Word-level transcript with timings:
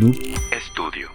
Club 0.00 0.18
Estudio. 0.50 1.10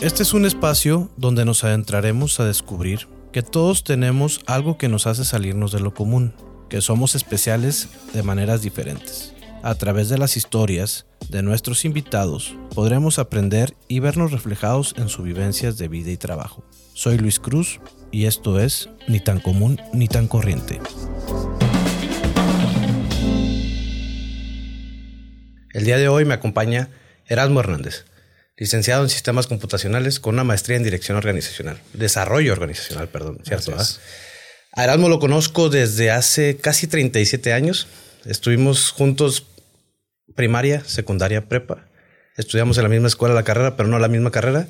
Este 0.00 0.22
es 0.22 0.32
un 0.32 0.46
espacio 0.46 1.10
donde 1.18 1.44
nos 1.44 1.64
adentraremos 1.64 2.40
a 2.40 2.46
descubrir 2.46 3.08
que 3.30 3.42
todos 3.42 3.84
tenemos 3.84 4.40
algo 4.46 4.78
que 4.78 4.88
nos 4.88 5.06
hace 5.06 5.26
salirnos 5.26 5.70
de 5.72 5.80
lo 5.80 5.92
común, 5.92 6.32
que 6.70 6.80
somos 6.80 7.14
especiales 7.14 7.90
de 8.14 8.22
maneras 8.22 8.62
diferentes. 8.62 9.34
A 9.62 9.74
través 9.74 10.08
de 10.08 10.16
las 10.16 10.38
historias 10.38 11.04
de 11.28 11.42
nuestros 11.42 11.84
invitados 11.84 12.56
podremos 12.74 13.18
aprender 13.18 13.76
y 13.86 14.00
vernos 14.00 14.32
reflejados 14.32 14.94
en 14.96 15.10
sus 15.10 15.26
vivencias 15.26 15.76
de 15.76 15.88
vida 15.88 16.10
y 16.10 16.16
trabajo. 16.16 16.64
Soy 16.94 17.18
Luis 17.18 17.38
Cruz 17.38 17.80
y 18.10 18.24
esto 18.24 18.60
es 18.60 18.88
Ni 19.08 19.20
tan 19.20 19.40
común 19.40 19.78
ni 19.92 20.08
tan 20.08 20.26
corriente. 20.26 20.80
El 25.72 25.84
día 25.84 25.98
de 25.98 26.08
hoy 26.08 26.24
me 26.24 26.34
acompaña 26.34 26.88
Erasmo 27.26 27.60
Hernández, 27.60 28.04
licenciado 28.56 29.04
en 29.04 29.08
Sistemas 29.08 29.46
Computacionales 29.46 30.18
con 30.18 30.34
una 30.34 30.42
maestría 30.42 30.76
en 30.76 30.82
Dirección 30.82 31.16
Organizacional, 31.16 31.80
Desarrollo 31.92 32.52
Organizacional, 32.52 33.08
perdón, 33.08 33.40
¿cierto? 33.44 33.76
A 34.72 34.84
Erasmo 34.84 35.08
lo 35.08 35.20
conozco 35.20 35.68
desde 35.68 36.10
hace 36.10 36.56
casi 36.56 36.88
37 36.88 37.52
años. 37.52 37.86
Estuvimos 38.24 38.90
juntos 38.90 39.46
primaria, 40.34 40.82
secundaria, 40.84 41.48
prepa. 41.48 41.86
Estudiamos 42.36 42.76
en 42.78 42.84
la 42.84 42.88
misma 42.88 43.08
escuela 43.08 43.34
la 43.34 43.44
carrera, 43.44 43.76
pero 43.76 43.88
no 43.88 43.98
la 43.98 44.08
misma 44.08 44.30
carrera. 44.32 44.68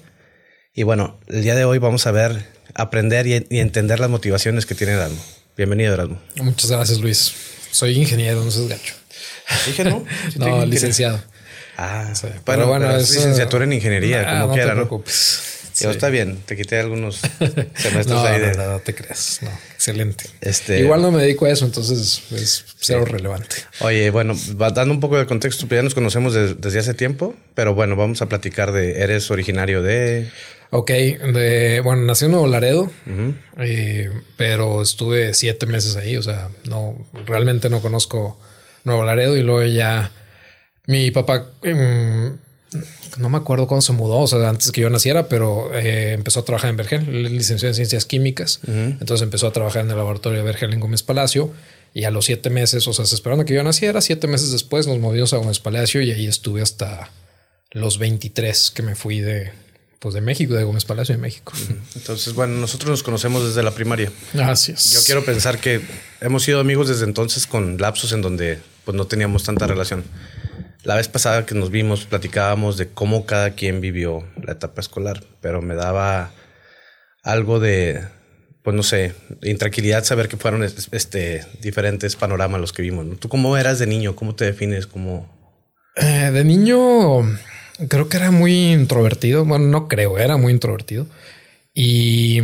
Y 0.74 0.82
bueno, 0.82 1.18
el 1.28 1.42
día 1.42 1.54
de 1.54 1.64
hoy 1.64 1.78
vamos 1.78 2.06
a 2.06 2.12
ver, 2.12 2.46
aprender 2.74 3.26
y, 3.26 3.46
entender 3.58 4.00
las 4.00 4.10
motivaciones 4.10 4.66
que 4.66 4.74
tiene 4.74 4.94
Erasmo. 4.94 5.22
Bienvenido, 5.56 5.94
Erasmo. 5.94 6.20
Muchas 6.36 6.70
gracias, 6.70 6.98
Luis. 7.00 7.32
Soy 7.70 7.92
ingeniero, 7.98 8.44
no 8.44 8.50
seas 8.50 8.68
gacho. 8.68 8.99
Dije, 9.66 9.84
¿no? 9.84 10.04
no, 10.36 10.66
licenciado. 10.66 11.20
Ah, 11.76 12.12
pero, 12.44 12.66
bueno, 12.66 12.94
es 12.94 13.10
licenciatura 13.10 13.64
en 13.64 13.72
ingeniería, 13.72 14.24
como 14.24 14.46
no 14.48 14.52
quiera, 14.52 14.70
te 14.70 14.76
preocupes. 14.76 15.50
Está 15.88 16.10
bien, 16.10 16.38
te 16.44 16.56
quité 16.56 16.78
algunos 16.78 17.16
semestres 17.74 18.06
no, 18.06 18.22
ahí 18.22 18.40
de... 18.40 18.52
no, 18.54 18.80
te 18.80 18.94
creas. 18.94 19.38
No, 19.42 19.50
excelente. 19.72 20.24
Este... 20.40 20.80
Igual 20.80 21.00
no 21.00 21.10
me 21.10 21.22
dedico 21.22 21.46
a 21.46 21.50
eso, 21.50 21.64
entonces 21.64 22.22
es 22.32 22.64
cero 22.78 23.04
relevante. 23.04 23.56
Oye, 23.80 24.10
bueno, 24.10 24.34
dando 24.74 24.92
un 24.92 25.00
poco 25.00 25.16
de 25.16 25.26
contexto, 25.26 25.66
pues 25.66 25.78
ya 25.78 25.82
nos 25.82 25.94
conocemos 25.94 26.34
desde 26.34 26.78
hace 26.78 26.94
tiempo, 26.94 27.34
pero 27.54 27.74
bueno, 27.74 27.96
vamos 27.96 28.20
a 28.20 28.28
platicar 28.28 28.72
de. 28.72 29.00
Eres 29.00 29.30
originario 29.30 29.82
de. 29.82 30.28
Ok, 30.70 30.90
de, 30.90 31.80
bueno, 31.82 32.02
nací 32.02 32.26
en 32.26 32.32
Nuevo 32.32 32.46
Laredo, 32.46 32.90
eh, 33.58 34.10
pero 34.36 34.82
estuve 34.82 35.34
siete 35.34 35.66
meses 35.66 35.96
ahí. 35.96 36.16
O 36.16 36.22
sea, 36.22 36.48
no 36.64 36.94
realmente 37.26 37.70
no 37.70 37.80
conozco 37.80 38.38
Nuevo 38.84 39.04
Laredo 39.04 39.36
y 39.36 39.42
luego 39.42 39.64
ya 39.64 40.10
mi 40.86 41.10
papá, 41.10 41.46
em, 41.62 42.36
no 43.18 43.28
me 43.28 43.38
acuerdo 43.38 43.66
cuándo 43.66 43.82
se 43.82 43.92
mudó, 43.92 44.18
o 44.18 44.26
sea, 44.26 44.48
antes 44.48 44.72
que 44.72 44.80
yo 44.80 44.90
naciera, 44.90 45.28
pero 45.28 45.74
eh, 45.74 46.12
empezó 46.12 46.40
a 46.40 46.44
trabajar 46.44 46.70
en 46.70 46.76
Vergel, 46.76 47.36
licenciado 47.36 47.70
en 47.70 47.74
ciencias 47.74 48.04
químicas. 48.06 48.60
Entonces 48.66 49.22
empezó 49.22 49.46
a 49.46 49.52
trabajar 49.52 49.84
en 49.84 49.90
el 49.90 49.96
laboratorio 49.96 50.38
de 50.38 50.44
Vergel 50.44 50.72
en 50.72 50.80
Gómez 50.80 51.02
Palacio. 51.02 51.52
Y 51.92 52.04
a 52.04 52.12
los 52.12 52.26
siete 52.26 52.50
meses, 52.50 52.86
o 52.86 52.92
sea, 52.92 53.04
esperando 53.04 53.44
que 53.44 53.52
yo 53.52 53.64
naciera, 53.64 54.00
siete 54.00 54.28
meses 54.28 54.52
después 54.52 54.86
nos 54.86 55.00
movimos 55.00 55.32
a 55.32 55.38
Gómez 55.38 55.58
Palacio 55.58 56.00
y 56.02 56.12
ahí 56.12 56.26
estuve 56.26 56.62
hasta 56.62 57.10
los 57.72 57.98
23 57.98 58.70
que 58.70 58.82
me 58.82 58.94
fui 58.94 59.20
de, 59.20 59.50
pues 59.98 60.14
de 60.14 60.20
México, 60.20 60.54
de 60.54 60.62
Gómez 60.62 60.84
Palacio 60.84 61.16
de 61.16 61.20
México. 61.20 61.52
Entonces, 61.96 62.34
bueno, 62.34 62.54
nosotros 62.54 62.90
nos 62.90 63.02
conocemos 63.02 63.44
desde 63.44 63.64
la 63.64 63.72
primaria. 63.72 64.12
Gracias. 64.32 64.92
Yo 64.92 65.00
quiero 65.04 65.24
pensar 65.24 65.58
que 65.58 65.80
hemos 66.20 66.44
sido 66.44 66.60
amigos 66.60 66.88
desde 66.88 67.04
entonces 67.04 67.46
con 67.46 67.78
lapsos 67.78 68.12
en 68.12 68.22
donde 68.22 68.60
pues 68.84 68.96
no 68.96 69.06
teníamos 69.06 69.44
tanta 69.44 69.66
relación. 69.66 70.04
La 70.82 70.96
vez 70.96 71.08
pasada 71.08 71.44
que 71.44 71.54
nos 71.54 71.70
vimos 71.70 72.06
platicábamos 72.06 72.76
de 72.76 72.88
cómo 72.88 73.26
cada 73.26 73.50
quien 73.50 73.80
vivió 73.80 74.24
la 74.42 74.52
etapa 74.52 74.80
escolar, 74.80 75.22
pero 75.40 75.60
me 75.60 75.74
daba 75.74 76.30
algo 77.22 77.60
de, 77.60 78.02
pues 78.62 78.74
no 78.74 78.82
sé, 78.82 79.14
intranquilidad 79.42 80.04
saber 80.04 80.28
que 80.28 80.36
fueron 80.36 80.62
este, 80.64 81.44
diferentes 81.60 82.16
panoramas 82.16 82.60
los 82.60 82.72
que 82.72 82.82
vimos. 82.82 83.18
¿Tú 83.18 83.28
cómo 83.28 83.56
eras 83.56 83.78
de 83.78 83.86
niño? 83.86 84.16
¿Cómo 84.16 84.34
te 84.34 84.46
defines? 84.46 84.86
como 84.86 85.28
eh, 85.96 86.30
de 86.32 86.44
niño 86.44 87.22
creo 87.88 88.08
que 88.08 88.16
era 88.16 88.30
muy 88.30 88.72
introvertido. 88.72 89.44
Bueno, 89.44 89.66
no 89.66 89.88
creo, 89.88 90.18
era 90.18 90.36
muy 90.36 90.52
introvertido. 90.52 91.06
Y 91.74 92.42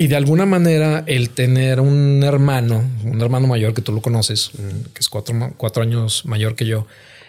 y 0.00 0.06
de 0.06 0.16
alguna 0.16 0.46
manera 0.46 1.04
el 1.06 1.28
tener 1.28 1.78
un 1.78 2.22
hermano, 2.22 2.82
un 3.04 3.20
hermano 3.20 3.46
mayor 3.46 3.74
que 3.74 3.82
tú 3.82 3.92
lo 3.92 4.00
conoces, 4.00 4.50
que 4.94 4.98
es 4.98 5.10
cuatro, 5.10 5.52
cuatro 5.58 5.82
años 5.82 6.24
mayor 6.24 6.56
que 6.56 6.64
yo, 6.64 6.86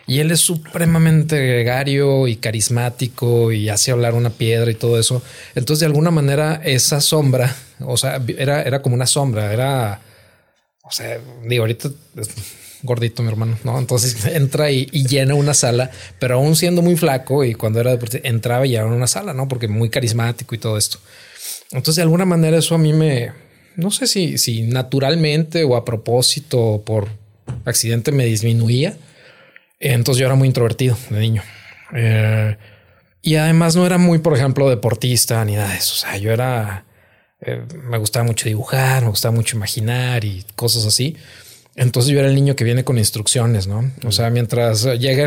y 0.08 0.20
él 0.20 0.32
es 0.32 0.40
supremamente 0.40 1.36
gregario 1.36 2.30
y 2.30 2.38
carismático 2.38 3.52
y 3.52 3.68
hace 3.68 3.92
hablar 3.92 4.14
una 4.14 4.30
piedra 4.30 4.72
y 4.72 4.76
todo 4.76 4.98
eso. 4.98 5.22
Entonces, 5.54 5.82
de 5.82 5.88
alguna 5.88 6.12
manera, 6.12 6.62
esa 6.64 7.02
sombra, 7.02 7.54
o 7.82 7.98
sea, 7.98 8.22
era, 8.38 8.62
era 8.62 8.82
como 8.82 8.96
una 8.96 9.06
sombra, 9.06 9.52
era, 9.52 10.00
o 10.84 10.92
sea, 10.92 11.20
digo, 11.46 11.64
ahorita 11.64 11.90
es 12.16 12.30
gordito 12.84 13.22
mi 13.22 13.28
hermano, 13.28 13.58
¿no? 13.66 13.78
Entonces 13.80 14.26
entra 14.34 14.72
y, 14.72 14.86
llena 14.86 15.36
una 15.36 15.54
sala, 15.54 15.92
pero 16.20 16.36
aún 16.36 16.56
siendo 16.56 16.82
muy 16.82 16.96
flaco 16.96 17.44
y 17.44 17.54
cuando 17.54 17.82
era 17.82 17.92
deportista, 17.92 18.26
entraba 18.30 18.66
y 18.66 18.70
llenaba 18.70 18.96
una 18.96 19.08
sala, 19.08 19.34
¿no? 19.34 19.50
Porque 19.50 19.68
muy 19.68 19.90
carismático 19.90 20.56
y 20.56 20.58
todo 20.58 20.78
esto. 20.78 21.00
Entonces, 21.72 21.98
de 21.98 22.02
alguna 22.04 22.26
manera, 22.26 22.58
eso 22.58 22.76
a 22.76 22.78
mí 22.78 22.94
me, 22.94 23.32
no 23.76 23.92
sé 23.92 24.08
si, 24.08 24.38
si 24.38 24.64
naturalmente 24.64 25.64
o 25.64 25.76
a 25.76 25.86
propósito 25.86 26.60
o 26.60 26.82
por 26.84 27.08
accidente 27.66 28.12
me 28.12 28.26
disminuía. 28.26 28.98
Entonces, 29.80 30.20
yo 30.20 30.26
era 30.26 30.36
muy 30.36 30.48
introvertido 30.48 30.98
de 31.10 31.20
niño. 31.20 31.44
Eh, 31.94 32.58
y 33.22 33.36
además 33.36 33.76
no 33.76 33.86
era 33.86 33.98
muy, 33.98 34.20
por 34.20 34.36
ejemplo, 34.36 34.70
deportista 34.70 35.44
ni 35.46 35.56
nada 35.56 35.70
de 35.70 35.78
eso. 35.78 35.94
O 35.94 35.98
sea, 35.98 36.18
yo 36.18 36.32
era, 36.32 36.86
eh, 37.42 37.64
me 37.84 37.98
gustaba 37.98 38.26
mucho 38.26 38.48
dibujar, 38.48 39.04
me 39.04 39.10
gustaba 39.10 39.34
mucho 39.34 39.56
imaginar 39.56 40.26
y 40.26 40.44
cosas 40.56 40.86
así. 40.86 41.18
Entonces 41.76 42.12
yo 42.12 42.20
era 42.20 42.28
el 42.28 42.36
niño 42.36 42.56
que 42.56 42.66
viene 42.66 42.84
con 42.84 42.98
instrucciones, 42.98 43.66
¿no? 43.66 43.92
O 44.06 44.12
sea, 44.12 44.30
mientras 44.30 44.84
llega 45.00 45.26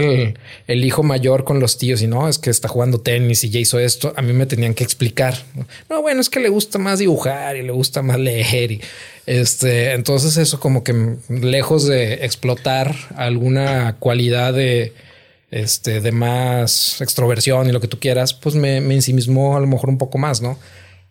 el, 0.66 0.84
hijo 0.84 1.02
mayor 1.02 1.44
con 1.44 1.58
los 1.58 1.78
tíos 1.78 2.02
y 2.02 2.06
no, 2.06 2.28
es 2.28 2.38
que 2.38 2.50
está 2.50 2.68
jugando 2.68 3.00
tenis 3.00 3.44
y 3.44 3.50
ya 3.50 3.60
hizo 3.60 3.78
esto, 3.78 4.12
a 4.14 4.20
mí 4.20 4.34
me 4.34 4.44
tenían 4.44 4.74
que 4.74 4.84
explicar. 4.84 5.38
No, 5.88 6.02
bueno, 6.02 6.20
es 6.20 6.28
que 6.28 6.40
le 6.40 6.50
gusta 6.50 6.78
más 6.78 6.98
dibujar 6.98 7.56
y 7.56 7.62
le 7.62 7.72
gusta 7.72 8.02
más 8.02 8.18
leer 8.18 8.72
y 8.72 8.80
este, 9.24 9.92
entonces 9.92 10.36
eso 10.36 10.60
como 10.60 10.84
que 10.84 11.16
lejos 11.30 11.86
de 11.86 12.24
explotar 12.26 12.94
alguna 13.16 13.96
cualidad 13.98 14.52
de, 14.52 14.92
este, 15.50 16.02
de 16.02 16.12
más 16.12 17.00
extroversión 17.00 17.70
y 17.70 17.72
lo 17.72 17.80
que 17.80 17.88
tú 17.88 17.98
quieras, 17.98 18.34
pues 18.34 18.54
me, 18.54 18.82
me 18.82 18.94
ensimismó 18.94 19.56
a 19.56 19.60
lo 19.60 19.66
mejor 19.66 19.88
un 19.88 19.96
poco 19.96 20.18
más, 20.18 20.42
¿no? 20.42 20.58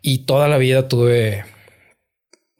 Y 0.00 0.18
toda 0.18 0.46
la 0.46 0.58
vida 0.58 0.86
tuve 0.86 1.44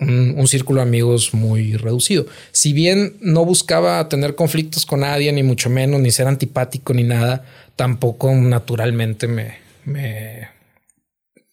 un, 0.01 0.47
círculo 0.49 0.81
de 0.81 0.89
amigos 0.89 1.35
muy 1.35 1.77
reducido. 1.77 2.27
Si 2.53 2.73
bien 2.73 3.17
no 3.21 3.45
buscaba 3.45 4.09
tener 4.09 4.35
conflictos 4.35 4.87
con 4.87 5.01
nadie, 5.01 5.33
ni 5.33 5.43
mucho 5.43 5.71
menos, 5.71 6.01
ni 6.01 6.11
ser 6.11 6.27
antipático, 6.27 6.95
ni 6.95 7.05
nada, 7.05 7.45
tampoco 7.77 8.33
naturalmente 8.35 9.27
me, 9.27 9.59
me 9.85 10.49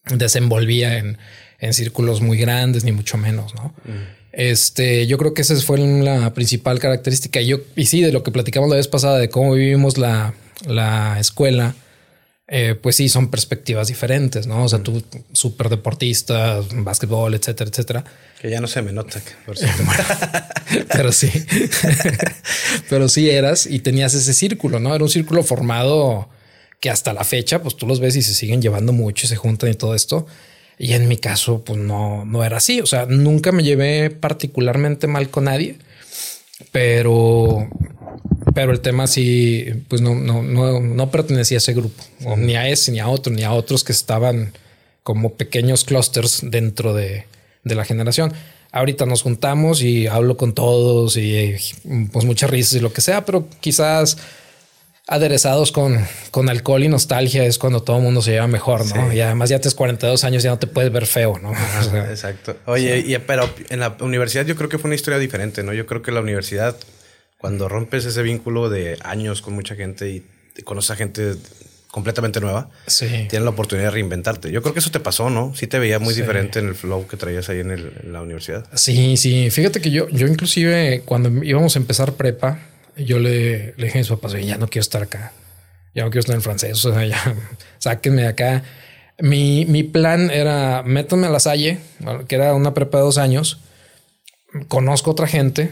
desenvolvía 0.05 0.97
en, 0.97 1.17
en, 1.59 1.73
círculos 1.73 2.21
muy 2.21 2.37
grandes, 2.37 2.83
ni 2.83 2.91
mucho 2.91 3.17
menos, 3.17 3.53
¿no? 3.55 3.73
Mm. 3.85 4.21
Este, 4.33 5.07
yo 5.07 5.17
creo 5.17 5.33
que 5.33 5.41
esa 5.41 5.55
fue 5.57 5.77
la 5.77 6.33
principal 6.33 6.79
característica. 6.79 7.41
Y 7.41 7.47
yo, 7.47 7.59
y 7.75 7.85
sí, 7.85 8.01
de 8.01 8.11
lo 8.11 8.23
que 8.23 8.31
platicamos 8.31 8.69
la 8.69 8.77
vez 8.77 8.87
pasada, 8.87 9.17
de 9.17 9.29
cómo 9.29 9.53
vivimos 9.53 9.97
la, 9.97 10.33
la 10.65 11.19
escuela, 11.19 11.75
eh, 12.53 12.75
pues 12.75 12.97
sí, 12.97 13.07
son 13.07 13.29
perspectivas 13.31 13.87
diferentes, 13.87 14.45
¿no? 14.45 14.65
O 14.65 14.67
sea, 14.67 14.79
tú 14.79 15.01
súper 15.31 15.69
deportista, 15.69 16.59
básquetbol, 16.73 17.33
etcétera, 17.33 17.69
etcétera. 17.69 18.03
Que 18.41 18.49
ya 18.49 18.59
no 18.59 18.67
se 18.67 18.81
me 18.81 18.91
nota. 18.91 19.21
Por 19.45 19.55
pero 20.91 21.13
sí, 21.13 21.31
pero 22.89 23.07
sí 23.07 23.29
eras 23.29 23.67
y 23.67 23.79
tenías 23.79 24.13
ese 24.15 24.33
círculo, 24.33 24.81
¿no? 24.81 24.93
Era 24.93 25.01
un 25.01 25.09
círculo 25.09 25.43
formado 25.43 26.27
que 26.81 26.89
hasta 26.89 27.13
la 27.13 27.23
fecha, 27.23 27.61
pues 27.61 27.77
tú 27.77 27.87
los 27.87 28.01
ves 28.01 28.17
y 28.17 28.21
se 28.21 28.33
siguen 28.33 28.61
llevando 28.61 28.91
mucho 28.91 29.27
y 29.27 29.29
se 29.29 29.37
juntan 29.37 29.69
y 29.69 29.75
todo 29.75 29.95
esto. 29.95 30.27
Y 30.77 30.91
en 30.91 31.07
mi 31.07 31.15
caso, 31.15 31.63
pues 31.63 31.79
no, 31.79 32.25
no 32.25 32.43
era 32.43 32.57
así. 32.57 32.81
O 32.81 32.85
sea, 32.85 33.05
nunca 33.05 33.53
me 33.53 33.63
llevé 33.63 34.09
particularmente 34.09 35.07
mal 35.07 35.29
con 35.29 35.45
nadie, 35.45 35.77
pero 36.73 37.69
pero 38.53 38.71
el 38.71 38.81
tema 38.81 39.07
sí, 39.07 39.65
pues 39.87 40.01
no, 40.01 40.15
no, 40.15 40.43
no, 40.43 40.79
no 40.79 41.11
pertenecía 41.11 41.57
a 41.57 41.59
ese 41.59 41.73
grupo, 41.73 42.03
ni 42.37 42.55
a 42.55 42.67
ese, 42.67 42.91
ni 42.91 42.99
a 42.99 43.07
otro, 43.07 43.31
ni 43.31 43.43
a 43.43 43.51
otros 43.53 43.83
que 43.83 43.91
estaban 43.91 44.53
como 45.03 45.33
pequeños 45.33 45.83
clusters 45.83 46.41
dentro 46.43 46.93
de, 46.93 47.25
de 47.63 47.75
la 47.75 47.85
generación. 47.85 48.33
Ahorita 48.71 49.05
nos 49.05 49.21
juntamos 49.21 49.81
y 49.81 50.07
hablo 50.07 50.37
con 50.37 50.53
todos 50.53 51.17
y 51.17 51.55
pues 52.11 52.25
muchas 52.25 52.49
risas 52.49 52.73
y 52.73 52.79
lo 52.79 52.93
que 52.93 53.01
sea, 53.01 53.25
pero 53.25 53.47
quizás 53.59 54.17
aderezados 55.07 55.73
con, 55.73 56.07
con 56.31 56.47
alcohol 56.47 56.83
y 56.83 56.87
nostalgia 56.87 57.43
es 57.43 57.57
cuando 57.57 57.83
todo 57.83 57.97
el 57.97 58.03
mundo 58.03 58.21
se 58.21 58.31
lleva 58.31 58.47
mejor, 58.47 58.85
¿no? 58.95 59.11
Y 59.11 59.19
además 59.19 59.49
ya 59.49 59.59
tienes 59.59 59.75
42 59.75 60.23
años, 60.23 60.41
ya 60.43 60.51
no 60.51 60.59
te 60.59 60.67
puedes 60.67 60.91
ver 60.91 61.05
feo, 61.05 61.37
¿no? 61.37 61.51
Exacto. 62.09 62.55
Oye, 62.65 62.99
y, 62.99 63.17
pero 63.17 63.49
en 63.69 63.81
la 63.81 63.97
universidad 63.99 64.45
yo 64.45 64.55
creo 64.55 64.69
que 64.69 64.77
fue 64.77 64.87
una 64.87 64.95
historia 64.95 65.19
diferente, 65.19 65.63
¿no? 65.63 65.73
Yo 65.73 65.85
creo 65.85 66.01
que 66.01 66.11
la 66.11 66.21
universidad 66.21 66.77
Cuando 67.41 67.67
rompes 67.67 68.05
ese 68.05 68.21
vínculo 68.21 68.69
de 68.69 68.99
años 69.03 69.41
con 69.41 69.55
mucha 69.55 69.73
gente 69.75 70.09
y 70.11 70.61
conoces 70.63 70.91
a 70.91 70.95
gente 70.95 71.33
completamente 71.89 72.39
nueva, 72.39 72.69
Sí. 72.87 73.07
tienes 73.29 73.41
la 73.43 73.49
oportunidad 73.49 73.87
de 73.87 73.91
reinventarte. 73.91 74.51
Yo 74.51 74.61
creo 74.61 74.73
que 74.73 74.79
eso 74.79 74.91
te 74.91 74.99
pasó, 74.99 75.29
¿no? 75.31 75.53
Sí 75.55 75.65
te 75.67 75.79
veía 75.79 75.97
muy 75.99 76.13
diferente 76.13 76.59
en 76.59 76.67
el 76.67 76.75
flow 76.75 77.07
que 77.07 77.17
traías 77.17 77.49
ahí 77.49 77.59
en, 77.59 77.71
el- 77.71 77.91
en 78.03 78.13
la 78.13 78.21
universidad. 78.21 78.65
Sí, 78.75 79.17
sí. 79.17 79.49
Fíjate 79.49 79.81
que 79.81 79.89
yo, 79.91 80.07
yo 80.09 80.27
inclusive 80.27 81.01
cuando 81.03 81.43
íbamos 81.43 81.75
a 81.75 81.79
empezar 81.79 82.13
prepa, 82.13 82.59
yo 82.95 83.17
le, 83.19 83.73
le 83.75 83.85
dije 83.85 83.97
a 83.97 84.01
mis 84.01 84.07
papás, 84.09 84.33
"Oye, 84.35 84.45
ya 84.45 84.57
no 84.57 84.67
quiero 84.67 84.81
estar 84.83 85.01
acá. 85.01 85.33
Ya 85.95 86.03
no 86.03 86.11
quiero 86.11 86.19
estar 86.21 86.35
en 86.35 86.41
francés. 86.43 86.85
O 86.85 86.93
sea, 86.93 87.03
ya 87.05 87.17
sáquenme 87.79 88.21
de 88.21 88.27
acá. 88.27 88.63
Mi, 89.19 89.65
mi 89.65 89.83
plan 89.83 90.29
era 90.31 90.83
métanme 90.83 91.27
a 91.27 91.29
la 91.31 91.39
Salle, 91.39 91.79
que 92.27 92.35
era 92.35 92.53
una 92.53 92.73
prepa 92.73 92.99
de 92.99 93.03
dos 93.03 93.17
años. 93.17 93.59
Conozco 94.67 95.11
otra 95.11 95.27
gente 95.27 95.71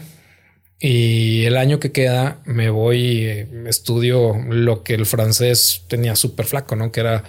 y 0.80 1.44
el 1.44 1.58
año 1.58 1.78
que 1.78 1.92
queda 1.92 2.40
me 2.46 2.70
voy, 2.70 3.46
estudio 3.66 4.34
lo 4.48 4.82
que 4.82 4.94
el 4.94 5.04
francés 5.04 5.82
tenía 5.88 6.16
súper 6.16 6.46
flaco, 6.46 6.74
¿no? 6.74 6.90
Que 6.90 7.00
era 7.00 7.24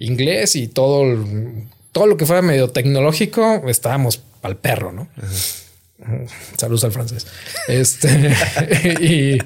inglés 0.00 0.56
y 0.56 0.66
todo, 0.66 1.24
todo 1.92 2.06
lo 2.06 2.16
que 2.16 2.26
fuera 2.26 2.42
medio 2.42 2.70
tecnológico, 2.70 3.62
estábamos 3.68 4.22
al 4.42 4.56
perro, 4.56 4.90
¿no? 4.90 5.08
Saludos 6.56 6.84
al 6.84 6.92
francés. 6.92 7.26
Este 7.68 8.34
y, 9.00 9.38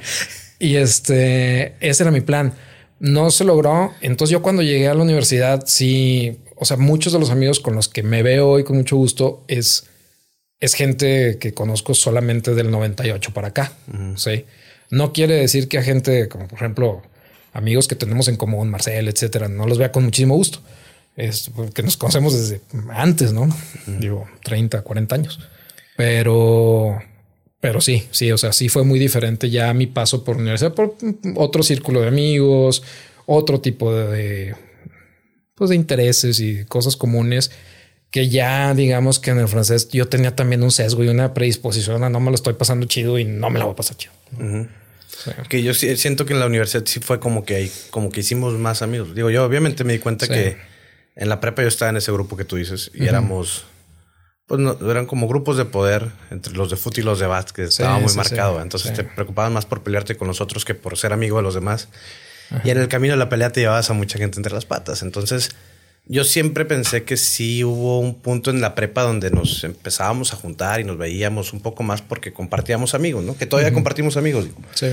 y 0.58 0.76
este 0.76 1.74
ese 1.80 2.02
era 2.02 2.10
mi 2.10 2.20
plan. 2.20 2.54
No 3.00 3.30
se 3.30 3.44
logró. 3.44 3.92
Entonces, 4.00 4.32
yo 4.32 4.40
cuando 4.40 4.62
llegué 4.62 4.88
a 4.88 4.94
la 4.94 5.02
universidad, 5.02 5.64
sí, 5.66 6.38
o 6.56 6.64
sea, 6.64 6.76
muchos 6.76 7.12
de 7.12 7.18
los 7.18 7.30
amigos 7.30 7.60
con 7.60 7.74
los 7.74 7.88
que 7.88 8.02
me 8.02 8.22
veo 8.22 8.48
hoy 8.48 8.64
con 8.64 8.76
mucho 8.76 8.96
gusto 8.96 9.44
es, 9.48 9.84
es 10.64 10.72
gente 10.72 11.36
que 11.38 11.52
conozco 11.52 11.92
solamente 11.92 12.54
del 12.54 12.70
98 12.70 13.34
para 13.34 13.48
acá. 13.48 13.74
Sí. 14.16 14.46
No 14.90 15.12
quiere 15.12 15.34
decir 15.34 15.68
que 15.68 15.76
a 15.76 15.82
gente 15.82 16.26
como, 16.30 16.48
por 16.48 16.58
ejemplo, 16.58 17.02
amigos 17.52 17.86
que 17.86 17.96
tenemos 17.96 18.28
en 18.28 18.36
común, 18.36 18.70
Marcel, 18.70 19.08
etcétera, 19.08 19.48
no 19.48 19.66
los 19.66 19.76
vea 19.76 19.92
con 19.92 20.04
muchísimo 20.04 20.34
gusto. 20.36 20.60
Es 21.16 21.50
porque 21.54 21.82
nos 21.82 21.98
conocemos 21.98 22.32
desde 22.32 22.62
antes, 22.94 23.34
no 23.34 23.46
digo 23.86 24.26
30, 24.42 24.80
40 24.80 25.14
años, 25.14 25.38
pero, 25.98 26.98
pero 27.60 27.82
sí, 27.82 28.08
sí, 28.10 28.32
o 28.32 28.38
sea, 28.38 28.54
sí 28.54 28.70
fue 28.70 28.84
muy 28.84 28.98
diferente 28.98 29.50
ya 29.50 29.72
mi 29.74 29.86
paso 29.86 30.24
por 30.24 30.38
universidad, 30.38 30.72
por 30.72 30.96
otro 31.36 31.62
círculo 31.62 32.00
de 32.00 32.08
amigos, 32.08 32.82
otro 33.26 33.60
tipo 33.60 33.94
de, 33.94 34.06
de, 34.08 34.54
pues 35.54 35.68
de 35.68 35.76
intereses 35.76 36.40
y 36.40 36.64
cosas 36.64 36.96
comunes 36.96 37.50
que 38.14 38.28
ya 38.28 38.74
digamos 38.74 39.18
que 39.18 39.32
en 39.32 39.40
el 39.40 39.48
francés 39.48 39.88
yo 39.88 40.06
tenía 40.06 40.36
también 40.36 40.62
un 40.62 40.70
sesgo 40.70 41.02
y 41.02 41.08
una 41.08 41.34
predisposición 41.34 42.04
a 42.04 42.08
no 42.10 42.20
me 42.20 42.30
lo 42.30 42.36
estoy 42.36 42.52
pasando 42.54 42.86
chido 42.86 43.18
y 43.18 43.24
no 43.24 43.50
me 43.50 43.58
la 43.58 43.64
voy 43.64 43.72
a 43.72 43.76
pasar 43.76 43.96
chido. 43.96 44.12
Sí. 45.08 45.30
Que 45.48 45.64
yo 45.64 45.74
sí- 45.74 45.96
siento 45.96 46.24
que 46.24 46.32
en 46.32 46.38
la 46.38 46.46
universidad 46.46 46.84
sí 46.86 47.00
fue 47.00 47.18
como 47.18 47.44
que 47.44 47.68
como 47.90 48.10
que 48.12 48.20
hicimos 48.20 48.54
más 48.54 48.82
amigos. 48.82 49.16
Digo, 49.16 49.30
yo 49.30 49.44
obviamente 49.44 49.82
me 49.82 49.94
di 49.94 49.98
cuenta 49.98 50.26
Sí. 50.26 50.32
que 50.32 50.56
en 51.16 51.28
la 51.28 51.40
prepa 51.40 51.62
yo 51.62 51.68
estaba 51.68 51.90
en 51.90 51.96
ese 51.96 52.12
grupo 52.12 52.36
que 52.36 52.44
tú 52.44 52.54
dices 52.54 52.92
y 52.94 53.04
éramos, 53.08 53.64
pues 54.46 54.60
no, 54.60 54.78
eran 54.88 55.06
como 55.06 55.26
grupos 55.26 55.56
de 55.56 55.64
poder 55.64 56.12
entre 56.30 56.52
los 56.52 56.70
de 56.70 56.76
fútbol 56.76 56.98
y 57.00 57.02
los 57.02 57.18
de 57.18 57.26
básquet. 57.26 57.66
Estaba 57.66 57.98
muy 57.98 58.10
sí, 58.10 58.16
marcado. 58.16 58.58
sí. 58.58 58.62
Entonces 58.62 58.90
Sí. 58.90 58.96
te 58.96 59.02
preocupabas 59.02 59.50
más 59.50 59.66
por 59.66 59.82
pelearte 59.82 60.14
con 60.16 60.28
los 60.28 60.40
otros 60.40 60.64
que 60.64 60.76
por 60.76 60.96
ser 60.96 61.12
amigo 61.12 61.38
de 61.38 61.42
los 61.42 61.54
demás. 61.54 61.88
Y 62.62 62.70
en 62.70 62.78
el 62.78 62.86
camino 62.86 63.14
de 63.14 63.18
la 63.18 63.28
pelea 63.28 63.50
te 63.50 63.58
llevabas 63.58 63.90
a 63.90 63.92
mucha 63.92 64.18
gente 64.18 64.38
entre 64.38 64.52
las 64.54 64.66
patas. 64.66 65.02
Entonces 65.02 65.50
yo 66.06 66.24
siempre 66.24 66.64
pensé 66.64 67.04
que 67.04 67.16
sí 67.16 67.64
hubo 67.64 67.98
un 67.98 68.14
punto 68.14 68.50
en 68.50 68.60
la 68.60 68.74
prepa 68.74 69.02
donde 69.02 69.30
nos 69.30 69.64
empezábamos 69.64 70.32
a 70.32 70.36
juntar 70.36 70.80
y 70.80 70.84
nos 70.84 70.98
veíamos 70.98 71.52
un 71.52 71.60
poco 71.60 71.82
más 71.82 72.02
porque 72.02 72.32
compartíamos 72.32 72.94
amigos, 72.94 73.24
¿no? 73.24 73.36
Que 73.36 73.46
todavía 73.46 73.72
compartimos 73.72 74.16
amigos. 74.16 74.44
digo. 74.44 74.56
Sí. 74.74 74.88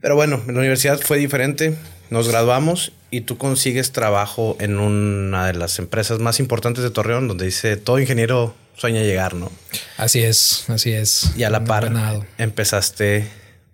Pero 0.00 0.14
bueno, 0.14 0.40
en 0.46 0.54
la 0.54 0.60
universidad 0.60 1.00
fue 1.00 1.18
diferente. 1.18 1.74
Nos 2.10 2.28
graduamos 2.28 2.92
y 3.10 3.22
tú 3.22 3.38
consigues 3.38 3.90
trabajo 3.90 4.56
en 4.60 4.78
una 4.78 5.48
de 5.48 5.54
las 5.54 5.78
empresas 5.80 6.20
más 6.20 6.38
importantes 6.38 6.84
de 6.84 6.90
Torreón, 6.90 7.26
donde 7.26 7.44
dice 7.44 7.76
todo 7.76 7.98
ingeniero 7.98 8.54
sueña 8.76 9.02
llegar, 9.02 9.34
¿no? 9.34 9.50
Así 9.96 10.22
es, 10.22 10.64
así 10.68 10.92
es. 10.92 11.32
Y 11.36 11.42
a 11.42 11.50
la 11.50 11.64
par 11.64 11.92
empezaste 12.38 13.28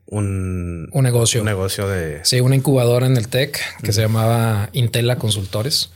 un, 0.07 0.89
Un 0.91 1.05
negocio. 1.05 1.41
un 1.41 1.47
negocio 1.47 1.87
de... 1.87 2.21
Sí, 2.25 2.41
una 2.41 2.57
incubadora 2.57 3.07
en 3.07 3.17
el 3.17 3.29
TEC 3.29 3.61
que 3.83 3.93
se 3.93 4.01
llamaba 4.01 4.71
Intela 4.73 5.17
Consultores 5.17 5.91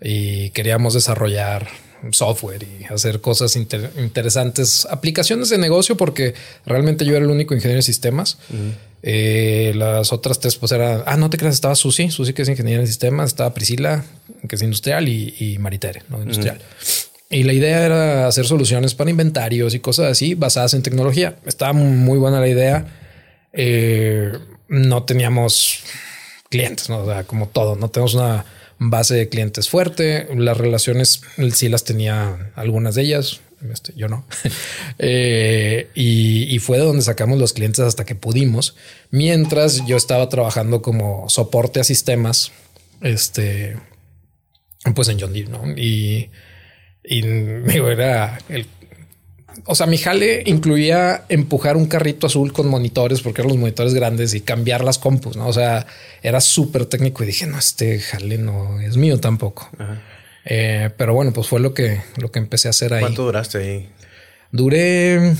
y 0.00 0.50
queríamos 0.50 0.94
desarrollar 0.94 1.68
software 2.12 2.62
y 2.62 2.84
hacer 2.92 3.20
cosas 3.20 3.56
inter- 3.56 3.90
interesantes, 3.98 4.86
aplicaciones 4.90 5.50
de 5.50 5.58
negocio, 5.58 5.96
porque 5.96 6.34
realmente 6.64 7.04
yo 7.04 7.14
era 7.16 7.24
el 7.24 7.30
único 7.30 7.54
ingeniero 7.54 7.78
de 7.78 7.82
sistemas. 7.82 8.38
Eh, 9.02 9.72
las 9.76 10.12
otras 10.12 10.40
tres, 10.40 10.56
pues 10.56 10.72
era, 10.72 11.04
ah, 11.06 11.16
no 11.16 11.28
te 11.30 11.36
creas, 11.36 11.54
estaba 11.54 11.74
Susi, 11.74 12.10
Susi 12.10 12.32
que 12.32 12.42
es 12.42 12.48
ingeniera 12.48 12.80
de 12.80 12.86
sistemas, 12.86 13.28
estaba 13.28 13.52
Priscila, 13.52 14.04
que 14.48 14.56
es 14.56 14.62
industrial, 14.62 15.08
y, 15.08 15.34
y 15.38 15.58
Maritere, 15.58 16.02
no 16.08 16.18
industrial. 16.22 16.60
Y 17.28 17.44
la 17.44 17.52
idea 17.52 17.84
era 17.84 18.26
hacer 18.26 18.46
soluciones 18.46 18.94
para 18.94 19.10
inventarios 19.10 19.74
y 19.74 19.80
cosas 19.80 20.10
así 20.10 20.34
basadas 20.34 20.74
en 20.74 20.82
tecnología. 20.82 21.36
Estaba 21.46 21.72
muy 21.72 22.18
buena 22.18 22.40
la 22.40 22.48
idea. 22.48 22.86
Eh, 23.52 24.32
no 24.68 25.04
teníamos 25.04 25.80
clientes, 26.48 26.88
¿no? 26.88 26.98
O 27.02 27.06
sea, 27.06 27.24
como 27.24 27.46
todo, 27.48 27.76
no 27.76 27.88
tenemos 27.88 28.14
una 28.14 28.44
base 28.80 29.14
de 29.14 29.28
clientes 29.28 29.68
fuerte. 29.68 30.26
Las 30.34 30.56
relaciones 30.56 31.22
sí 31.52 31.68
las 31.68 31.84
tenía 31.84 32.50
algunas 32.56 32.96
de 32.96 33.02
ellas, 33.02 33.40
este, 33.72 33.92
yo 33.94 34.08
no. 34.08 34.24
Eh, 35.02 35.88
y, 35.94 36.58
fue 36.58 36.76
de 36.76 36.84
donde 36.84 37.02
sacamos 37.02 37.38
los 37.38 37.54
clientes 37.54 37.80
hasta 37.80 38.04
que 38.04 38.14
pudimos. 38.14 38.76
Mientras 39.10 39.86
yo 39.86 39.96
estaba 39.96 40.28
trabajando 40.28 40.82
como 40.82 41.28
soporte 41.30 41.80
a 41.80 41.84
sistemas, 41.84 42.52
este, 43.00 43.78
pues 44.94 45.08
en 45.08 45.18
John 45.18 45.32
Deere, 45.32 45.48
¿no? 45.48 45.62
Y, 45.74 46.30
y 47.02 47.24
era 47.24 48.38
el 48.50 48.66
o 49.64 49.74
sea, 49.74 49.86
mi 49.86 49.98
jale 49.98 50.42
incluía 50.46 51.24
empujar 51.28 51.76
un 51.76 51.86
carrito 51.86 52.26
azul 52.26 52.52
con 52.52 52.68
monitores, 52.68 53.20
porque 53.20 53.42
eran 53.42 53.50
los 53.50 53.58
monitores 53.58 53.94
grandes 53.94 54.34
y 54.34 54.40
cambiar 54.40 54.84
las 54.84 54.98
compus, 54.98 55.36
¿no? 55.36 55.46
O 55.46 55.52
sea, 55.52 55.86
era 56.22 56.40
súper 56.40 56.86
técnico 56.86 57.22
y 57.22 57.26
dije, 57.26 57.46
no, 57.46 57.58
este 57.58 57.98
jale 58.00 58.38
no 58.38 58.80
es 58.80 58.96
mío 58.96 59.18
tampoco. 59.20 59.68
Eh, 60.44 60.90
pero 60.96 61.14
bueno, 61.14 61.32
pues 61.32 61.46
fue 61.46 61.60
lo 61.60 61.74
que, 61.74 62.00
lo 62.16 62.30
que 62.30 62.38
empecé 62.38 62.68
a 62.68 62.70
hacer 62.70 62.94
ahí. 62.94 63.00
¿Cuánto 63.00 63.24
duraste 63.24 63.58
ahí? 63.58 63.88
Duré, 64.52 65.34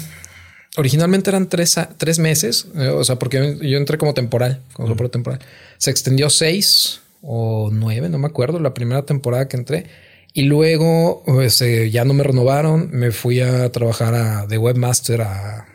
originalmente 0.76 1.30
eran 1.30 1.48
tres, 1.48 1.76
tres 1.96 2.18
meses, 2.18 2.66
eh, 2.76 2.88
o 2.88 3.02
sea, 3.04 3.16
porque 3.16 3.58
yo, 3.60 3.78
entré 3.78 3.98
como 3.98 4.14
temporal, 4.14 4.60
como 4.72 4.88
soporte 4.88 5.12
temporal. 5.12 5.40
Se 5.78 5.90
extendió 5.90 6.30
seis 6.30 7.00
o 7.22 7.70
nueve, 7.72 8.08
no 8.08 8.18
me 8.18 8.26
acuerdo, 8.26 8.60
la 8.60 8.74
primera 8.74 9.02
temporada 9.02 9.48
que 9.48 9.56
entré. 9.56 9.86
Y 10.32 10.44
luego 10.44 11.22
pues, 11.26 11.60
eh, 11.62 11.90
ya 11.90 12.04
no 12.04 12.14
me 12.14 12.22
renovaron, 12.22 12.90
me 12.92 13.10
fui 13.10 13.40
a 13.40 13.70
trabajar 13.72 14.14
a, 14.14 14.46
de 14.46 14.58
webmaster 14.58 15.22
a, 15.22 15.66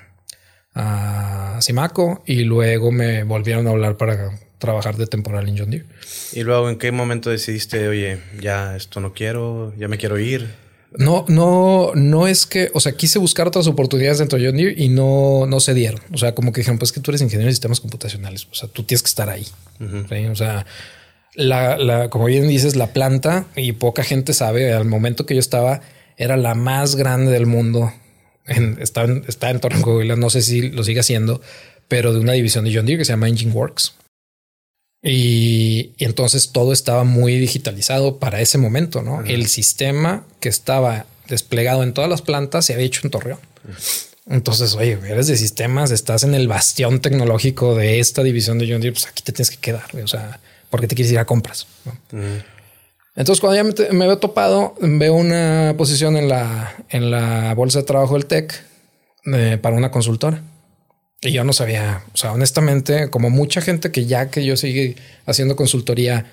a 0.73 1.57
Simaco 1.61 2.23
y 2.25 2.43
luego 2.43 2.91
me 2.91 3.23
volvieron 3.23 3.67
a 3.67 3.71
hablar 3.71 3.97
para 3.97 4.39
trabajar 4.57 4.95
de 4.97 5.07
temporal 5.07 5.47
en 5.49 5.57
John 5.57 5.71
Deere. 5.71 5.85
Y 6.33 6.43
luego, 6.43 6.69
¿en 6.69 6.77
qué 6.77 6.91
momento 6.91 7.29
decidiste, 7.29 7.87
oye, 7.87 8.19
ya 8.39 8.75
esto 8.75 8.99
no 8.99 9.13
quiero, 9.13 9.73
ya 9.77 9.87
me 9.87 9.97
quiero 9.97 10.19
ir? 10.19 10.47
No, 10.97 11.25
no, 11.27 11.91
no 11.93 12.27
es 12.27 12.45
que, 12.45 12.71
o 12.73 12.79
sea, 12.79 12.93
quise 12.93 13.19
buscar 13.19 13.47
otras 13.47 13.67
oportunidades 13.67 14.19
dentro 14.19 14.39
de 14.39 14.45
John 14.45 14.55
Deere 14.55 14.73
y 14.77 14.89
no, 14.89 15.45
no 15.45 15.59
se 15.59 15.73
dieron. 15.73 15.99
O 16.13 16.17
sea, 16.17 16.33
como 16.33 16.53
que 16.53 16.61
dijeron, 16.61 16.77
pues 16.77 16.91
que 16.91 17.01
tú 17.01 17.11
eres 17.11 17.21
ingeniero 17.21 17.47
de 17.47 17.53
sistemas 17.53 17.81
computacionales. 17.81 18.47
O 18.49 18.55
sea, 18.55 18.69
tú 18.69 18.83
tienes 18.83 19.03
que 19.03 19.09
estar 19.09 19.29
ahí. 19.29 19.45
¿sí? 19.79 20.25
O 20.27 20.35
sea, 20.35 20.65
la, 21.35 21.77
la, 21.77 22.09
como 22.09 22.25
bien 22.25 22.47
dices, 22.47 22.75
la 22.75 22.93
planta 22.93 23.45
y 23.55 23.73
poca 23.73 24.03
gente 24.03 24.33
sabe, 24.33 24.73
al 24.73 24.85
momento 24.85 25.25
que 25.25 25.35
yo 25.35 25.39
estaba, 25.39 25.81
era 26.17 26.37
la 26.37 26.55
más 26.55 26.95
grande 26.95 27.31
del 27.31 27.45
mundo. 27.45 27.93
En, 28.45 28.77
está, 28.81 29.03
en, 29.03 29.23
está 29.27 29.49
en 29.49 29.59
Torreón, 29.59 30.19
no 30.19 30.29
sé 30.29 30.41
si 30.41 30.69
lo 30.69 30.83
sigue 30.83 30.99
haciendo, 30.99 31.41
pero 31.87 32.13
de 32.13 32.19
una 32.19 32.33
división 32.33 32.65
de 32.65 32.73
John 32.73 32.85
Deere 32.85 32.99
que 32.99 33.05
se 33.05 33.13
llama 33.13 33.27
Engine 33.27 33.51
Works. 33.51 33.95
Y, 35.01 35.93
y 35.97 36.05
entonces 36.05 36.51
todo 36.51 36.73
estaba 36.73 37.03
muy 37.03 37.37
digitalizado 37.37 38.17
para 38.17 38.41
ese 38.41 38.57
momento, 38.57 39.03
¿no? 39.03 39.21
El 39.21 39.47
sistema 39.47 40.25
que 40.39 40.49
estaba 40.49 41.05
desplegado 41.27 41.83
en 41.83 41.93
todas 41.93 42.09
las 42.09 42.21
plantas 42.21 42.65
se 42.65 42.73
había 42.73 42.85
hecho 42.85 43.01
en 43.03 43.11
Torreón. 43.11 43.39
Entonces, 44.27 44.73
oye, 44.73 44.97
eres 45.07 45.27
de 45.27 45.37
sistemas, 45.37 45.91
estás 45.91 46.23
en 46.23 46.33
el 46.33 46.47
bastión 46.47 46.99
tecnológico 46.99 47.75
de 47.75 47.99
esta 47.99 48.23
división 48.23 48.57
de 48.57 48.65
John 48.71 48.81
Deere, 48.81 48.93
pues 48.93 49.05
aquí 49.05 49.21
te 49.21 49.31
tienes 49.31 49.51
que 49.51 49.57
quedar, 49.57 49.95
o 50.03 50.07
sea, 50.07 50.39
¿por 50.69 50.81
qué 50.81 50.87
te 50.87 50.95
quieres 50.95 51.11
ir 51.11 51.19
a 51.19 51.25
compras? 51.25 51.67
¿no? 51.85 51.93
Entonces, 53.15 53.39
cuando 53.39 53.55
ya 53.55 53.63
me, 53.63 53.93
me 53.97 54.07
veo 54.07 54.17
topado, 54.17 54.75
veo 54.81 55.13
una 55.13 55.73
posición 55.77 56.17
en 56.17 56.27
la, 56.27 56.75
en 56.89 57.11
la 57.11 57.53
bolsa 57.53 57.79
de 57.79 57.85
trabajo 57.85 58.15
del 58.15 58.25
TEC 58.25 58.53
eh, 59.33 59.57
para 59.61 59.75
una 59.77 59.89
consultora. 59.91 60.41
Y 61.21 61.31
yo 61.31 61.43
no 61.45 61.53
sabía, 61.53 62.03
o 62.13 62.17
sea, 62.17 62.33
honestamente, 62.33 63.09
como 63.09 63.29
mucha 63.29 63.61
gente 63.61 63.89
que 63.91 64.05
ya 64.05 64.29
que 64.29 64.45
yo 64.45 64.57
sigue 64.57 64.95
haciendo 65.25 65.55
consultoría, 65.55 66.25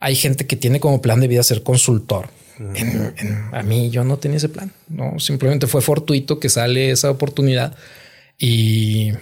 hay 0.00 0.16
gente 0.16 0.46
que 0.46 0.56
tiene 0.56 0.80
como 0.80 1.00
plan 1.00 1.20
de 1.20 1.28
vida 1.28 1.42
ser 1.44 1.62
consultor. 1.62 2.28
En- 2.58 3.14
en- 3.16 3.48
a 3.52 3.62
mí 3.62 3.90
yo 3.90 4.04
no 4.04 4.16
tenía 4.18 4.36
ese 4.38 4.48
plan, 4.48 4.72
no 4.88 5.18
simplemente 5.18 5.66
fue 5.66 5.80
fortuito 5.82 6.38
que 6.40 6.48
sale 6.48 6.90
esa 6.90 7.10
oportunidad 7.10 7.74
y, 8.38 9.12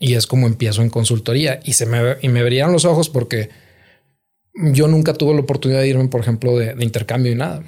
Y 0.00 0.14
es 0.14 0.26
como 0.26 0.46
empiezo 0.46 0.82
en 0.82 0.90
consultoría 0.90 1.60
y 1.64 1.72
se 1.72 1.84
me, 1.86 2.16
y 2.22 2.28
me 2.28 2.42
brillaron 2.44 2.72
los 2.72 2.84
ojos 2.84 3.08
porque 3.08 3.48
yo 4.54 4.88
nunca 4.88 5.14
tuve 5.14 5.34
la 5.34 5.40
oportunidad 5.40 5.80
de 5.80 5.88
irme, 5.88 6.08
por 6.08 6.20
ejemplo, 6.20 6.56
de, 6.58 6.74
intercambio 6.80 7.32
y 7.32 7.34
nada. 7.34 7.62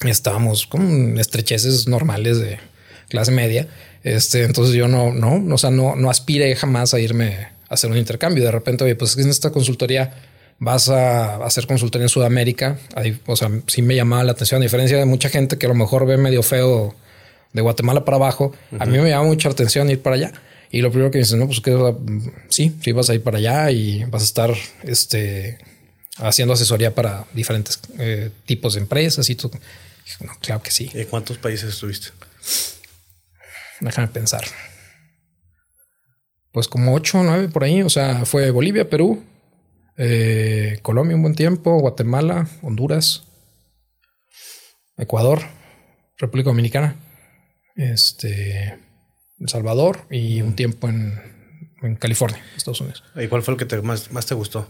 Estábamos 0.00 0.66
con 0.66 1.18
estrecheces 1.18 1.88
normales 1.88 2.38
de 2.38 2.58
clase 3.08 3.32
media. 3.32 3.68
Este, 4.02 4.44
entonces 4.44 4.74
yo 4.74 4.88
no, 4.88 5.12
no, 5.12 5.54
o 5.54 5.58
sea, 5.58 5.70
no, 5.70 5.96
no 5.96 6.10
aspiré 6.10 6.54
jamás 6.56 6.94
a 6.94 7.00
irme 7.00 7.48
a 7.68 7.74
hacer 7.74 7.90
un 7.90 7.96
intercambio. 7.96 8.44
De 8.44 8.50
repente, 8.50 8.84
oye, 8.84 8.96
pues 8.96 9.16
en 9.16 9.28
esta 9.28 9.50
consultoría 9.50 10.14
vas 10.58 10.88
a 10.88 11.36
hacer 11.44 11.66
consultoría 11.66 12.04
en 12.04 12.10
Sudamérica. 12.10 12.78
Ahí, 12.94 13.18
o 13.26 13.36
sea, 13.36 13.50
sí 13.66 13.82
me 13.82 13.94
llamaba 13.94 14.24
la 14.24 14.32
atención, 14.32 14.60
a 14.60 14.64
diferencia 14.64 14.98
de 14.98 15.04
mucha 15.04 15.28
gente 15.28 15.58
que 15.58 15.66
a 15.66 15.68
lo 15.68 15.74
mejor 15.74 16.06
ve 16.06 16.16
medio 16.16 16.42
feo 16.42 16.94
de 17.52 17.62
Guatemala 17.62 18.04
para 18.04 18.16
abajo. 18.16 18.52
A 18.78 18.84
mí 18.84 18.98
me 18.98 19.08
llama 19.08 19.24
mucha 19.24 19.48
atención 19.48 19.88
ir 19.90 20.02
para 20.02 20.16
allá. 20.16 20.32
Y 20.74 20.82
lo 20.82 20.90
primero 20.90 21.12
que 21.12 21.18
me 21.18 21.22
dicen, 21.22 21.38
no, 21.38 21.46
pues 21.46 21.60
que 21.60 21.94
sí, 22.48 22.76
sí 22.82 22.90
vas 22.90 23.08
a 23.08 23.14
ir 23.14 23.22
para 23.22 23.38
allá 23.38 23.70
y 23.70 24.02
vas 24.06 24.22
a 24.22 24.24
estar 24.24 24.54
este, 24.82 25.56
haciendo 26.16 26.54
asesoría 26.54 26.92
para 26.92 27.26
diferentes 27.32 27.78
eh, 28.00 28.32
tipos 28.44 28.74
de 28.74 28.80
empresas 28.80 29.30
y 29.30 29.36
todo. 29.36 29.52
No, 30.18 30.32
claro 30.40 30.64
que 30.64 30.72
sí. 30.72 30.90
¿Y 30.92 31.04
cuántos 31.04 31.38
países 31.38 31.68
estuviste? 31.68 32.08
Déjame 33.78 34.08
pensar. 34.08 34.44
Pues 36.50 36.66
como 36.66 36.92
ocho 36.92 37.20
o 37.20 37.22
nueve 37.22 37.48
por 37.48 37.62
ahí. 37.62 37.82
O 37.82 37.88
sea, 37.88 38.24
fue 38.24 38.50
Bolivia, 38.50 38.90
Perú, 38.90 39.22
eh, 39.96 40.80
Colombia 40.82 41.14
un 41.14 41.22
buen 41.22 41.36
tiempo, 41.36 41.78
Guatemala, 41.78 42.48
Honduras, 42.62 43.22
Ecuador, 44.96 45.40
República 46.18 46.50
Dominicana, 46.50 46.96
este, 47.76 48.76
El 49.40 49.48
Salvador 49.48 50.06
y 50.10 50.42
un 50.42 50.54
tiempo 50.56 50.88
en, 50.88 51.20
en 51.82 51.96
California, 51.96 52.42
Estados 52.56 52.80
Unidos. 52.80 53.02
¿Y 53.16 53.26
cuál 53.28 53.42
fue 53.42 53.54
el 53.54 53.66
que 53.66 53.82
más, 53.82 54.10
más 54.12 54.26
te 54.26 54.34
gustó? 54.34 54.66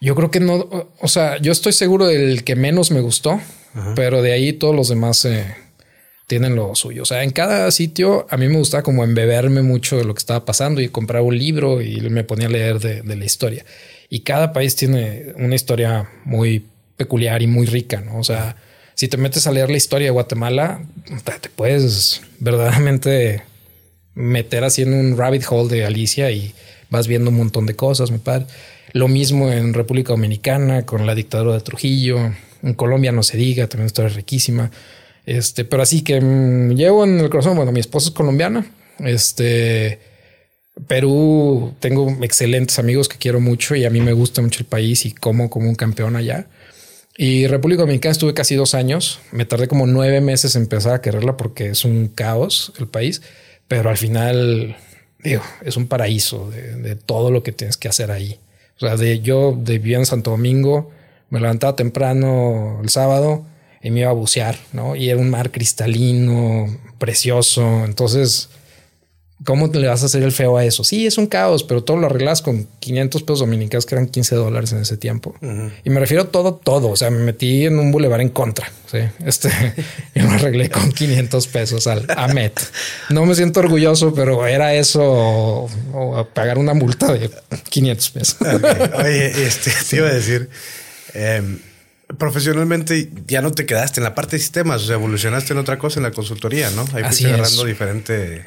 Yo 0.00 0.16
creo 0.16 0.30
que 0.30 0.40
no, 0.40 0.68
o 0.98 1.08
sea, 1.08 1.38
yo 1.38 1.52
estoy 1.52 1.72
seguro 1.72 2.06
del 2.08 2.42
que 2.42 2.56
menos 2.56 2.90
me 2.90 3.00
gustó, 3.00 3.40
pero 3.94 4.20
de 4.20 4.32
ahí 4.32 4.52
todos 4.52 4.74
los 4.74 4.88
demás 4.88 5.24
eh, 5.24 5.54
tienen 6.26 6.56
lo 6.56 6.74
suyo. 6.74 7.02
O 7.02 7.04
sea, 7.04 7.22
en 7.22 7.30
cada 7.30 7.70
sitio 7.70 8.26
a 8.28 8.36
mí 8.36 8.48
me 8.48 8.56
gustaba 8.56 8.82
como 8.82 9.04
embeberme 9.04 9.62
mucho 9.62 9.96
de 9.96 10.04
lo 10.04 10.14
que 10.14 10.18
estaba 10.18 10.44
pasando 10.44 10.80
y 10.80 10.88
comprar 10.88 11.22
un 11.22 11.38
libro 11.38 11.80
y 11.80 12.00
me 12.00 12.24
ponía 12.24 12.48
a 12.48 12.50
leer 12.50 12.80
de, 12.80 13.16
la 13.16 13.24
historia. 13.24 13.64
Y 14.08 14.20
cada 14.20 14.52
país 14.52 14.74
tiene 14.74 15.34
una 15.36 15.54
historia 15.54 16.10
muy 16.24 16.66
peculiar 16.96 17.42
y 17.42 17.46
muy 17.46 17.66
rica, 17.66 18.00
¿no? 18.00 18.18
O 18.18 18.24
sea, 18.24 18.56
si 18.94 19.08
te 19.08 19.16
metes 19.16 19.46
a 19.46 19.52
leer 19.52 19.70
la 19.70 19.76
historia 19.76 20.06
de 20.06 20.12
Guatemala, 20.12 20.82
te 21.40 21.48
puedes 21.48 22.22
verdaderamente 22.38 23.42
meter 24.14 24.64
así 24.64 24.82
en 24.82 24.94
un 24.94 25.16
rabbit 25.16 25.44
hole 25.48 25.74
de 25.74 25.84
Alicia 25.84 26.30
y 26.30 26.54
vas 26.90 27.08
viendo 27.08 27.30
un 27.30 27.36
montón 27.36 27.66
de 27.66 27.74
cosas, 27.74 28.10
mi 28.10 28.18
padre. 28.18 28.46
Lo 28.92 29.08
mismo 29.08 29.50
en 29.50 29.72
República 29.72 30.12
Dominicana 30.12 30.84
con 30.84 31.06
la 31.06 31.14
dictadura 31.14 31.54
de 31.54 31.60
Trujillo. 31.60 32.32
En 32.62 32.74
Colombia 32.74 33.10
no 33.12 33.22
se 33.22 33.38
diga, 33.38 33.66
también 33.66 33.86
historia 33.86 34.14
riquísima. 34.14 34.70
Este, 35.24 35.64
pero 35.64 35.82
así 35.82 36.02
que 36.02 36.20
mm, 36.20 36.74
llevo 36.74 37.04
en 37.04 37.18
el 37.18 37.30
corazón. 37.30 37.56
Bueno, 37.56 37.72
mi 37.72 37.80
esposa 37.80 38.08
es 38.08 38.14
colombiana. 38.14 38.70
Este, 38.98 40.00
Perú, 40.86 41.74
tengo 41.80 42.10
excelentes 42.22 42.78
amigos 42.78 43.08
que 43.08 43.16
quiero 43.16 43.40
mucho 43.40 43.74
y 43.74 43.84
a 43.84 43.90
mí 43.90 44.00
me 44.00 44.12
gusta 44.12 44.42
mucho 44.42 44.60
el 44.60 44.66
país 44.66 45.06
y 45.06 45.12
como 45.12 45.48
como 45.48 45.68
un 45.68 45.74
campeón 45.74 46.16
allá. 46.16 46.46
Y 47.16 47.46
República 47.46 47.82
Dominicana 47.82 48.12
estuve 48.12 48.34
casi 48.34 48.54
dos 48.54 48.74
años. 48.74 49.20
Me 49.32 49.44
tardé 49.44 49.68
como 49.68 49.86
nueve 49.86 50.20
meses 50.20 50.56
en 50.56 50.62
empezar 50.62 50.94
a 50.94 51.00
quererla 51.00 51.36
porque 51.36 51.68
es 51.68 51.84
un 51.84 52.08
caos 52.08 52.72
el 52.78 52.88
país, 52.88 53.22
pero 53.68 53.90
al 53.90 53.98
final, 53.98 54.76
digo, 55.22 55.42
es 55.62 55.76
un 55.76 55.88
paraíso 55.88 56.50
de, 56.50 56.96
todo 56.96 57.30
lo 57.30 57.42
que 57.42 57.52
tienes 57.52 57.76
que 57.76 57.88
hacer 57.88 58.10
ahí. 58.10 58.38
O 58.76 58.80
sea, 58.80 58.96
de 58.96 59.20
yo 59.20 59.54
vivía 59.54 59.98
en 59.98 60.06
Santo 60.06 60.30
Domingo, 60.30 60.90
me 61.28 61.40
levantaba 61.40 61.76
temprano 61.76 62.80
el 62.82 62.88
sábado 62.88 63.44
y 63.82 63.90
me 63.90 64.00
iba 64.00 64.10
a 64.10 64.14
bucear, 64.14 64.56
¿no? 64.72 64.96
Y 64.96 65.10
era 65.10 65.20
un 65.20 65.30
mar 65.30 65.50
cristalino, 65.50 66.66
precioso. 66.98 67.84
Entonces, 67.84 68.48
¿cómo 69.44 69.68
le 69.68 69.86
vas 69.86 70.02
a 70.02 70.06
hacer 70.06 70.22
el 70.22 70.32
feo 70.32 70.56
a 70.56 70.64
eso? 70.64 70.84
Sí, 70.84 71.06
es 71.06 71.18
un 71.18 71.26
caos, 71.26 71.64
pero 71.64 71.82
todo 71.82 71.96
lo 71.96 72.06
arreglas 72.06 72.42
con 72.42 72.66
500 72.80 73.22
pesos 73.22 73.40
dominicanos, 73.40 73.86
que 73.86 73.94
eran 73.94 74.08
15 74.08 74.36
dólares 74.36 74.72
en 74.72 74.80
ese 74.80 74.96
tiempo. 74.96 75.34
Y 75.84 75.90
me 75.90 76.00
refiero 76.00 76.24
a 76.24 76.26
todo, 76.28 76.54
todo. 76.54 76.90
O 76.90 76.96
sea, 76.96 77.10
me 77.10 77.18
metí 77.18 77.66
en 77.66 77.78
un 77.78 77.92
bulevar 77.92 78.20
en 78.20 78.28
contra. 78.28 78.70
¿sí? 78.90 78.98
Este, 79.24 79.48
y 80.14 80.20
me 80.20 80.34
arreglé 80.34 80.70
con 80.70 80.92
500 80.92 81.46
pesos 81.48 81.86
al 81.86 82.06
AMET. 82.16 82.60
No 83.10 83.26
me 83.26 83.34
siento 83.34 83.60
orgulloso, 83.60 84.14
pero 84.14 84.46
era 84.46 84.74
eso 84.74 85.02
o, 85.02 86.28
pagar 86.34 86.58
una 86.58 86.74
multa 86.74 87.12
de 87.12 87.30
500 87.68 88.10
pesos. 88.10 88.36
Oye, 88.98 89.46
este, 89.46 89.72
te 89.88 89.96
iba 89.96 90.08
a 90.08 90.12
decir, 90.14 90.48
em, 91.14 91.58
profesionalmente 92.18 93.10
ya 93.26 93.42
no 93.42 93.52
te 93.52 93.66
quedaste 93.66 94.00
en 94.00 94.04
la 94.04 94.14
parte 94.14 94.36
de 94.36 94.40
sistemas, 94.40 94.82
o 94.82 94.86
sea, 94.86 94.94
evolucionaste 94.94 95.52
en 95.52 95.58
otra 95.58 95.78
cosa 95.78 95.98
en 95.98 96.04
la 96.04 96.10
consultoría, 96.10 96.70
¿no? 96.70 96.84
Ahí 96.92 97.04
fuiste 97.04 97.28
agarrando 97.28 97.64
diferente 97.64 98.44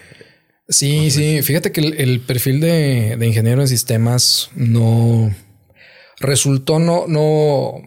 Sí, 0.67 1.11
sí. 1.11 1.41
Fíjate 1.41 1.71
que 1.71 1.81
el, 1.81 2.21
perfil 2.21 2.59
de, 2.59 3.17
ingeniero 3.21 3.61
en 3.61 3.67
sistemas 3.67 4.49
no 4.55 5.33
resultó 6.19 6.79
no, 6.79 7.05
no, 7.07 7.81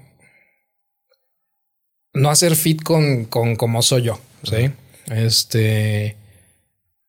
no 2.14 2.30
hacer 2.30 2.54
fit 2.54 2.82
con, 2.82 3.24
con 3.24 3.56
como 3.56 3.82
soy 3.82 4.02
yo. 4.02 4.20
Sí. 4.44 4.70
Este, 5.10 6.16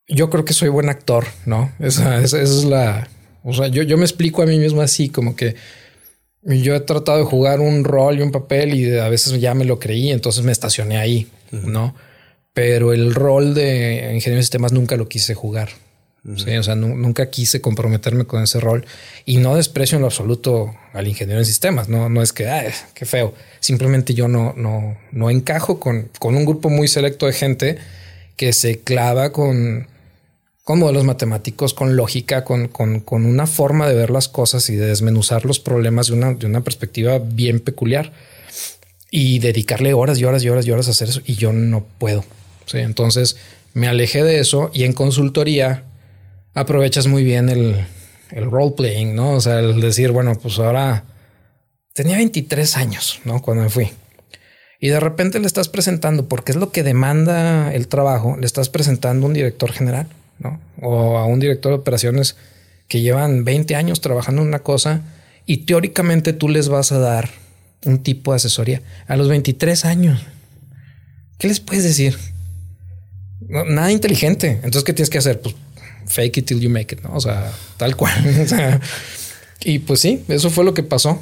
yo 0.07 0.29
creo 0.29 0.45
que 0.45 0.53
soy 0.53 0.69
buen 0.69 0.89
actor, 0.89 1.27
no? 1.45 1.71
Esa, 1.79 2.19
es 2.21 2.63
la, 2.63 3.07
o 3.43 3.53
sea, 3.53 3.67
yo, 3.67 3.83
yo 3.83 3.97
me 3.97 4.05
explico 4.05 4.41
a 4.41 4.45
mí 4.45 4.57
mismo 4.57 4.81
así, 4.81 5.09
como 5.09 5.35
que 5.35 5.55
yo 6.41 6.75
he 6.75 6.79
tratado 6.79 7.19
de 7.19 7.25
jugar 7.25 7.59
un 7.59 7.83
rol 7.83 8.17
y 8.17 8.21
un 8.21 8.31
papel 8.31 8.73
y 8.73 8.97
a 8.97 9.09
veces 9.09 9.39
ya 9.39 9.53
me 9.53 9.65
lo 9.65 9.77
creí, 9.77 10.11
entonces 10.11 10.43
me 10.43 10.51
estacioné 10.51 10.97
ahí, 10.97 11.27
no? 11.51 11.93
Pero 12.59 12.91
el 12.91 13.15
rol 13.15 13.53
de 13.53 14.11
ingeniero 14.13 14.35
de 14.35 14.43
sistemas 14.43 14.73
nunca 14.73 14.97
lo 14.97 15.07
quise 15.07 15.33
jugar. 15.33 15.69
¿sí? 16.35 16.57
O 16.57 16.63
sea, 16.63 16.75
nunca 16.75 17.29
quise 17.29 17.61
comprometerme 17.61 18.25
con 18.25 18.43
ese 18.43 18.59
rol 18.59 18.85
y 19.23 19.37
no 19.37 19.55
desprecio 19.55 19.95
en 19.95 20.01
lo 20.01 20.07
absoluto 20.07 20.75
al 20.91 21.07
ingeniero 21.07 21.39
en 21.39 21.45
sistemas. 21.45 21.87
No, 21.87 22.09
no 22.09 22.21
es 22.21 22.33
que, 22.33 22.49
ay, 22.49 22.67
qué 22.93 23.05
feo. 23.05 23.33
Simplemente 23.61 24.13
yo 24.13 24.27
no, 24.27 24.53
no, 24.57 24.97
no 25.13 25.29
encajo 25.29 25.79
con, 25.79 26.09
con 26.19 26.35
un 26.35 26.43
grupo 26.43 26.69
muy 26.69 26.89
selecto 26.89 27.27
de 27.27 27.31
gente 27.31 27.77
que 28.35 28.51
se 28.51 28.81
clava 28.81 29.31
con, 29.31 29.87
con 30.65 30.79
modelos 30.79 31.05
matemáticos, 31.05 31.73
con 31.73 31.95
lógica, 31.95 32.43
con, 32.43 32.67
con, 32.67 32.99
con, 32.99 33.25
una 33.25 33.47
forma 33.47 33.87
de 33.87 33.95
ver 33.95 34.09
las 34.09 34.27
cosas 34.27 34.69
y 34.69 34.75
de 34.75 34.87
desmenuzar 34.87 35.45
los 35.45 35.61
problemas 35.61 36.07
de 36.07 36.13
una, 36.15 36.33
de 36.33 36.45
una 36.45 36.59
perspectiva 36.59 37.19
bien 37.19 37.61
peculiar 37.61 38.11
y 39.09 39.39
dedicarle 39.39 39.93
horas 39.93 40.19
y 40.19 40.25
horas 40.25 40.43
y 40.43 40.49
horas 40.49 40.67
y 40.67 40.71
horas 40.71 40.89
a 40.89 40.91
hacer 40.91 41.07
eso. 41.07 41.21
Y 41.23 41.35
yo 41.35 41.53
no 41.53 41.85
puedo. 41.97 42.25
Entonces 42.73 43.37
me 43.73 43.87
alejé 43.87 44.23
de 44.23 44.39
eso 44.39 44.71
y 44.73 44.83
en 44.83 44.93
consultoría 44.93 45.83
aprovechas 46.53 47.07
muy 47.07 47.23
bien 47.23 47.49
el, 47.49 47.85
el 48.31 48.51
role 48.51 48.73
playing, 48.75 49.15
¿no? 49.15 49.33
O 49.33 49.41
sea, 49.41 49.59
el 49.59 49.81
decir, 49.81 50.11
bueno, 50.11 50.35
pues 50.35 50.59
ahora 50.59 51.05
tenía 51.93 52.17
23 52.17 52.77
años, 52.77 53.19
¿no? 53.25 53.41
Cuando 53.41 53.63
me 53.63 53.69
fui. 53.69 53.89
Y 54.79 54.89
de 54.89 54.99
repente 54.99 55.39
le 55.39 55.47
estás 55.47 55.67
presentando, 55.67 56.27
porque 56.27 56.51
es 56.51 56.57
lo 56.57 56.71
que 56.71 56.83
demanda 56.83 57.73
el 57.73 57.87
trabajo, 57.87 58.37
le 58.37 58.45
estás 58.45 58.69
presentando 58.69 59.25
a 59.25 59.29
un 59.29 59.33
director 59.33 59.71
general, 59.71 60.07
¿no? 60.37 60.59
O 60.81 61.17
a 61.17 61.25
un 61.25 61.39
director 61.39 61.71
de 61.71 61.79
operaciones 61.79 62.37
que 62.87 63.01
llevan 63.01 63.43
20 63.43 63.75
años 63.75 64.01
trabajando 64.01 64.41
en 64.41 64.47
una 64.47 64.59
cosa 64.59 65.01
y 65.45 65.65
teóricamente 65.65 66.33
tú 66.33 66.47
les 66.47 66.69
vas 66.69 66.91
a 66.91 66.99
dar 66.99 67.29
un 67.85 68.03
tipo 68.03 68.31
de 68.31 68.37
asesoría 68.37 68.81
a 69.07 69.15
los 69.15 69.27
23 69.27 69.85
años. 69.85 70.25
¿Qué 71.37 71.47
les 71.47 71.59
puedes 71.59 71.83
decir? 71.83 72.17
Nada 73.49 73.91
inteligente. 73.91 74.59
Entonces, 74.63 74.83
¿qué 74.83 74.93
tienes 74.93 75.09
que 75.09 75.17
hacer? 75.17 75.41
Pues 75.41 75.55
fake 76.05 76.37
it 76.37 76.45
till 76.45 76.59
you 76.59 76.69
make 76.69 76.93
it, 76.95 77.01
¿no? 77.01 77.13
O 77.13 77.19
sea, 77.19 77.51
tal 77.77 77.95
cual. 77.95 78.13
y 79.63 79.79
pues 79.79 79.99
sí, 79.99 80.23
eso 80.27 80.49
fue 80.49 80.63
lo 80.63 80.73
que 80.73 80.83
pasó. 80.83 81.21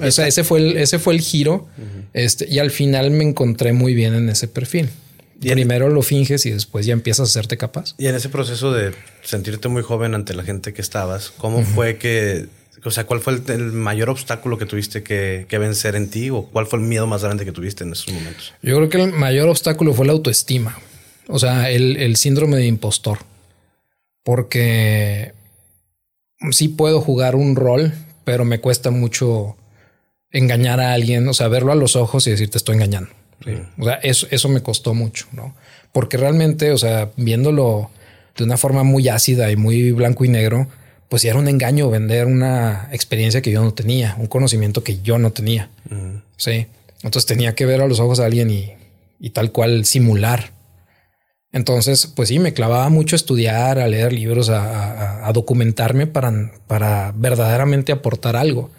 O 0.00 0.10
sea, 0.10 0.26
ese 0.26 0.44
fue 0.44 0.60
el, 0.60 0.76
ese 0.76 0.98
fue 0.98 1.14
el 1.14 1.20
giro. 1.20 1.66
Este, 2.14 2.46
y 2.48 2.58
al 2.58 2.70
final 2.70 3.10
me 3.10 3.24
encontré 3.24 3.72
muy 3.72 3.94
bien 3.94 4.14
en 4.14 4.28
ese 4.28 4.48
perfil. 4.48 4.90
Primero 5.40 5.88
lo 5.88 6.02
finges 6.02 6.46
y 6.46 6.50
después 6.50 6.86
ya 6.86 6.92
empiezas 6.92 7.28
a 7.28 7.30
hacerte 7.30 7.56
capaz. 7.56 7.94
Y 7.98 8.06
en 8.06 8.14
ese 8.14 8.28
proceso 8.28 8.72
de 8.72 8.92
sentirte 9.22 9.68
muy 9.68 9.82
joven 9.82 10.14
ante 10.14 10.34
la 10.34 10.42
gente 10.42 10.72
que 10.72 10.82
estabas, 10.82 11.30
¿cómo 11.36 11.62
fue 11.62 11.96
que, 11.96 12.46
o 12.84 12.90
sea, 12.90 13.04
cuál 13.04 13.20
fue 13.20 13.40
el, 13.46 13.72
mayor 13.72 14.10
obstáculo 14.10 14.58
que 14.58 14.66
tuviste 14.66 15.04
que, 15.04 15.46
que, 15.48 15.58
vencer 15.58 15.94
en 15.94 16.10
ti 16.10 16.30
o 16.30 16.42
cuál 16.42 16.66
fue 16.66 16.80
el 16.80 16.84
miedo 16.86 17.06
más 17.06 17.22
grande 17.22 17.44
que 17.44 17.52
tuviste 17.52 17.84
en 17.84 17.92
esos 17.92 18.12
momentos? 18.12 18.52
Yo 18.62 18.74
creo 18.76 18.88
que 18.88 19.00
el 19.00 19.12
mayor 19.12 19.48
obstáculo 19.48 19.94
fue 19.94 20.06
la 20.06 20.12
autoestima. 20.12 20.76
O 21.28 21.38
sea, 21.38 21.70
el, 21.70 22.16
síndrome 22.16 22.56
de 22.56 22.66
impostor. 22.66 23.18
Porque 24.24 25.32
sí 26.50 26.68
puedo 26.68 27.00
jugar 27.00 27.36
un 27.36 27.54
rol, 27.54 27.92
pero 28.24 28.44
me 28.44 28.60
cuesta 28.60 28.90
mucho 28.90 29.56
engañar 30.30 30.80
a 30.80 30.92
alguien, 30.92 31.26
o 31.28 31.34
sea, 31.34 31.48
verlo 31.48 31.72
a 31.72 31.76
los 31.76 31.96
ojos 31.96 32.26
y 32.26 32.30
decir 32.30 32.50
te 32.50 32.58
estoy 32.58 32.74
engañando. 32.74 33.10
O 33.78 33.84
sea, 33.84 33.94
eso, 33.94 34.26
eso 34.30 34.48
me 34.48 34.62
costó 34.62 34.94
mucho, 34.94 35.26
¿no? 35.32 35.54
Porque 35.92 36.16
realmente, 36.16 36.72
o 36.72 36.78
sea, 36.78 37.10
viéndolo 37.16 37.90
de 38.36 38.44
una 38.44 38.56
forma 38.56 38.82
muy 38.82 39.08
ácida 39.08 39.50
y 39.50 39.56
muy 39.56 39.92
blanco 39.92 40.24
y 40.24 40.28
negro, 40.28 40.68
pues 41.08 41.24
era 41.24 41.38
un 41.38 41.48
engaño 41.48 41.88
vender 41.88 42.26
una 42.26 42.88
experiencia 42.92 43.40
que 43.40 43.50
yo 43.50 43.62
no 43.62 43.72
tenía, 43.72 44.14
un 44.18 44.26
conocimiento 44.26 44.84
que 44.84 45.00
yo 45.00 45.18
no 45.18 45.32
tenía. 45.32 45.70
Sí. 46.36 46.66
Entonces 47.02 47.26
tenía 47.26 47.54
que 47.54 47.64
ver 47.64 47.80
a 47.80 47.86
los 47.86 48.00
ojos 48.00 48.20
a 48.20 48.26
alguien 48.26 48.50
y, 48.50 48.72
y 49.20 49.30
tal 49.30 49.52
cual 49.52 49.84
simular. 49.84 50.52
Entonces, 51.52 52.06
pues 52.06 52.28
sí, 52.28 52.38
me 52.38 52.52
clavaba 52.52 52.88
mucho 52.90 53.14
a 53.14 53.18
estudiar, 53.18 53.78
a 53.78 53.88
leer 53.88 54.12
libros, 54.12 54.50
a, 54.50 55.30
documentarme 55.32 56.06
para, 56.06 56.52
para 56.66 57.12
verdaderamente 57.16 57.92
aportar 57.92 58.36
algo. 58.36 58.70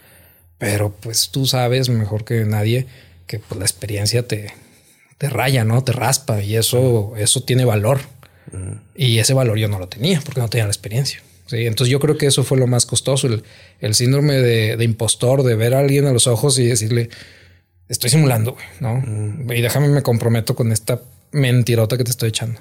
Pero 0.58 0.92
pues 0.92 1.30
tú 1.30 1.46
sabes 1.46 1.90
mejor 1.90 2.26
que 2.26 2.44
nadie 2.46 2.88
que 3.26 3.40
pues, 3.40 3.58
la 3.58 3.66
experiencia 3.66 4.28
te, 4.28 4.52
te 5.18 5.30
raya, 5.30 5.64
¿no? 5.64 5.84
Te 5.84 5.92
raspa 5.92 6.42
y 6.42 6.56
eso, 6.56 7.14
eso 7.18 7.44
tiene 7.44 7.66
valor. 7.66 8.00
Y 8.96 9.20
ese 9.20 9.36
valor 9.36 9.60
yo 9.60 9.68
no 9.68 9.78
lo 9.78 9.88
tenía 9.88 10.22
porque 10.22 10.42
no 10.42 10.50
tenía 10.50 10.66
la 10.66 10.72
experiencia. 10.72 11.22
¿sí? 11.46 11.68
Entonces 11.68 11.92
yo 11.92 12.00
creo 12.00 12.18
que 12.18 12.26
eso 12.26 12.44
fue 12.44 12.58
lo 12.58 12.66
más 12.66 12.86
costoso, 12.86 13.28
el, 13.28 13.96
síndrome 13.96 14.36
de, 14.36 14.84
impostor, 14.84 15.44
de 15.44 15.56
ver 15.56 15.76
a 15.76 15.80
alguien 15.80 16.08
a 16.08 16.14
los 16.14 16.26
ojos 16.26 16.58
y 16.58 16.66
decirle, 16.66 17.10
estoy 17.88 18.10
simulando, 18.10 18.58
¿no? 18.80 19.04
Y 19.54 19.62
déjame 19.62 19.90
me 19.90 20.02
comprometo 20.02 20.56
con 20.56 20.72
esta 20.72 21.02
mentirota 21.32 21.98
que 21.98 22.04
te 22.04 22.12
estoy 22.12 22.30
echando. 22.30 22.60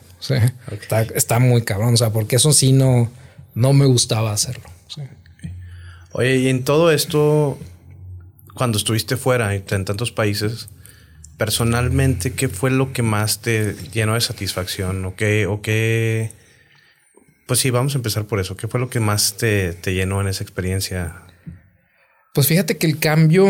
Está, 1.14 1.38
muy 1.38 1.62
cabrón, 1.62 1.94
o 1.94 1.96
sea, 1.96 2.10
porque 2.10 2.36
eso 2.36 2.52
sí 2.52 2.72
no, 2.72 3.10
no 3.54 3.72
me 3.72 3.86
gustaba 3.86 4.32
hacerlo. 4.32 4.64
Oye, 6.12 6.36
y 6.36 6.48
en 6.48 6.64
todo 6.64 6.90
esto, 6.90 7.58
cuando 8.54 8.78
estuviste 8.78 9.16
fuera 9.16 9.54
en 9.54 9.62
tantos 9.84 10.10
países, 10.10 10.68
personalmente, 11.36 12.32
¿qué 12.32 12.48
fue 12.48 12.70
lo 12.70 12.92
que 12.92 13.02
más 13.02 13.40
te 13.40 13.74
llenó 13.92 14.14
de 14.14 14.20
satisfacción? 14.20 15.04
¿O 15.04 15.14
qué, 15.14 15.46
o 15.46 15.62
qué? 15.62 16.32
Pues 17.46 17.60
sí, 17.60 17.70
vamos 17.70 17.94
a 17.94 17.98
empezar 17.98 18.26
por 18.26 18.40
eso. 18.40 18.56
¿Qué 18.56 18.68
fue 18.68 18.80
lo 18.80 18.90
que 18.90 19.00
más 19.00 19.36
te, 19.36 19.72
te 19.74 19.94
llenó 19.94 20.20
en 20.20 20.28
esa 20.28 20.42
experiencia 20.42 21.27
pues 22.32 22.46
fíjate 22.46 22.76
que 22.76 22.86
el 22.86 22.98
cambio 22.98 23.46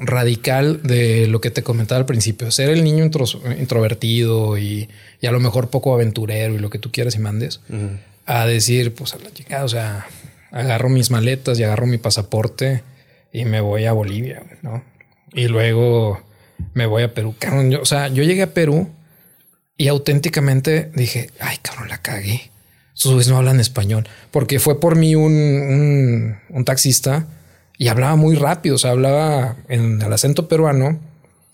radical 0.00 0.82
de 0.82 1.26
lo 1.28 1.40
que 1.40 1.50
te 1.50 1.62
comentaba 1.62 1.98
al 1.98 2.06
principio, 2.06 2.50
ser 2.50 2.68
el 2.68 2.84
niño 2.84 3.04
introvertido 3.04 4.58
y, 4.58 4.88
a 5.26 5.30
lo 5.30 5.40
mejor 5.40 5.70
poco 5.70 5.94
aventurero 5.94 6.54
y 6.54 6.58
lo 6.58 6.70
que 6.70 6.78
tú 6.78 6.90
quieras 6.92 7.14
y 7.14 7.20
mandes, 7.20 7.60
a 8.26 8.46
decir, 8.46 8.94
pues 8.94 9.14
a 9.14 9.18
la 9.18 9.32
chica, 9.32 9.64
o 9.64 9.68
sea, 9.68 10.06
agarro 10.50 10.88
mis 10.88 11.10
maletas 11.10 11.58
y 11.58 11.64
agarro 11.64 11.86
mi 11.86 11.98
pasaporte 11.98 12.82
y 13.32 13.44
me 13.44 13.60
voy 13.60 13.84
a 13.84 13.92
Bolivia, 13.92 14.42
¿no? 14.62 14.84
Y 15.32 15.48
luego 15.48 16.20
me 16.74 16.86
voy 16.86 17.04
a 17.04 17.14
Perú. 17.14 17.34
o 17.80 17.84
sea, 17.84 18.08
yo 18.08 18.22
llegué 18.22 18.42
a 18.42 18.52
Perú 18.52 18.90
y 19.76 19.88
auténticamente 19.88 20.90
dije, 20.94 21.30
ay, 21.40 21.58
cabrón, 21.62 21.88
la 21.88 22.02
cagué. 22.02 22.50
Sus 22.94 23.28
no 23.28 23.36
hablan 23.36 23.60
español, 23.60 24.08
porque 24.32 24.58
fue 24.58 24.80
por 24.80 24.96
mí 24.96 25.14
un, 25.14 26.36
un 26.48 26.64
taxista 26.64 27.28
y 27.78 27.88
hablaba 27.88 28.16
muy 28.16 28.34
rápido, 28.34 28.74
o 28.74 28.78
sea, 28.78 28.90
hablaba 28.90 29.56
en 29.68 30.02
el 30.02 30.12
acento 30.12 30.48
peruano, 30.48 30.98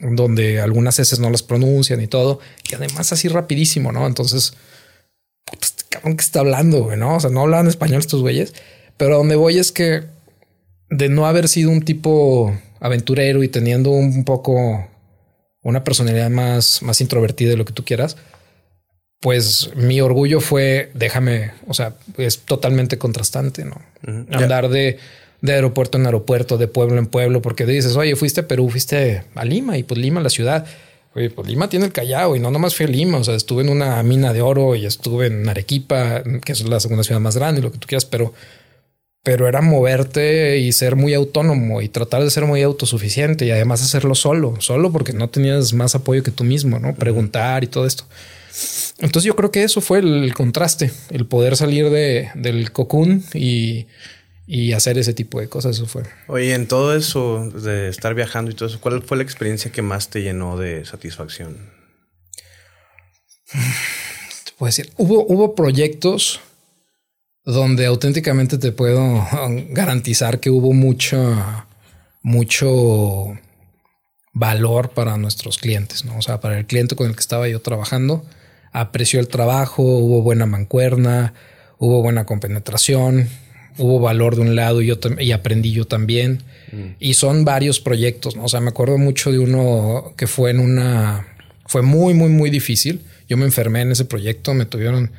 donde 0.01 0.61
algunas 0.61 0.99
veces 0.99 1.21
no 1.21 1.31
las 1.31 1.43
pronuncian 1.43 2.01
y 2.01 2.07
todo, 2.07 2.41
y 2.69 2.75
además 2.75 3.13
así 3.13 3.29
rapidísimo, 3.29 3.93
¿no? 3.93 4.07
Entonces, 4.07 4.55
este 5.61 5.85
cabrón 5.91 6.17
que 6.17 6.25
está 6.25 6.41
hablando, 6.41 6.85
güey, 6.85 6.99
¿no? 6.99 7.17
O 7.17 7.21
sea, 7.21 7.31
no 7.31 7.43
hablaban 7.43 7.69
español 7.69 8.01
estos 8.01 8.23
güeyes, 8.23 8.55
pero 8.97 9.19
donde 9.19 9.37
voy 9.37 9.59
es 9.59 9.71
que 9.71 10.05
de 10.89 11.09
no 11.11 11.27
haber 11.27 11.47
sido 11.49 11.71
un 11.71 11.83
tipo 11.83 12.59
aventurero 12.81 13.43
y 13.43 13.49
teniendo 13.49 13.91
un 13.91 14.25
poco 14.25 14.89
una 15.63 15.85
personalidad 15.85 16.31
más, 16.31 16.83
más 16.83 17.01
introvertida 17.01 17.51
de 17.51 17.57
lo 17.57 17.65
que 17.65 17.73
tú 17.73 17.85
quieras, 17.85 18.17
pues 19.21 19.71
mi 19.75 20.01
orgullo 20.01 20.41
fue, 20.41 20.91
déjame, 20.95 21.53
o 21.67 21.75
sea, 21.75 21.95
es 22.19 22.41
totalmente 22.41 22.99
contrastante, 22.99 23.65
¿no? 23.65 23.81
Andar 24.31 24.69
de 24.69 24.99
de 25.45 25.53
aeropuerto 25.53 25.99
en 25.99 26.07
aeropuerto, 26.07 26.57
de 26.57 26.69
pueblo 26.69 26.99
en 26.99 27.07
pueblo, 27.07 27.43
porque 27.43 27.67
dices, 27.67 27.97
oye, 27.97 28.17
fuiste 28.17 28.41
a 28.41 28.49
Perú, 28.49 28.71
fuiste 28.71 29.25
a 29.35 29.45
Lima 29.45 29.77
y 29.77 29.83
pues 29.83 30.01
Lima, 30.01 30.23
la 30.23 30.31
ciudad. 30.31 30.65
Oye, 31.15 31.29
pues 31.29 31.47
Lima 31.47 31.69
tiene 31.69 31.85
el 31.85 31.93
Callao 31.93 32.35
y 32.35 32.41
no 32.41 32.51
nomás 32.51 32.75
fui 32.75 32.87
a 32.87 32.89
Lima, 32.89 33.19
o 33.19 33.25
sea, 33.25 33.35
estuve 33.35 33.63
en 33.63 33.69
una 33.69 34.03
mina 34.03 34.33
de 34.33 34.41
oro 34.41 34.75
y 34.75 34.87
estuve 34.87 35.27
en 35.27 35.47
Arequipa, 35.47 36.23
que 36.43 36.53
es 36.53 36.67
la 36.67 36.81
segunda 36.81 37.05
ciudad 37.05 37.21
más 37.21 37.37
grande, 37.37 37.61
lo 37.61 37.71
que 37.71 37.77
tú 37.77 37.87
quieras, 37.87 38.07
pero, 38.07 38.33
pero 39.23 39.47
era 39.47 39.61
moverte 39.61 40.57
y 40.61 40.73
ser 40.73 40.97
muy 40.97 41.13
autónomo 41.13 41.83
y 41.83 41.91
tratar 41.91 42.25
de 42.25 42.31
ser 42.31 42.47
muy 42.47 42.63
autosuficiente 42.63 43.45
y 43.45 43.51
además 43.51 43.83
hacerlo 43.83 44.15
solo, 44.15 44.55
solo 44.61 44.93
porque 44.93 45.13
no 45.13 45.29
tenías 45.29 45.75
más 45.75 45.95
apoyo 45.95 46.23
que 46.23 46.31
tú 46.31 46.45
mismo, 46.45 46.79
¿no? 46.79 46.95
Preguntar 46.95 47.65
y 47.65 47.67
todo 47.67 47.85
esto. 47.85 48.05
Entonces 48.99 49.25
yo 49.25 49.37
creo 49.37 49.51
que 49.51 49.63
eso 49.63 49.83
fue 49.83 49.99
el, 49.99 50.33
contraste, 50.33 50.91
el 51.11 51.27
poder 51.27 51.59
salir 51.59 51.91
de, 51.91 52.31
del 52.35 52.73
cocoon 52.73 53.23
y 53.35 53.89
y 54.47 54.73
hacer 54.73 54.99
ese 54.99 55.15
tipo 55.15 55.41
de 55.41 55.49
cosas. 55.49 55.77
Eso 55.77 55.87
fue. 55.87 56.03
Oye, 56.27 56.55
en 56.55 56.67
todo 56.67 56.95
eso 56.97 57.51
de 57.51 57.89
estar 57.89 58.15
viajando 58.15 58.51
y 58.51 58.55
todo 58.55 58.69
eso, 58.69 58.81
¿cuál 58.81 59.03
fue 59.03 59.17
la 59.17 59.23
experiencia 59.23 59.73
que 59.73 59.83
más 59.83 60.09
te 60.09 60.23
llenó 60.23 60.59
de 60.59 60.85
satisfacción? 60.85 61.57
Te 63.51 64.53
puedo 64.59 64.69
decir, 64.69 64.93
hubo, 64.97 65.25
hubo 65.27 65.55
proyectos 65.55 66.41
donde 67.45 67.87
auténticamente 67.87 68.59
te 68.59 68.73
puedo 68.73 69.27
garantizar 69.71 70.41
que 70.41 70.51
hubo 70.51 70.73
mucho, 70.73 71.37
mucho 72.23 73.39
valor 74.33 74.91
para 74.91 75.17
nuestros 75.17 75.59
clientes, 75.59 76.05
¿no? 76.05 76.19
O 76.19 76.23
sea, 76.23 76.41
para 76.41 76.59
el 76.59 76.67
cliente 76.67 76.97
con 76.97 77.07
el 77.07 77.15
que 77.15 77.21
estaba 77.21 77.49
yo 77.49 77.61
trabajando, 77.61 78.25
apreció 78.73 79.21
el 79.21 79.29
trabajo, 79.29 79.83
hubo 79.83 80.23
buena 80.23 80.47
mancuerna, 80.47 81.35
hubo 81.79 82.03
buena 82.03 82.27
compenetración, 82.27 83.29
hubo 83.79 84.01
valor 84.01 84.37
de 84.37 84.43
un 84.43 84.57
lado 84.57 84.83
y, 84.83 84.87
yo 84.87 84.99
y 85.19 85.33
aprendí 85.33 85.73
yo 85.73 85.87
también. 85.87 86.43
Mm. 86.73 86.97
Y 87.01 87.15
son 87.15 87.45
varios 87.45 87.81
proyectos, 87.81 88.37
¿no? 88.37 88.45
O 88.45 88.49
sea, 88.49 88.61
me 88.61 88.69
acuerdo 88.69 88.99
mucho 88.99 89.33
de 89.33 89.39
uno 89.39 90.13
que 90.17 90.27
fue 90.27 90.51
en 90.51 90.61
una... 90.61 91.29
Fue 91.67 91.83
muy, 91.83 92.15
muy, 92.15 92.29
muy 92.29 92.51
difícil. 92.51 93.01
Yo 93.29 93.37
me 93.37 93.45
enfermé 93.45 93.81
en 93.81 93.93
ese 93.93 94.05
proyecto, 94.05 94.55
me 94.55 94.67
tuvieron... 94.67 95.11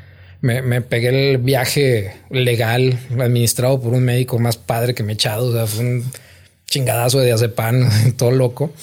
Me, 0.41 0.61
me 0.61 0.81
pegué 0.81 1.31
el 1.31 1.37
viaje 1.39 2.11
legal 2.29 2.99
administrado 3.19 3.81
por 3.81 3.93
un 3.93 4.03
médico 4.03 4.37
más 4.37 4.57
padre 4.57 4.93
que 4.93 5.01
me 5.01 5.13
he 5.13 5.15
echado. 5.15 5.47
O 5.47 5.53
sea, 5.53 5.65
fue 5.65 5.83
un 5.83 6.03
chingadazo 6.67 7.19
de 7.19 7.27
diazepam, 7.27 7.89
todo 8.17 8.31
loco, 8.31 8.73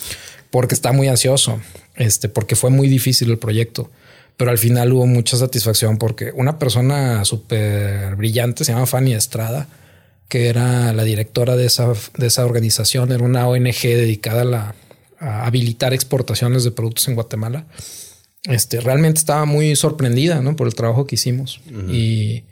porque 0.50 0.74
está 0.74 0.92
muy 0.92 1.08
ansioso, 1.08 1.60
este, 1.94 2.28
porque 2.28 2.56
fue 2.56 2.70
muy 2.70 2.88
difícil 2.88 3.30
el 3.30 3.38
proyecto 3.38 3.90
pero 4.36 4.50
al 4.50 4.58
final 4.58 4.92
hubo 4.92 5.06
mucha 5.06 5.36
satisfacción 5.36 5.98
porque 5.98 6.32
una 6.34 6.58
persona 6.58 7.24
súper 7.24 8.16
brillante 8.16 8.64
se 8.64 8.72
llama 8.72 8.86
Fanny 8.86 9.14
Estrada, 9.14 9.68
que 10.28 10.48
era 10.48 10.92
la 10.92 11.04
directora 11.04 11.56
de 11.56 11.66
esa, 11.66 11.92
de 12.16 12.26
esa 12.26 12.44
organización, 12.44 13.12
era 13.12 13.22
una 13.22 13.46
ONG 13.46 13.82
dedicada 13.82 14.74
a, 15.20 15.44
habilitar 15.46 15.94
exportaciones 15.94 16.64
de 16.64 16.72
productos 16.72 17.06
en 17.06 17.14
Guatemala. 17.14 17.66
Este, 18.44 18.80
realmente 18.80 19.18
estaba 19.18 19.44
muy 19.44 19.76
sorprendida 19.76 20.40
¿no? 20.40 20.56
por 20.56 20.66
el 20.66 20.74
trabajo 20.74 21.06
que 21.06 21.14
hicimos 21.14 21.60
y 21.88 22.42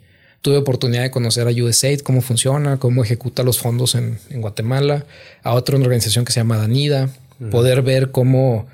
tuve 0.41 0.57
oportunidad 0.57 1.03
de 1.03 1.11
conocer 1.11 1.47
a 1.47 1.51
USAID, 1.51 2.01
cómo 2.01 2.21
funciona, 2.21 2.77
cómo 2.77 3.03
ejecuta 3.03 3.43
los 3.43 3.59
fondos 3.59 3.95
en, 3.95 4.19
Guatemala, 4.29 5.05
a 5.43 5.53
otra 5.53 5.75
organización 5.75 6.23
que 6.23 6.31
se 6.31 6.39
llama 6.39 6.57
Danida, 6.57 7.09
poder 7.49 7.81
ver 7.81 8.11
cómo 8.11 8.67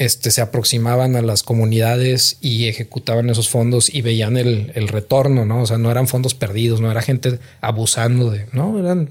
este, 0.00 0.30
se 0.30 0.40
aproximaban 0.40 1.14
a 1.14 1.20
las 1.20 1.42
comunidades 1.42 2.38
y 2.40 2.68
ejecutaban 2.68 3.28
esos 3.28 3.50
fondos 3.50 3.94
y 3.94 4.00
veían 4.00 4.38
el, 4.38 4.88
retorno, 4.88 5.44
¿no? 5.44 5.60
O 5.60 5.66
sea, 5.66 5.76
no 5.76 5.90
eran 5.90 6.08
fondos 6.08 6.34
perdidos, 6.34 6.80
no 6.80 6.90
era 6.90 7.02
gente 7.02 7.38
abusando 7.60 8.30
de, 8.30 8.46
no, 8.52 8.78
eran, 8.78 9.10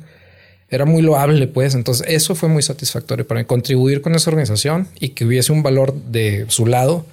era 0.67 0.85
muy 0.85 1.03
loable, 1.03 1.45
pues. 1.45 1.75
Entonces, 1.75 2.07
eso 2.09 2.33
fue 2.33 2.49
muy 2.49 2.63
satisfactorio 2.63 3.27
para 3.27 3.43
contribuir 3.45 4.01
con 4.01 4.15
esa 4.15 4.31
organización 4.31 4.87
y 4.99 5.09
que 5.09 5.25
hubiese 5.25 5.51
un 5.51 5.61
valor 5.61 5.93
de 5.93 6.45
su 6.47 6.65
lado 6.65 7.05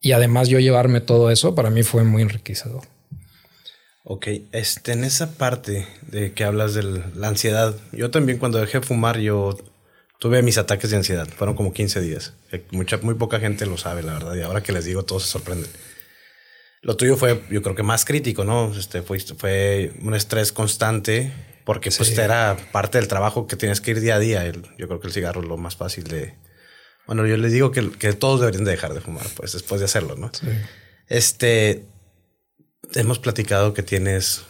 y 0.00 0.12
además 0.12 0.48
yo 0.48 0.60
llevarme 0.60 1.00
todo 1.00 1.32
eso, 1.32 1.56
para 1.56 1.68
mí 1.68 1.82
fue 1.82 2.04
muy 2.04 2.22
enriquecedor. 2.22 2.84
Ok, 4.04 4.28
este, 4.52 4.92
en 4.92 5.02
esa 5.02 5.32
parte 5.32 5.84
de 6.06 6.32
que 6.32 6.44
hablas 6.44 6.74
de 6.74 6.84
la 7.16 7.26
ansiedad, 7.26 7.74
yo 7.90 8.12
también 8.12 8.38
cuando 8.38 8.58
dejé 8.58 8.78
de 8.78 8.86
fumar, 8.86 9.18
yo 9.18 9.58
tuve 10.20 10.42
mis 10.42 10.58
ataques 10.58 10.90
de 10.90 10.96
ansiedad. 10.98 11.26
Fueron 11.28 11.56
como 11.56 11.72
15 11.72 12.00
días. 12.00 12.34
Eh, 12.52 12.64
mucha, 12.70 12.98
muy 12.98 13.14
poca 13.14 13.40
gente 13.40 13.66
lo 13.66 13.76
sabe, 13.76 14.04
la 14.04 14.12
verdad. 14.12 14.36
Y 14.36 14.42
ahora 14.42 14.62
que 14.62 14.70
les 14.70 14.84
digo, 14.84 15.02
todos 15.04 15.24
se 15.24 15.30
sorprenden. 15.30 15.70
Lo 16.82 16.96
tuyo 16.96 17.16
fue, 17.16 17.42
yo 17.50 17.62
creo 17.62 17.74
que 17.74 17.82
más 17.82 18.04
crítico, 18.04 18.44
¿no? 18.44 18.72
Este 18.72 19.02
fue, 19.02 19.18
fue 19.18 19.92
un 20.02 20.14
estrés 20.14 20.52
constante 20.52 21.32
porque 21.64 21.90
pues 21.90 22.16
era 22.16 22.56
parte 22.72 22.98
del 22.98 23.08
trabajo 23.08 23.46
que 23.46 23.56
tienes 23.56 23.80
que 23.80 23.90
ir 23.92 24.00
día 24.00 24.16
a 24.16 24.18
día. 24.18 24.50
yo 24.78 24.88
creo 24.88 25.00
que 25.00 25.06
el 25.06 25.12
cigarro 25.12 25.42
es 25.42 25.48
lo 25.48 25.56
más 25.56 25.76
fácil 25.76 26.04
de... 26.04 26.34
Bueno, 27.06 27.26
yo 27.26 27.36
les 27.36 27.52
digo 27.52 27.70
que, 27.70 27.90
que 27.90 28.12
todos 28.12 28.40
deberían 28.40 28.64
dejar 28.64 28.94
de 28.94 29.00
fumar, 29.00 29.26
pues 29.34 29.52
después 29.52 29.80
de 29.80 29.86
hacerlo, 29.86 30.16
¿no? 30.16 30.30
Este, 31.08 31.84
hemos 32.94 33.18
platicado 33.18 33.74
que 33.74 33.82
tienes 33.82 34.42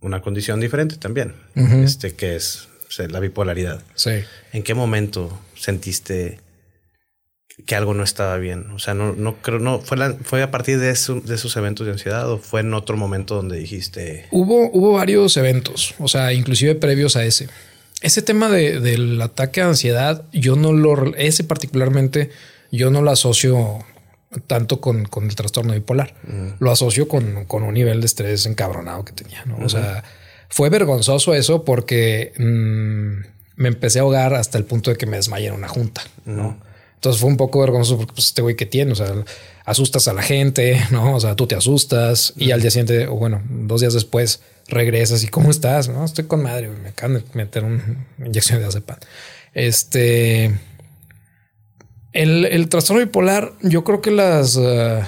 una 0.00 0.22
condición 0.22 0.60
diferente 0.60 0.96
también, 0.96 1.34
este, 1.54 2.14
que 2.14 2.36
es 2.36 2.68
la 2.98 3.20
bipolaridad. 3.20 3.82
Sí. 3.94 4.22
¿En 4.52 4.62
qué 4.62 4.74
momento 4.74 5.38
sentiste 5.54 6.40
que 7.66 7.74
algo 7.74 7.94
no 7.94 8.02
estaba 8.02 8.36
bien? 8.38 8.70
O 8.70 8.78
sea, 8.78 8.94
no, 8.94 9.14
no 9.14 9.36
creo, 9.42 9.58
no, 9.58 9.80
fue, 9.80 9.96
la, 9.96 10.14
fue 10.14 10.42
a 10.42 10.50
partir 10.50 10.78
de, 10.78 10.90
eso, 10.90 11.20
de 11.20 11.34
esos 11.34 11.56
eventos 11.56 11.86
de 11.86 11.92
ansiedad 11.92 12.30
o 12.30 12.38
fue 12.38 12.60
en 12.60 12.74
otro 12.74 12.96
momento 12.96 13.34
donde 13.34 13.58
dijiste... 13.58 14.26
Hubo, 14.30 14.70
hubo 14.72 14.92
varios 14.92 15.36
eventos, 15.36 15.94
o 15.98 16.08
sea, 16.08 16.32
inclusive 16.32 16.74
previos 16.74 17.16
a 17.16 17.24
ese. 17.24 17.48
Ese 18.02 18.22
tema 18.22 18.50
de, 18.50 18.80
del 18.80 19.20
ataque 19.22 19.62
a 19.62 19.68
ansiedad, 19.68 20.24
yo 20.32 20.56
no 20.56 20.72
lo, 20.72 21.14
ese 21.16 21.44
particularmente, 21.44 22.30
yo 22.70 22.90
no 22.90 23.00
lo 23.02 23.10
asocio 23.10 23.84
tanto 24.46 24.80
con, 24.80 25.04
con 25.06 25.24
el 25.24 25.34
trastorno 25.34 25.72
bipolar. 25.72 26.14
Lo 26.58 26.70
asocio 26.70 27.08
con, 27.08 27.44
con, 27.46 27.62
un 27.62 27.74
nivel 27.74 28.00
de 28.00 28.06
estrés 28.06 28.44
encabronado 28.46 29.04
que 29.04 29.12
tenía, 29.12 29.44
¿no? 29.44 29.56
O 29.64 29.68
sea, 29.68 30.04
fue 30.48 30.70
vergonzoso 30.70 31.34
eso 31.34 31.64
porque 31.64 32.32
mmm, 32.38 33.26
me 33.56 33.68
empecé 33.68 33.98
a 33.98 34.02
ahogar 34.02 34.34
hasta 34.34 34.58
el 34.58 34.64
punto 34.64 34.90
de 34.90 34.96
que 34.96 35.06
me 35.06 35.16
desmayé 35.16 35.48
en 35.48 35.54
una 35.54 35.68
junta, 35.68 36.02
¿no? 36.24 36.58
Entonces 36.94 37.20
fue 37.20 37.30
un 37.30 37.36
poco 37.36 37.60
vergonzoso 37.60 37.98
porque 37.98 38.14
pues, 38.14 38.26
este 38.26 38.42
güey 38.42 38.56
que 38.56 38.66
tiene, 38.66 38.92
o 38.92 38.94
sea, 38.94 39.12
asustas 39.64 40.08
a 40.08 40.12
la 40.12 40.22
gente, 40.22 40.80
¿no? 40.90 41.14
O 41.14 41.20
sea, 41.20 41.36
tú 41.36 41.46
te 41.46 41.54
asustas 41.54 42.32
y 42.36 42.50
al 42.50 42.60
día 42.60 42.70
siguiente, 42.70 43.06
o 43.06 43.16
bueno, 43.16 43.42
dos 43.48 43.80
días 43.80 43.94
después 43.94 44.40
regresas 44.68 45.22
y 45.22 45.28
¿cómo 45.28 45.50
estás? 45.50 45.88
No, 45.88 46.04
estoy 46.04 46.24
con 46.24 46.42
madre, 46.42 46.68
me 46.68 46.90
acaban 46.90 47.18
de 47.18 47.24
meter 47.34 47.64
una 47.64 48.06
inyección 48.24 48.60
de 48.60 48.66
azepam. 48.66 48.98
Este... 49.54 50.58
El, 52.12 52.46
el, 52.46 52.70
trastorno 52.70 53.04
bipolar, 53.04 53.52
yo 53.60 53.84
creo 53.84 54.00
que 54.00 54.10
las... 54.10 54.56
Uh, 54.56 55.02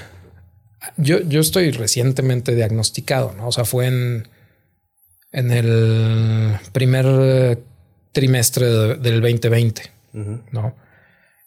yo, 0.98 1.20
yo 1.20 1.40
estoy 1.40 1.70
recientemente 1.70 2.54
diagnosticado, 2.54 3.32
¿no? 3.32 3.48
O 3.48 3.52
sea, 3.52 3.64
fue 3.64 3.86
en, 3.86 4.28
en 5.32 5.50
el 5.50 6.56
primer 6.72 7.58
trimestre 8.12 8.66
de, 8.66 8.94
del 8.96 9.20
2020, 9.20 9.82
uh 10.14 10.18
-huh. 10.18 10.42
¿no? 10.52 10.74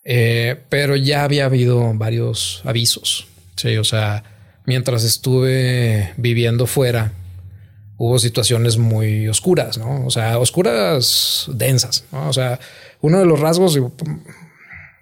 Eh, 0.03 0.59
pero 0.69 0.95
ya 0.95 1.23
había 1.23 1.45
habido 1.45 1.93
varios 1.93 2.61
avisos. 2.65 3.27
Sí, 3.55 3.77
o 3.77 3.83
sea, 3.83 4.23
mientras 4.65 5.03
estuve 5.03 6.13
viviendo 6.17 6.65
fuera, 6.65 7.13
hubo 7.97 8.17
situaciones 8.17 8.77
muy 8.77 9.27
oscuras, 9.27 9.77
¿no? 9.77 10.05
O 10.05 10.09
sea, 10.09 10.39
oscuras 10.39 11.45
densas, 11.53 12.05
¿no? 12.11 12.29
O 12.29 12.33
sea, 12.33 12.59
uno 13.01 13.19
de 13.19 13.25
los 13.25 13.39
rasgos 13.39 13.77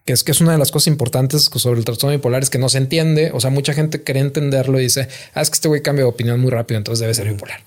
que 0.05 0.13
es 0.13 0.23
que 0.23 0.31
es 0.31 0.41
una 0.41 0.53
de 0.53 0.57
las 0.57 0.71
cosas 0.71 0.87
importantes 0.87 1.49
sobre 1.53 1.79
el 1.79 1.85
trastorno 1.85 2.15
bipolar 2.15 2.41
es 2.41 2.49
que 2.49 2.57
no 2.57 2.67
se 2.67 2.79
entiende. 2.79 3.31
O 3.33 3.39
sea, 3.39 3.51
mucha 3.51 3.73
gente 3.73 4.03
quiere 4.03 4.19
entenderlo 4.21 4.79
y 4.79 4.83
dice, 4.83 5.07
ah, 5.33 5.41
es 5.41 5.49
que 5.49 5.53
este 5.55 5.67
güey 5.67 5.81
cambia 5.81 6.03
de 6.03 6.09
opinión 6.09 6.39
muy 6.39 6.49
rápido, 6.49 6.77
entonces 6.77 6.99
debe 6.99 7.13
ser 7.13 7.29
bipolar. 7.29 7.61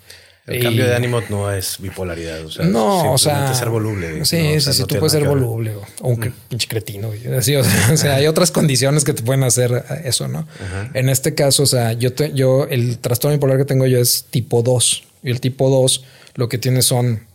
El 0.47 0.57
y... 0.57 0.61
cambio 0.61 0.87
de 0.87 0.95
ánimo 0.97 1.21
no 1.29 1.53
es 1.53 1.79
bipolaridad. 1.79 2.45
O 2.45 2.51
sea, 2.51 2.65
no, 2.65 3.13
o 3.13 3.19
sea, 3.19 3.55
ser 3.55 3.69
voluble. 3.69 4.25
Sí, 4.25 4.37
sí, 4.37 4.57
o 4.57 4.61
sea, 4.61 4.73
sí 4.73 4.81
no 4.81 4.87
tú 4.87 4.99
puedes 4.99 5.13
ser 5.13 5.25
voluble 5.25 5.77
o, 5.77 5.87
o 6.01 6.09
un 6.09 6.21
mm. 6.21 6.33
pinche 6.49 6.67
cretino. 6.67 7.11
Así, 7.39 7.55
o 7.55 7.63
sea, 7.63 7.91
o 7.93 7.97
sea, 7.97 8.15
hay 8.17 8.27
otras 8.27 8.51
condiciones 8.51 9.05
que 9.05 9.13
te 9.13 9.23
pueden 9.23 9.45
hacer 9.45 9.85
eso, 10.05 10.27
¿no? 10.29 10.41
Ajá. 10.41 10.91
En 10.95 11.09
este 11.09 11.35
caso, 11.35 11.63
o 11.63 11.67
sea, 11.67 11.93
yo, 11.93 12.13
te, 12.13 12.33
yo, 12.33 12.67
el 12.69 12.99
trastorno 12.99 13.37
bipolar 13.37 13.59
que 13.59 13.65
tengo 13.65 13.87
yo 13.87 13.99
es 13.99 14.25
tipo 14.31 14.63
2 14.63 15.05
y 15.23 15.31
el 15.31 15.41
tipo 15.41 15.71
2 15.71 16.05
lo 16.35 16.49
que 16.49 16.59
tiene 16.59 16.83
son 16.83 17.27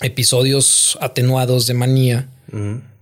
episodios 0.00 0.98
atenuados 1.00 1.66
de 1.66 1.74
manía. 1.74 2.28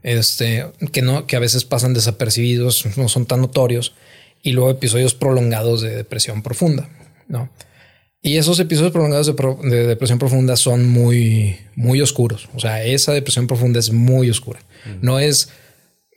Este, 0.03 0.67
que 0.93 1.03
no, 1.03 1.27
que 1.27 1.37
a 1.37 1.41
veces 1.41 1.65
pasan 1.65 1.95
desapercibidos, 1.95 2.97
no 2.97 3.09
son 3.09 3.27
tan 3.27 3.41
notorios, 3.41 3.93
y 4.43 4.53
luego 4.53 4.71
episodios 4.71 5.15
prolongados 5.15 5.83
de 5.83 5.91
depresión 5.91 6.43
profunda, 6.43 6.89
¿no? 7.29 7.49
Y 8.27 8.39
esos 8.39 8.59
episodios 8.59 8.93
prolongados 8.93 9.29
de, 9.29 9.35
pro, 9.35 9.57
de, 9.63 9.87
depresión 9.87 10.19
profunda 10.19 10.57
son 10.57 10.85
muy, 10.85 11.59
muy 11.77 12.01
oscuros. 12.01 12.49
O 12.55 12.61
sea, 12.61 12.83
esa 12.83 13.13
depresión 13.13 13.47
profunda 13.47 13.79
es 13.79 13.93
muy 13.93 14.29
oscura. 14.29 14.59
Mm. 14.85 15.07
No 15.07 15.21
es 15.21 15.51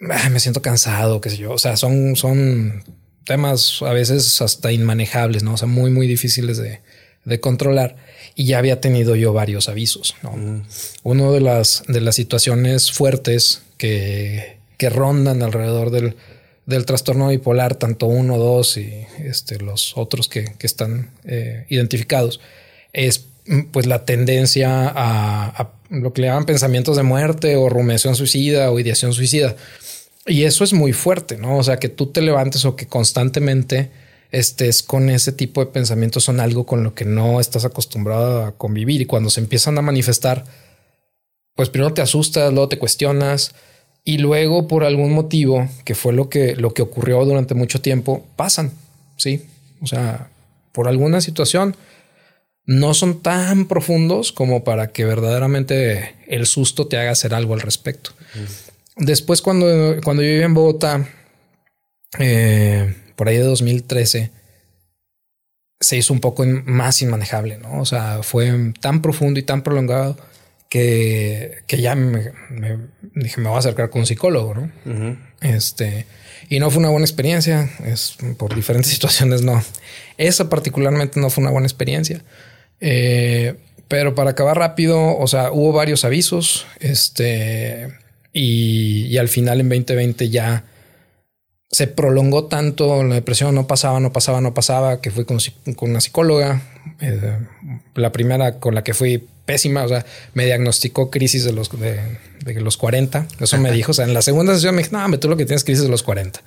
ah, 0.10 0.30
me 0.32 0.40
siento 0.40 0.64
cansado, 0.64 1.22
qué 1.22 1.30
sé 1.30 1.38
yo. 1.38 1.52
O 1.52 1.60
sea, 1.60 1.78
son, 1.78 2.16
son 2.16 2.84
temas 3.26 3.84
a 3.84 3.94
veces 3.94 4.42
hasta 4.42 4.72
inmanejables, 4.72 5.44
no? 5.44 5.54
O 5.54 5.58
sea, 5.58 5.68
muy, 5.68 5.92
muy 5.92 6.08
difíciles 6.08 6.58
de, 6.58 6.82
de 7.26 7.40
controlar 7.40 7.96
y 8.34 8.46
ya 8.46 8.58
había 8.58 8.82
tenido 8.82 9.16
yo 9.16 9.32
varios 9.32 9.70
avisos. 9.70 10.16
¿no? 10.24 10.32
Mm. 10.32 10.64
Uno 11.04 11.32
de 11.32 11.42
las, 11.42 11.84
de 11.88 12.02
las 12.02 12.16
situaciones 12.16 12.92
fuertes 12.92 13.62
que, 13.78 14.58
que 14.78 14.90
rondan 14.90 15.44
alrededor 15.44 15.92
del, 15.92 16.16
del, 16.70 16.86
trastorno 16.86 17.30
bipolar, 17.30 17.76
tanto 17.76 18.06
uno, 18.06 18.38
dos 18.38 18.78
y 18.78 19.06
este, 19.20 19.60
los 19.60 19.98
otros 19.98 20.28
que, 20.28 20.54
que 20.58 20.68
están 20.68 21.12
eh, 21.26 21.66
identificados, 21.70 22.40
es 22.94 23.26
pues 23.72 23.86
la 23.86 24.06
tendencia 24.06 24.88
a, 24.88 25.48
a, 25.48 25.72
lo 25.90 26.14
que 26.14 26.22
le 26.22 26.28
llaman 26.28 26.46
pensamientos 26.46 26.98
de 26.98 27.04
muerte 27.04 27.56
o 27.56 27.68
rumiación 27.68 28.16
suicida 28.16 28.72
o 28.72 28.80
ideación 28.80 29.14
suicida. 29.14 29.56
Y 30.26 30.44
eso 30.44 30.64
es 30.64 30.74
muy 30.74 30.94
fuerte, 30.94 31.38
¿no? 31.38 31.58
O 31.58 31.64
sea, 31.64 31.78
que 31.78 31.90
tú 31.90 32.08
te 32.08 32.22
levantes 32.22 32.64
o 32.66 32.76
que 32.76 32.88
constantemente 32.88 33.90
estés 34.32 34.84
con 34.84 35.10
ese 35.10 35.32
tipo 35.32 35.62
de 35.62 35.72
pensamientos 35.72 36.24
son 36.24 36.40
algo 36.40 36.66
con 36.66 36.84
lo 36.84 36.94
que 36.94 37.06
no 37.06 37.40
estás 37.40 37.66
acostumbrado 37.66 38.46
a 38.46 38.52
convivir 38.52 39.02
y 39.02 39.06
cuando 39.06 39.30
se 39.30 39.40
empiezan 39.40 39.78
a 39.78 39.82
manifestar, 39.82 40.46
pues 41.56 41.70
primero 41.70 41.94
te 41.94 42.02
asustas, 42.02 42.54
luego 42.54 42.70
te 42.70 42.78
cuestionas 42.78 43.54
y 44.10 44.18
luego 44.18 44.68
por 44.68 44.86
algún 44.86 45.14
motivo, 45.14 45.70
que 45.86 45.94
fue 45.94 46.14
lo 46.14 46.30
que, 46.30 46.56
lo 46.56 46.74
que 46.74 46.82
ocurrió 46.82 47.24
durante 47.26 47.54
mucho 47.54 47.80
tiempo, 47.80 48.26
pasan, 48.36 48.72
¿sí? 49.18 49.46
O 49.82 49.86
sea, 49.86 50.32
por 50.72 50.88
alguna 50.88 51.22
situación 51.22 51.76
no 52.66 52.96
son 52.96 53.22
tan 53.22 53.68
profundos 53.68 54.32
como 54.32 54.64
para 54.64 54.88
que 54.88 55.06
verdaderamente 55.06 56.16
el 56.28 56.48
susto 56.48 56.88
te 56.88 56.98
haga 56.98 57.12
hacer 57.12 57.36
algo 57.36 57.54
al 57.54 57.62
respecto. 57.62 58.10
Mm. 58.34 59.06
Después, 59.06 59.44
cuando, 59.44 59.98
cuando 60.04 60.24
yo 60.24 60.30
vivía 60.30 60.46
en 60.46 60.56
Bogotá, 60.56 61.08
eh, 62.18 62.96
por 63.16 63.28
ahí 63.30 63.38
de 63.38 63.44
2013, 63.44 64.32
se 65.80 65.98
hizo 65.98 66.14
un 66.14 66.20
poco 66.20 66.48
más 66.66 67.00
inmanejable, 67.04 67.60
¿no? 67.60 67.80
O 67.80 67.86
sea, 67.86 68.24
fue 68.24 68.74
tan 68.82 69.04
profundo 69.04 69.40
y 69.40 69.44
tan 69.44 69.62
prolongado 69.62 70.18
que, 70.70 71.64
que 71.68 71.82
ya 71.82 71.96
me, 71.96 72.32
me, 72.50 72.78
dije, 73.16 73.42
me 73.42 73.50
voy 73.50 73.58
a 73.58 73.60
acercar 73.60 73.90
con 73.90 74.02
un 74.02 74.08
psicólogo, 74.08 74.54
¿no? 74.54 74.72
Uh 74.86 74.90
-huh. 74.90 75.18
Este, 75.42 76.06
y 76.48 76.60
no 76.60 76.70
fue 76.70 76.80
una 76.80 76.90
buena 76.90 77.06
experiencia, 77.06 77.70
es 77.86 78.18
por 78.38 78.56
diferentes 78.56 78.92
situaciones, 78.96 79.42
no. 79.42 79.62
Esa 80.18 80.50
particularmente 80.50 81.20
no 81.20 81.30
fue 81.30 81.42
una 81.42 81.52
buena 81.52 81.68
experiencia. 81.68 82.24
Eh, 82.80 83.56
pero 83.88 84.14
para 84.14 84.32
acabar 84.32 84.58
rápido, 84.58 85.18
o 85.18 85.28
sea, 85.28 85.52
hubo 85.52 85.74
varios 85.74 86.06
avisos, 86.06 86.68
este, 86.80 87.88
y, 88.32 89.08
y 89.08 89.18
al 89.18 89.28
final 89.28 89.60
en 89.60 89.70
2020 89.70 90.30
ya 90.30 90.66
se 91.72 91.88
prolongó 91.88 92.46
tanto 92.46 93.04
la 93.04 93.16
depresión, 93.16 93.54
no 93.54 93.68
pasaba, 93.68 94.00
no 94.00 94.12
pasaba, 94.12 94.42
no 94.42 94.54
pasaba, 94.54 95.02
que 95.02 95.12
fui 95.12 95.26
con, 95.26 95.38
con 95.76 95.92
una 95.92 96.02
psicóloga. 96.02 96.64
Eh, 97.00 97.38
la 97.96 98.12
primera 98.12 98.60
con 98.60 98.74
la 98.74 98.84
que 98.84 98.94
fui 98.94 99.24
pésima, 99.46 99.84
o 99.84 99.88
sea, 99.88 100.06
me 100.34 100.46
diagnosticó 100.46 101.12
crisis 101.12 101.44
de 101.44 101.54
los, 101.54 101.70
de, 101.80 102.00
de 102.44 102.62
los 102.62 102.78
40. 102.78 103.28
Eso 103.40 103.58
me 103.60 103.72
dijo. 103.72 103.92
O 103.92 103.94
sea, 103.94 104.06
en 104.06 104.16
la 104.16 104.24
segunda 104.24 104.56
sesión 104.56 104.76
me 104.76 104.82
dijo, 104.82 104.98
no, 104.98 105.20
tú 105.20 105.30
lo 105.30 105.38
que 105.38 105.46
tienes 105.46 105.64
crisis 105.64 105.84
de 105.84 105.90
los 105.90 106.02
40. 106.02 106.42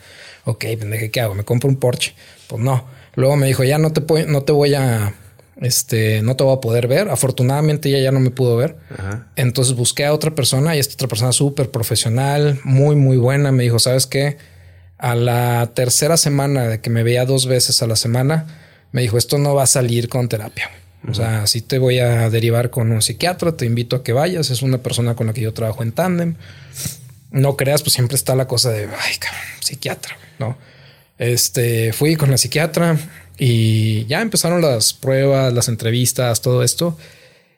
Ok, 0.45 0.65
pendeje, 0.79 1.11
¿qué 1.13 1.21
hago? 1.21 1.35
¿Me 1.35 1.45
compro 1.45 1.69
un 1.69 1.77
Porsche? 1.77 2.15
Pues 2.49 2.61
no. 2.61 2.85
Luego 3.15 3.37
me 3.37 3.47
dijo, 3.47 3.63
ya 3.63 3.79
no 3.79 3.93
te, 3.93 4.27
no 4.27 4.43
te 4.43 4.53
voy 4.53 4.75
a, 4.75 5.15
este, 5.61 6.23
no 6.23 6.35
te 6.35 6.43
voy 6.43 6.57
a 6.57 6.61
poder 6.61 6.89
ver. 6.89 7.11
Afortunadamente 7.11 7.91
ella 7.91 8.01
ya 8.01 8.11
no 8.11 8.19
me 8.19 8.31
pudo 8.31 8.57
ver. 8.57 8.77
Ajá. 8.91 9.29
Entonces 9.37 9.77
busqué 9.77 10.05
a 10.05 10.13
otra 10.13 10.35
persona 10.35 10.75
y 10.75 10.81
esta 10.81 10.95
otra 10.95 11.07
persona 11.07 11.31
súper 11.31 11.71
profesional, 11.71 12.59
muy, 12.65 12.97
muy 12.97 13.19
buena. 13.19 13.53
Me 13.53 13.63
dijo, 13.63 13.79
¿sabes 13.79 14.07
qué? 14.09 14.37
A 15.03 15.17
la 15.17 15.73
tercera 15.75 16.17
semana 16.17 16.69
de 16.69 16.81
que 16.81 16.89
me 16.89 17.03
veía 17.03 17.27
dos 17.27 17.47
veces 17.47 17.83
a 17.83 17.89
la 17.89 17.97
semana, 17.97 18.47
me 18.93 19.03
dijo, 19.03 19.19
esto 19.19 19.37
no 19.37 19.53
va 19.53 19.65
a 19.65 19.67
salir 19.67 20.09
con 20.09 20.29
terapia. 20.29 20.71
Uh 21.03 21.07
-huh. 21.07 21.11
O 21.11 21.15
sea, 21.15 21.47
si 21.49 21.61
te 21.61 21.79
voy 21.79 21.99
a 21.99 22.31
derivar 22.31 22.71
con 22.71 22.93
un 22.93 23.03
psiquiatra, 23.03 23.57
te 23.57 23.67
invito 23.67 23.97
a 23.97 24.05
que 24.05 24.13
vayas. 24.13 24.51
Es 24.51 24.63
una 24.63 24.79
persona 24.79 25.17
con 25.17 25.27
la 25.27 25.33
que 25.33 25.41
yo 25.41 25.53
trabajo 25.53 25.83
en 25.83 25.91
tándem. 25.91 26.37
No 27.33 27.57
creas, 27.57 27.83
pues 27.83 27.95
siempre 27.95 28.15
está 28.15 28.37
la 28.37 28.47
cosa 28.47 28.71
de, 28.71 28.85
ay, 28.85 29.17
cabrón, 29.19 29.43
psiquiatra, 29.61 30.17
¿no? 30.39 30.57
Este, 31.19 31.93
fui 31.93 32.15
con 32.15 32.31
la 32.31 32.39
psiquiatra 32.39 32.97
y 33.39 34.07
ya 34.07 34.21
empezaron 34.23 34.63
las 34.63 34.93
pruebas, 34.93 35.53
las 35.53 35.67
entrevistas, 35.67 36.43
todo 36.43 36.63
esto. 36.63 36.97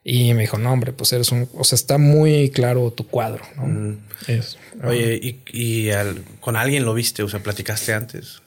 Y 0.07 0.35
me 0.35 0.43
dijo, 0.43 0.59
no, 0.59 0.71
hombre, 0.71 0.93
pues 0.93 1.12
eres 1.14 1.33
un, 1.33 1.49
o 1.55 1.64
sea, 1.64 1.77
está 1.77 1.97
muy 1.97 2.51
claro 2.51 2.90
tu 2.93 3.07
cuadro, 3.07 3.43
¿no? 3.57 3.67
Mm. 3.67 3.99
Es, 4.29 4.59
oye, 4.83 5.19
y, 5.23 5.40
y 5.51 5.90
al, 5.93 6.23
con 6.40 6.57
alguien 6.57 6.85
lo 6.85 6.93
viste, 6.93 7.23
o 7.23 7.29
sea, 7.29 7.43
platicaste 7.43 7.95
antes. 7.95 8.43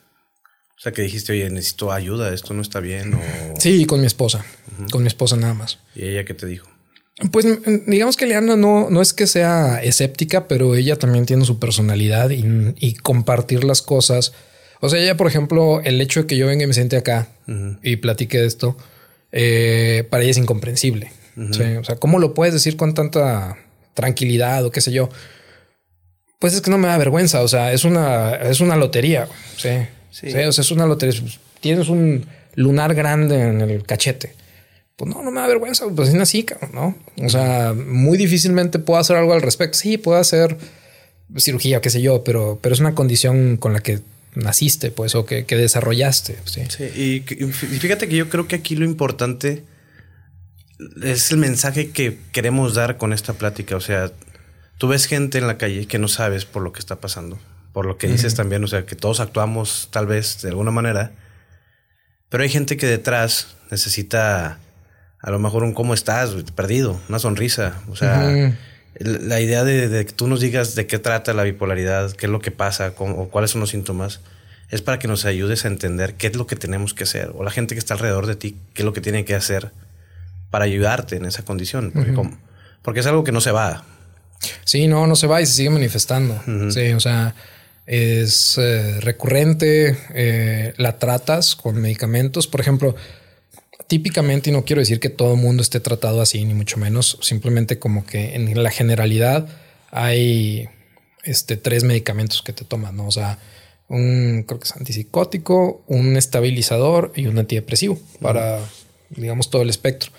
O 0.77 0.79
sea, 0.79 0.91
que 0.91 1.01
dijiste, 1.01 1.31
oye, 1.33 1.49
necesito 1.49 1.91
ayuda, 1.91 2.31
esto 2.31 2.53
no 2.53 2.61
está 2.61 2.79
bien. 2.79 3.15
O... 3.15 3.19
Sí, 3.59 3.85
con 3.85 3.99
mi 4.01 4.05
esposa, 4.05 4.45
uh 4.77 4.83
-huh. 4.83 4.89
con 4.91 5.01
mi 5.01 5.07
esposa 5.07 5.35
nada 5.35 5.55
más. 5.55 5.79
¿Y 5.95 6.05
ella 6.05 6.23
qué 6.23 6.35
te 6.35 6.45
dijo? 6.45 6.67
Pues 7.31 7.47
digamos 7.87 8.15
que 8.15 8.27
Leana 8.27 8.55
no, 8.55 8.91
no 8.91 9.01
es 9.01 9.11
que 9.13 9.25
sea 9.25 9.81
escéptica, 9.81 10.47
pero 10.47 10.75
ella 10.75 10.97
también 10.97 11.25
tiene 11.25 11.45
su 11.45 11.57
personalidad 11.57 12.29
y, 12.29 12.45
y 12.77 12.93
compartir 12.93 13.63
las 13.63 13.81
cosas. 13.81 14.33
O 14.81 14.89
sea, 14.89 14.99
ella, 15.01 15.17
por 15.17 15.25
ejemplo, 15.25 15.81
el 15.83 15.99
hecho 15.99 16.21
de 16.21 16.27
que 16.27 16.37
yo 16.37 16.45
venga 16.45 16.63
y 16.65 16.67
me 16.67 16.75
siente 16.75 16.95
acá 16.95 17.29
uh 17.47 17.51
-huh. 17.51 17.79
y 17.81 17.95
platique 17.95 18.37
de 18.37 18.45
esto, 18.45 18.77
eh, 19.31 20.05
para 20.11 20.21
ella 20.21 20.31
es 20.31 20.37
incomprensible. 20.37 21.11
Uh 21.37 21.41
-huh. 21.41 21.53
sí, 21.53 21.77
o 21.77 21.83
sea, 21.83 21.95
¿cómo 21.95 22.19
lo 22.19 22.33
puedes 22.33 22.53
decir 22.53 22.75
con 22.75 22.93
tanta 22.93 23.57
tranquilidad 23.93 24.65
o 24.65 24.71
qué 24.71 24.81
sé 24.81 24.91
yo? 24.91 25.09
Pues 26.39 26.53
es 26.53 26.61
que 26.61 26.69
no 26.69 26.77
me 26.77 26.87
da 26.87 26.97
vergüenza. 26.97 27.41
O 27.41 27.47
sea, 27.47 27.71
es 27.71 27.83
una, 27.85 28.35
es 28.35 28.59
una 28.59 28.75
lotería. 28.75 29.27
Sí. 29.57 29.69
Sí. 30.11 30.27
o 30.27 30.51
sea, 30.51 30.61
es 30.61 30.71
una 30.71 30.85
lotería. 30.85 31.21
Tienes 31.61 31.89
un 31.89 32.25
lunar 32.55 32.93
grande 32.95 33.41
en 33.41 33.61
el 33.61 33.83
cachete. 33.83 34.33
Pues 34.95 35.13
no, 35.13 35.21
no 35.21 35.31
me 35.31 35.39
da 35.41 35.47
vergüenza. 35.47 35.85
Pues 35.95 36.09
es 36.09 36.15
así, 36.15 36.45
¿no? 36.73 36.95
O 37.23 37.29
sea, 37.29 37.73
muy 37.73 38.17
difícilmente 38.17 38.79
puedo 38.79 38.99
hacer 38.99 39.15
algo 39.15 39.33
al 39.33 39.43
respecto. 39.43 39.77
Sí, 39.77 39.97
puedo 39.97 40.19
hacer 40.19 40.57
cirugía, 41.37 41.81
qué 41.81 41.89
sé 41.89 42.01
yo, 42.01 42.23
pero, 42.23 42.57
pero 42.61 42.73
es 42.73 42.79
una 42.79 42.95
condición 42.95 43.57
con 43.57 43.73
la 43.73 43.81
que 43.81 43.99
naciste, 44.33 44.91
pues, 44.91 45.15
o 45.15 45.25
que, 45.25 45.43
desarrollaste. 45.43 46.37
Sí, 46.45 46.61
sí 46.69 46.83
y, 46.83 47.19
fíjate 47.51 48.07
que 48.07 48.15
yo 48.15 48.29
creo 48.29 48.47
que 48.47 48.55
aquí 48.55 48.75
lo 48.75 48.85
importante 48.85 49.63
es 51.01 51.31
el 51.31 51.37
mensaje 51.37 51.91
que 51.91 52.19
queremos 52.31 52.75
dar 52.75 52.97
con 52.97 53.13
esta 53.13 53.33
plática. 53.33 53.75
O 53.75 53.81
sea, 53.81 54.11
tú 54.77 54.87
ves 54.87 55.05
gente 55.05 55.37
en 55.37 55.47
la 55.47 55.57
calle 55.57 55.87
que 55.87 55.99
no 55.99 56.07
sabes 56.07 56.45
por 56.45 56.61
lo 56.61 56.71
que 56.71 56.79
está 56.79 56.97
pasando, 56.97 57.39
por 57.73 57.85
lo 57.85 57.97
que 57.97 58.07
dices 58.07 58.35
también, 58.35 58.63
o 58.63 58.67
sea, 58.67 58.85
que 58.85 58.95
todos 58.95 59.19
actuamos 59.19 59.89
tal 59.91 60.05
vez 60.05 60.41
de 60.41 60.49
alguna 60.49 60.71
manera, 60.71 61.11
pero 62.29 62.43
hay 62.43 62.49
gente 62.49 62.77
que 62.77 62.85
detrás 62.85 63.55
necesita 63.71 64.59
a 65.19 65.31
lo 65.31 65.39
mejor 65.39 65.63
un 65.63 65.73
cómo 65.73 65.93
estás, 65.93 66.31
perdido, 66.55 66.99
una 67.09 67.19
sonrisa, 67.19 67.81
o 67.89 67.95
sea, 67.95 68.53
la 68.99 69.41
idea 69.41 69.63
de, 69.63 70.05
que 70.05 70.13
tú 70.13 70.27
nos 70.27 70.41
digas 70.41 70.75
de 70.75 70.85
qué 70.87 70.99
trata 70.99 71.33
la 71.33 71.43
bipolaridad, 71.43 72.11
qué 72.11 72.27
es 72.27 72.31
lo 72.31 72.39
que 72.39 72.51
pasa, 72.51 72.93
o 72.97 73.29
cuáles 73.29 73.51
son 73.51 73.61
los 73.61 73.71
síntomas, 73.71 74.21
es 74.69 74.81
para 74.81 74.99
que 74.99 75.07
nos 75.07 75.25
ayudes 75.25 75.65
a 75.65 75.69
entender 75.69 76.15
qué 76.15 76.27
es 76.27 76.35
lo 76.35 76.45
que 76.45 76.55
tenemos 76.55 76.93
que 76.93 77.03
hacer, 77.03 77.31
o 77.33 77.43
la 77.43 77.51
gente 77.51 77.73
que 77.73 77.79
está 77.79 77.95
alrededor 77.95 78.27
de 78.27 78.35
ti, 78.35 78.57
qué 78.73 78.83
es 78.83 78.85
lo 78.85 78.93
que 78.93 79.01
tiene 79.01 79.25
que 79.25 79.33
hacer 79.33 79.71
para 80.57 80.65
ayudarte 80.65 81.17
en 81.17 81.25
esa 81.25 81.45
condición, 81.45 81.91
porque, 82.81 82.99
es 82.99 83.05
algo 83.05 83.23
que 83.23 83.31
no 83.31 83.41
se 83.41 83.51
va. 83.51 83.85
Sí, 84.65 84.87
no, 84.87 85.05
no 85.05 85.15
se 85.15 85.27
va 85.27 85.39
y 85.39 85.45
se 85.45 85.53
sigue 85.53 85.69
manifestando. 85.69 86.41
Sí, 86.71 86.93
o 86.93 86.99
sea, 86.99 87.35
es 87.85 88.57
eh, 88.57 88.99
recurrente, 89.01 89.95
eh, 90.15 90.73
la 90.77 90.97
tratas 90.97 91.55
con 91.55 91.79
medicamentos, 91.79 92.47
por 92.47 92.59
ejemplo, 92.59 92.95
típicamente, 93.85 94.49
y 94.49 94.53
no 94.53 94.65
quiero 94.65 94.79
decir 94.79 94.99
que 94.99 95.09
todo 95.09 95.35
el 95.35 95.39
mundo 95.39 95.61
esté 95.61 95.79
tratado 95.79 96.23
así, 96.23 96.43
ni 96.43 96.55
mucho 96.55 96.77
menos, 96.77 97.19
simplemente 97.21 97.77
como 97.77 98.03
que 98.03 98.33
en 98.33 98.63
la 98.63 98.71
generalidad 98.71 99.47
hay 99.91 100.69
este, 101.23 101.55
tres 101.55 101.83
medicamentos 101.83 102.41
que 102.41 102.51
te 102.51 102.65
toman, 102.65 102.97
¿no? 102.97 103.05
O 103.05 103.11
sea, 103.11 103.37
un, 103.89 104.43
creo 104.47 104.59
que 104.59 104.65
es 104.65 104.75
antipsicótico, 104.75 105.83
un 105.85 106.17
estabilizador 106.17 107.13
y 107.15 107.27
un 107.27 107.37
antidepresivo 107.37 107.99
para, 108.19 108.59
digamos, 109.11 109.51
todo 109.51 109.61
el 109.61 109.69
espectro. 109.69 110.11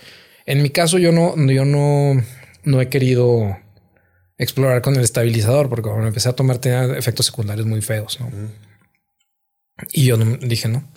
En 0.49 0.63
mi 0.63 0.71
caso, 0.71 0.97
yo 0.97 1.13
no, 1.13 1.37
yo 1.53 1.67
no, 1.67 2.25
no 2.65 2.81
he 2.81 2.89
querido 2.89 3.59
explorar 4.39 4.81
con 4.81 4.97
el 4.97 5.03
estabilizador 5.03 5.69
porque 5.69 5.91
cuando 5.91 6.07
empecé 6.07 6.31
a 6.31 6.33
tomar 6.33 6.57
tenía 6.57 6.85
efectos 6.97 7.27
secundarios 7.27 7.67
muy 7.67 7.83
feos, 7.83 8.19
¿no? 8.19 8.31
Y 9.93 10.07
yo 10.07 10.17
dije, 10.17 10.69
no, 10.69 10.89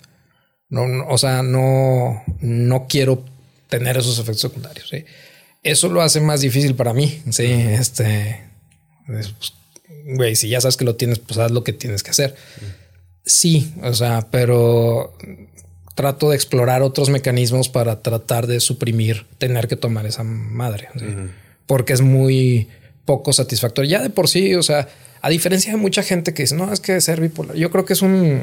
no, 0.70 1.06
o 1.06 1.18
sea, 1.18 1.42
no, 1.42 2.24
no 2.40 2.86
quiero 2.88 3.26
tener 3.68 3.98
esos 3.98 4.18
efectos 4.18 4.40
secundarios. 4.40 4.88
¿sí? 4.88 5.04
Eso 5.62 5.90
lo 5.90 6.00
hace 6.00 6.22
más 6.22 6.40
difícil 6.40 6.74
para 6.74 6.94
mí. 6.94 7.20
Sí, 7.30 7.44
este, 7.44 8.40
pues, 9.06 9.34
güey, 10.16 10.34
si 10.34 10.48
ya 10.48 10.62
sabes 10.62 10.78
que 10.78 10.86
lo 10.86 10.96
tienes, 10.96 11.18
pues 11.18 11.38
haz 11.38 11.50
lo 11.50 11.62
que 11.62 11.74
tienes 11.74 12.02
que 12.02 12.10
hacer. 12.10 12.34
Sí, 13.26 13.74
o 13.82 13.92
sea, 13.92 14.28
pero 14.30 15.14
trato 15.94 16.30
de 16.30 16.36
explorar 16.36 16.82
otros 16.82 17.10
mecanismos 17.10 17.68
para 17.68 18.00
tratar 18.00 18.46
de 18.46 18.60
suprimir 18.60 19.26
tener 19.38 19.68
que 19.68 19.76
tomar 19.76 20.06
esa 20.06 20.24
madre, 20.24 20.88
porque 21.66 21.92
es 21.92 22.00
muy 22.00 22.68
poco 23.04 23.32
satisfactorio. 23.32 23.90
Ya 23.90 24.02
de 24.02 24.10
por 24.10 24.28
sí, 24.28 24.54
o 24.54 24.62
sea, 24.62 24.88
a 25.20 25.28
diferencia 25.28 25.72
de 25.72 25.78
mucha 25.78 26.02
gente 26.02 26.34
que 26.34 26.44
dice, 26.44 26.54
no, 26.54 26.72
es 26.72 26.80
que 26.80 27.00
ser 27.00 27.20
bipolar, 27.20 27.56
yo 27.56 27.70
creo 27.70 27.84
que 27.84 27.92
es 27.92 28.02
un, 28.02 28.42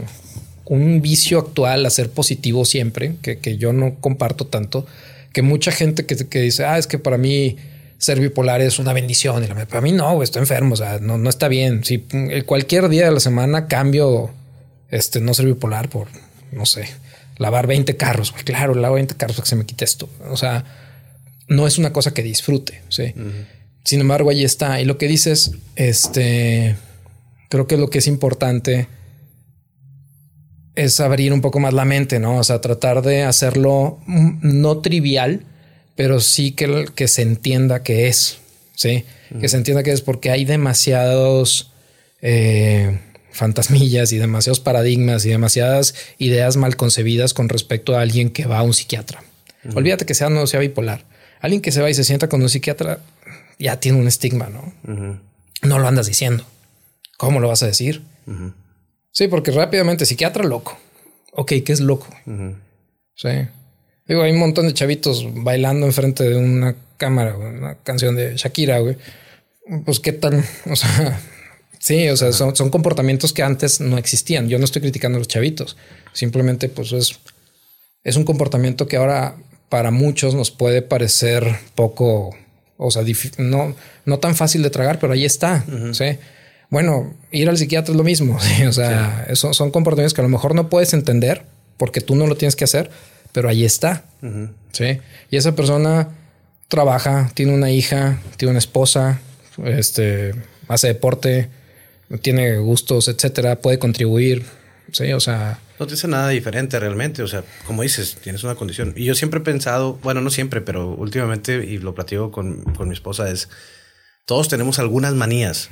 un 0.65 1.01
vicio 1.01 1.39
actual 1.39 1.85
a 1.85 1.89
ser 1.89 2.09
positivo 2.09 2.65
siempre, 2.65 3.15
que, 3.21 3.57
yo 3.57 3.73
no 3.73 3.95
comparto 3.99 4.45
tanto, 4.45 4.85
que 5.33 5.41
mucha 5.41 5.71
gente 5.71 6.05
que, 6.05 6.15
que, 6.15 6.41
dice, 6.41 6.65
ah, 6.65 6.77
es 6.77 6.87
que 6.87 6.99
para 6.99 7.17
mí 7.17 7.57
ser 7.97 8.19
bipolar 8.19 8.61
es 8.61 8.79
una 8.79 8.93
bendición. 8.93 9.43
Y 9.43 9.47
para 9.47 9.81
mí 9.81 9.91
no, 9.91 10.23
estoy 10.23 10.41
enfermo, 10.41 10.73
o 10.73 10.77
sea, 10.77 10.99
no, 10.99 11.17
no 11.17 11.29
está 11.29 11.47
bien. 11.47 11.83
Si 11.83 12.05
eh, 12.11 12.43
cualquier 12.43 12.89
día 12.89 13.05
de 13.05 13.11
la 13.11 13.19
semana 13.19 13.67
cambio, 13.67 14.31
este, 14.89 15.19
no 15.19 15.33
ser 15.33 15.45
bipolar 15.45 15.89
por, 15.89 16.07
no 16.51 16.65
sé, 16.65 16.87
lavar 17.39 17.65
20 17.65 17.97
carros. 17.97 18.31
Claro, 18.43 18.75
lavo 18.75 18.95
20 18.95 19.15
carros 19.15 19.37
para 19.37 19.43
que 19.45 19.49
se 19.49 19.55
me 19.55 19.65
quite 19.65 19.85
esto. 19.85 20.07
O 20.29 20.37
sea, 20.37 20.63
no 21.47 21.65
es 21.65 21.79
una 21.79 21.91
cosa 21.91 22.13
que 22.13 22.21
disfrute. 22.21 22.83
Sí. 22.89 23.15
Sin 23.83 24.01
embargo, 24.01 24.29
ahí 24.29 24.43
está. 24.43 24.79
Y 24.79 24.85
lo 24.85 24.99
que 24.99 25.07
dices, 25.07 25.53
este, 25.75 26.75
creo 27.49 27.65
que 27.65 27.77
lo 27.77 27.89
que 27.89 27.97
es 27.97 28.07
importante 28.07 28.87
es 30.75 30.99
abrir 30.99 31.33
un 31.33 31.41
poco 31.41 31.59
más 31.59 31.73
la 31.73 31.85
mente, 31.85 32.19
¿no? 32.19 32.37
O 32.37 32.43
sea, 32.43 32.61
tratar 32.61 33.01
de 33.01 33.23
hacerlo 33.23 33.99
no 34.05 34.77
trivial, 34.79 35.45
pero 35.95 36.19
sí 36.19 36.51
que, 36.51 36.87
que 36.93 37.07
se 37.07 37.21
entienda 37.21 37.83
que 37.83 38.07
es, 38.07 38.37
¿sí? 38.75 39.05
Que 39.39 39.47
se 39.47 39.57
entienda 39.57 39.83
que 39.83 39.91
es 39.91 40.01
porque 40.01 40.31
hay 40.31 40.45
demasiados 40.45 41.71
eh, 42.21 42.99
fantasmillas 43.31 44.11
y 44.11 44.17
demasiados 44.17 44.59
paradigmas 44.59 45.25
y 45.25 45.29
demasiadas 45.29 45.95
ideas 46.17 46.57
mal 46.57 46.75
concebidas 46.75 47.33
con 47.33 47.49
respecto 47.49 47.97
a 47.97 48.01
alguien 48.01 48.29
que 48.29 48.45
va 48.45 48.59
a 48.59 48.63
un 48.63 48.73
psiquiatra. 48.73 49.23
Olvídate 49.75 50.05
que 50.05 50.13
sea 50.13 50.29
no 50.29 50.47
sea 50.47 50.59
bipolar. 50.59 51.05
Alguien 51.41 51.61
que 51.61 51.71
se 51.71 51.81
va 51.81 51.89
y 51.89 51.93
se 51.93 52.03
sienta 52.03 52.29
con 52.29 52.41
un 52.41 52.49
psiquiatra 52.49 52.99
ya 53.57 53.79
tiene 53.79 53.99
un 53.99 54.07
estigma, 54.07 54.49
¿no? 54.49 54.73
No 55.61 55.79
lo 55.79 55.87
andas 55.87 56.07
diciendo. 56.07 56.45
¿Cómo 57.17 57.39
lo 57.39 57.49
vas 57.49 57.63
a 57.63 57.67
decir? 57.67 58.01
Sí, 59.11 59.27
porque 59.27 59.51
rápidamente, 59.51 60.05
psiquiatra 60.05 60.43
loco. 60.43 60.77
Ok, 61.33 61.53
¿qué 61.65 61.73
es 61.73 61.81
loco? 61.81 62.07
Sí. 63.15 63.29
Digo, 64.07 64.23
hay 64.23 64.31
un 64.31 64.39
montón 64.39 64.67
de 64.67 64.73
chavitos 64.73 65.25
bailando 65.43 65.85
enfrente 65.85 66.23
de 66.23 66.35
una 66.35 66.75
cámara, 66.97 67.35
una 67.37 67.75
canción 67.75 68.15
de 68.15 68.35
Shakira, 68.37 68.79
güey. 68.79 68.97
Pues 69.85 69.99
qué 69.99 70.13
tal, 70.13 70.43
o 70.65 70.75
sea, 70.75 71.19
sí, 71.79 72.07
o 72.09 72.17
sea, 72.17 72.31
son, 72.31 72.55
son, 72.55 72.69
comportamientos 72.69 73.33
que 73.33 73.41
antes 73.41 73.81
no 73.81 73.97
existían. 73.97 74.47
Yo 74.47 74.59
no 74.59 74.65
estoy 74.65 74.81
criticando 74.81 75.17
a 75.17 75.19
los 75.19 75.27
chavitos. 75.27 75.77
Simplemente, 76.13 76.69
pues 76.69 76.91
es, 76.91 77.19
es 78.03 78.15
un 78.15 78.23
comportamiento 78.23 78.87
que 78.87 78.97
ahora 78.97 79.35
para 79.69 79.91
muchos 79.91 80.35
nos 80.35 80.51
puede 80.51 80.81
parecer 80.81 81.55
poco, 81.75 82.35
o 82.77 82.91
sea, 82.91 83.03
no, 83.37 83.75
no 84.05 84.19
tan 84.19 84.35
fácil 84.35 84.63
de 84.63 84.69
tragar, 84.69 84.99
pero 84.99 85.13
ahí 85.13 85.25
está. 85.25 85.63
Sí. 85.93 86.17
Bueno, 86.69 87.15
ir 87.31 87.49
al 87.49 87.57
psiquiatra 87.57 87.93
es 87.93 87.97
lo 87.97 88.03
mismo. 88.03 88.37
O 88.67 88.73
sea, 88.73 89.27
son 89.33 89.71
comportamientos 89.71 90.13
que 90.13 90.21
a 90.21 90.23
lo 90.23 90.29
mejor 90.29 90.55
no 90.55 90.69
puedes 90.69 90.93
entender 90.93 91.43
porque 91.77 92.01
tú 92.01 92.15
no 92.15 92.27
lo 92.27 92.35
tienes 92.35 92.55
que 92.55 92.65
hacer, 92.65 92.89
pero 93.31 93.47
ahí 93.47 93.63
está. 93.63 94.03
Sí. 94.71 94.99
Y 95.29 95.37
esa 95.37 95.55
persona 95.55 96.09
trabaja, 96.67 97.31
tiene 97.33 97.53
una 97.53 97.71
hija, 97.71 98.19
tiene 98.37 98.51
una 98.51 98.59
esposa, 98.59 99.19
este, 99.65 100.33
hace 100.67 100.87
deporte, 100.87 101.49
tiene 102.21 102.57
gustos, 102.57 103.07
etcétera, 103.07 103.57
puede 103.57 103.79
contribuir. 103.79 104.45
Sí, 104.91 105.13
o 105.13 105.19
sea. 105.19 105.59
No 105.79 105.87
te 105.87 105.93
hace 105.93 106.07
nada 106.07 106.29
diferente 106.29 106.79
realmente. 106.79 107.21
O 107.23 107.27
sea, 107.27 107.43
como 107.65 107.83
dices, 107.83 108.17
tienes 108.21 108.43
una 108.43 108.55
condición. 108.55 108.93
Y 108.97 109.05
yo 109.05 109.15
siempre 109.15 109.39
he 109.39 109.43
pensado, 109.43 109.93
bueno, 110.01 110.21
no 110.21 110.29
siempre, 110.29 110.61
pero 110.61 110.89
últimamente, 110.89 111.65
y 111.65 111.77
lo 111.77 111.93
platico 111.95 112.31
con, 112.31 112.63
con 112.63 112.87
mi 112.87 112.93
esposa, 112.93 113.29
es 113.29 113.49
todos 114.25 114.47
tenemos 114.47 114.79
algunas 114.79 115.13
manías 115.15 115.69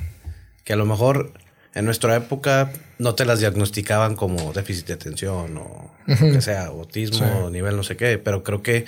que 0.64 0.72
a 0.72 0.76
lo 0.76 0.84
mejor 0.84 1.32
en 1.74 1.84
nuestra 1.84 2.16
época 2.16 2.72
no 2.98 3.14
te 3.14 3.24
las 3.24 3.38
diagnosticaban 3.38 4.16
como 4.16 4.52
déficit 4.52 4.88
de 4.88 4.94
atención 4.94 5.56
o 5.58 5.94
lo 6.06 6.32
que 6.32 6.40
sea, 6.40 6.66
autismo, 6.66 7.50
nivel 7.50 7.76
no 7.76 7.84
sé 7.84 7.96
qué, 7.96 8.18
pero 8.18 8.42
creo 8.42 8.62
que 8.62 8.84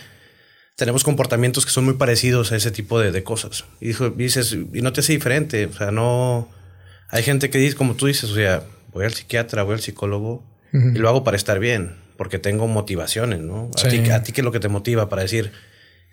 tenemos 0.75 1.05
comportamientos 1.05 1.67
que 1.67 1.71
son 1.71 1.85
muy 1.85 1.95
parecidos 1.95 2.51
a 2.51 2.57
ese 2.57 2.71
tipo 2.71 2.99
de, 2.99 3.23
cosas. 3.23 3.65
Y 3.81 3.93
dices, 4.17 4.57
y 4.73 4.83
no 4.83 4.93
te 4.93 5.01
hace 5.01 5.13
diferente, 5.13 5.67
o 5.67 5.73
sea, 5.73 5.91
no... 5.91 6.49
Hay 7.11 7.23
gente 7.23 7.51
que 7.51 7.59
dice, 7.59 7.77
como 7.77 7.95
tú 7.95 8.07
dices, 8.07 8.31
o 8.31 8.35
sea, 8.35 8.63
voy 8.93 9.05
al 9.05 9.15
psiquiatra, 9.15 9.63
voy 9.63 9.75
al 9.75 9.81
psicólogo 9.81 10.45
y 10.73 10.99
lo 10.99 11.09
hago 11.09 11.25
para 11.25 11.37
estar 11.37 11.59
bien, 11.59 11.97
porque 12.17 12.39
tengo 12.39 12.69
motivaciones, 12.69 13.41
¿no? 13.41 13.71
A, 13.85 13.89
ti, 13.89 13.99
a 14.11 14.23
ti, 14.23 14.33
¿qué 14.33 14.41
es 14.41 14.45
lo 14.45 14.53
que 14.53 14.61
te 14.61 14.69
motiva 14.69 15.09
para 15.09 15.23
decir, 15.23 15.51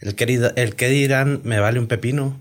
el 0.01 0.15
que, 0.15 0.51
el 0.55 0.75
que 0.75 0.89
dirán 0.89 1.41
me 1.43 1.59
vale 1.59 1.79
un 1.79 1.87
pepino? 1.87 2.39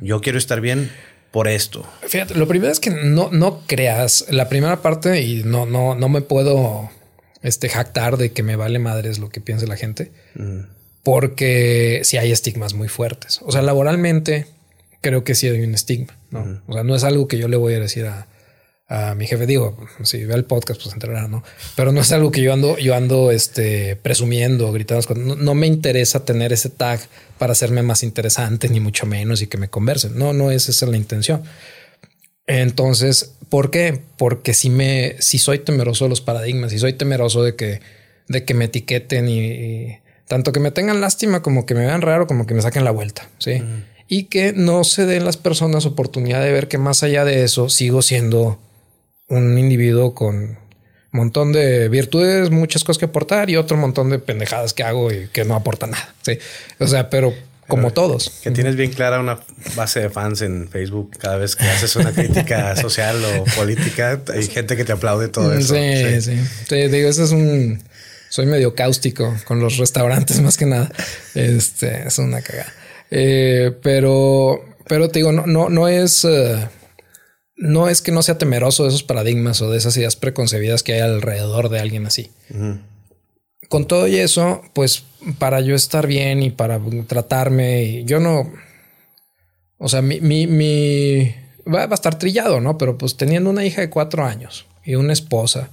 Yo 0.00 0.20
quiero 0.20 0.38
estar 0.38 0.60
bien 0.60 0.90
por 1.30 1.48
esto? 1.48 1.86
Fíjate, 2.06 2.34
lo 2.34 2.46
primero 2.46 2.72
es 2.72 2.80
que 2.80 2.90
no, 2.90 3.30
no 3.30 3.62
creas 3.66 4.26
la 4.30 4.48
primera 4.48 4.82
parte 4.82 5.20
y 5.22 5.42
no, 5.44 5.66
no, 5.66 5.94
no 5.94 6.08
me 6.08 6.22
puedo 6.22 6.90
este, 7.42 7.68
jactar 7.68 8.16
de 8.16 8.32
que 8.32 8.42
me 8.42 8.56
vale 8.56 8.78
madres 8.78 9.18
lo 9.18 9.28
que 9.28 9.40
piense 9.40 9.66
la 9.66 9.76
gente, 9.76 10.12
mm. 10.34 10.60
porque 11.02 12.00
si 12.04 12.16
hay 12.16 12.32
estigmas 12.32 12.74
muy 12.74 12.88
fuertes. 12.88 13.40
O 13.42 13.52
sea, 13.52 13.62
laboralmente 13.62 14.46
creo 15.00 15.24
que 15.24 15.34
sí 15.34 15.48
hay 15.48 15.60
un 15.60 15.74
estigma. 15.74 16.18
¿no? 16.30 16.62
O 16.66 16.72
sea, 16.72 16.84
no 16.84 16.94
es 16.94 17.04
algo 17.04 17.28
que 17.28 17.38
yo 17.38 17.48
le 17.48 17.56
voy 17.56 17.74
a 17.74 17.80
decir 17.80 18.06
a, 18.06 18.26
a 18.88 19.14
mi 19.14 19.26
jefe. 19.26 19.46
Digo, 19.46 19.76
si 20.02 20.24
ve 20.24 20.34
el 20.34 20.44
podcast, 20.44 20.82
pues 20.82 20.94
entrará, 20.94 21.28
¿no? 21.28 21.44
Pero 21.76 21.92
no 21.92 22.00
es 22.00 22.10
algo 22.12 22.32
que 22.32 22.42
yo 22.42 22.52
ando, 22.52 22.78
yo 22.78 22.94
ando 22.94 23.30
este, 23.30 23.96
presumiendo, 23.96 24.72
gritando. 24.72 25.14
No, 25.14 25.36
no, 25.36 25.54
me 25.54 25.66
interesa 25.66 26.24
tener 26.24 26.52
ese 26.52 26.70
tag 26.70 27.00
para 27.38 27.52
hacerme 27.52 27.82
más 27.82 28.02
interesante, 28.02 28.68
ni 28.68 28.80
mucho 28.80 29.06
menos, 29.06 29.42
y 29.42 29.46
que 29.46 29.58
me 29.58 29.68
conversen. 29.68 30.18
No, 30.18 30.32
no 30.32 30.50
es 30.50 30.68
esa 30.68 30.86
la 30.86 30.96
intención. 30.96 31.42
Entonces, 32.46 33.34
¿por 33.50 33.70
qué? 33.70 34.00
Porque 34.16 34.54
si 34.54 34.70
me, 34.70 35.16
si 35.20 35.38
soy 35.38 35.58
temeroso 35.58 36.06
de 36.06 36.08
los 36.08 36.22
paradigmas, 36.22 36.72
si 36.72 36.78
soy 36.78 36.94
temeroso 36.94 37.42
de 37.42 37.54
que, 37.54 37.80
de 38.26 38.44
que 38.44 38.54
me 38.54 38.64
etiqueten 38.64 39.28
y, 39.28 39.98
tanto 40.26 40.50
que 40.50 40.60
me 40.60 40.70
tengan 40.70 41.00
lástima 41.02 41.42
como 41.42 41.66
que 41.66 41.74
me 41.74 41.84
vean 41.84 42.00
raro, 42.00 42.26
como 42.26 42.46
que 42.46 42.54
me 42.54 42.62
saquen 42.62 42.84
la 42.84 42.90
vuelta, 42.90 43.28
sí. 43.38 43.62
Y 44.08 44.24
que 44.24 44.52
no 44.54 44.84
se 44.84 45.06
den 45.06 45.24
las 45.24 45.36
personas 45.36 45.84
oportunidad 45.84 46.42
de 46.42 46.50
ver 46.50 46.68
que 46.68 46.78
más 46.78 47.02
allá 47.02 47.24
de 47.24 47.44
eso 47.44 47.68
sigo 47.68 48.02
siendo 48.02 48.58
un 49.28 49.58
individuo 49.58 50.14
con 50.14 50.36
un 50.36 50.58
montón 51.12 51.52
de 51.52 51.88
virtudes, 51.88 52.50
muchas 52.50 52.84
cosas 52.84 52.98
que 52.98 53.04
aportar 53.06 53.50
y 53.50 53.56
otro 53.56 53.76
montón 53.76 54.10
de 54.10 54.18
pendejadas 54.18 54.72
que 54.72 54.82
hago 54.82 55.12
y 55.12 55.28
que 55.28 55.44
no 55.44 55.54
aporta 55.54 55.86
nada. 55.86 56.14
Sí. 56.22 56.38
O 56.78 56.86
sea, 56.86 57.10
pero 57.10 57.34
como 57.68 57.92
todos. 57.92 58.30
Que 58.42 58.50
tienes 58.50 58.76
bien 58.76 58.90
clara 58.90 59.20
una 59.20 59.38
base 59.76 60.00
de 60.00 60.10
fans 60.10 60.40
en 60.42 60.68
Facebook 60.68 61.12
cada 61.18 61.36
vez 61.36 61.54
que 61.54 61.64
haces 61.64 61.94
una 61.96 62.12
crítica 62.12 62.74
social 62.80 63.22
o 63.24 63.44
política. 63.56 64.20
Hay 64.34 64.46
gente 64.46 64.76
que 64.76 64.84
te 64.84 64.92
aplaude 64.92 65.28
todo 65.28 65.52
eso. 65.52 65.74
Sí, 65.74 66.20
sí. 66.22 66.40
sí. 66.68 66.88
digo, 66.88 67.08
eso 67.08 67.24
es 67.24 67.30
un. 67.30 67.82
Soy 68.30 68.46
medio 68.46 68.74
cáustico 68.74 69.34
con 69.44 69.60
los 69.60 69.76
restaurantes 69.76 70.40
más 70.42 70.56
que 70.56 70.66
nada. 70.66 70.90
Este 71.34 72.06
es 72.06 72.18
una 72.18 72.40
cagada. 72.40 72.72
Eh, 73.10 73.72
pero, 73.82 74.64
pero 74.86 75.08
te 75.08 75.20
digo, 75.20 75.32
no, 75.32 75.46
no, 75.46 75.68
no 75.68 75.88
es. 75.88 76.24
Uh, 76.24 76.56
no 77.58 77.88
es 77.88 78.02
que 78.02 78.12
no 78.12 78.22
sea 78.22 78.38
temeroso 78.38 78.84
de 78.84 78.90
esos 78.90 79.02
paradigmas 79.02 79.60
o 79.62 79.70
de 79.70 79.78
esas 79.78 79.96
ideas 79.96 80.16
preconcebidas 80.16 80.82
que 80.82 80.94
hay 80.94 81.00
alrededor 81.00 81.68
de 81.68 81.80
alguien 81.80 82.06
así. 82.06 82.30
Con 83.68 83.86
todo 83.86 84.06
y 84.06 84.16
eso, 84.16 84.62
pues 84.74 85.02
para 85.38 85.60
yo 85.60 85.74
estar 85.74 86.06
bien 86.06 86.42
y 86.42 86.50
para 86.50 86.80
tratarme, 87.08 88.04
yo 88.04 88.20
no, 88.20 88.52
o 89.78 89.88
sea, 89.88 90.02
mi, 90.02 90.20
mi, 90.20 90.46
mi 90.46 91.34
va, 91.72 91.84
a 91.84 91.94
estar 91.94 92.18
trillado, 92.18 92.60
¿no? 92.60 92.78
Pero 92.78 92.96
pues 92.96 93.16
teniendo 93.16 93.50
una 93.50 93.64
hija 93.64 93.80
de 93.80 93.90
cuatro 93.90 94.24
años 94.24 94.66
y 94.84 94.94
una 94.94 95.12
esposa 95.12 95.70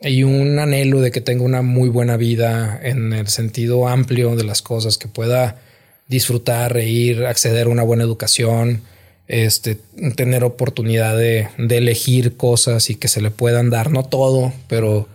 y 0.00 0.22
un 0.22 0.58
anhelo 0.58 1.00
de 1.00 1.10
que 1.10 1.20
tenga 1.20 1.42
una 1.42 1.62
muy 1.62 1.88
buena 1.88 2.16
vida 2.16 2.78
en 2.82 3.12
el 3.12 3.28
sentido 3.28 3.88
amplio 3.88 4.36
de 4.36 4.44
las 4.44 4.62
cosas, 4.62 4.98
que 4.98 5.08
pueda 5.08 5.60
disfrutar, 6.08 6.72
reír, 6.72 7.26
acceder 7.26 7.66
a 7.66 7.70
una 7.70 7.82
buena 7.82 8.02
educación, 8.02 8.82
este, 9.28 9.78
tener 10.16 10.42
oportunidad 10.42 11.16
de, 11.16 11.48
elegir 11.58 12.36
cosas 12.36 12.88
y 12.90 12.94
que 12.94 13.08
se 13.08 13.20
le 13.20 13.30
puedan 13.30 13.68
dar, 13.70 13.90
no 13.90 14.02
todo, 14.02 14.52
pero, 14.68 15.06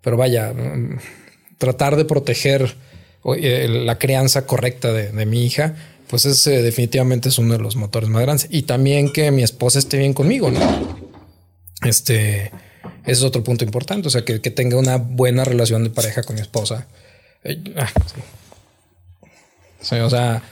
pero 0.00 0.16
vaya, 0.16 0.52
mm, 0.52 0.98
tratar 1.58 1.96
de 1.96 2.06
proteger 2.06 2.74
eh, 3.36 3.68
la 3.68 3.98
crianza 3.98 4.46
correcta 4.46 4.92
de, 4.92 5.26
mi 5.26 5.44
hija, 5.44 5.76
pues 6.08 6.24
ese 6.24 6.62
definitivamente 6.62 7.28
es 7.28 7.36
uno 7.36 7.52
de 7.52 7.60
los 7.60 7.76
motores 7.76 8.08
más 8.08 8.22
grandes. 8.22 8.46
Y 8.50 8.62
también 8.62 9.12
que 9.12 9.30
mi 9.30 9.42
esposa 9.42 9.78
esté 9.78 9.98
bien 9.98 10.14
conmigo, 10.14 10.50
¿no? 10.50 10.60
Este 11.82 12.50
es 13.04 13.22
otro 13.22 13.44
punto 13.44 13.64
importante, 13.64 14.08
o 14.08 14.10
sea, 14.10 14.24
que, 14.24 14.38
tenga 14.38 14.78
una 14.78 14.96
buena 14.96 15.44
relación 15.44 15.84
de 15.84 15.90
pareja 15.90 16.22
con 16.22 16.36
mi 16.36 16.40
esposa. 16.40 16.86
Eh, 17.44 17.62
ah, 17.76 17.90
o 19.80 20.10
sea, 20.10 20.42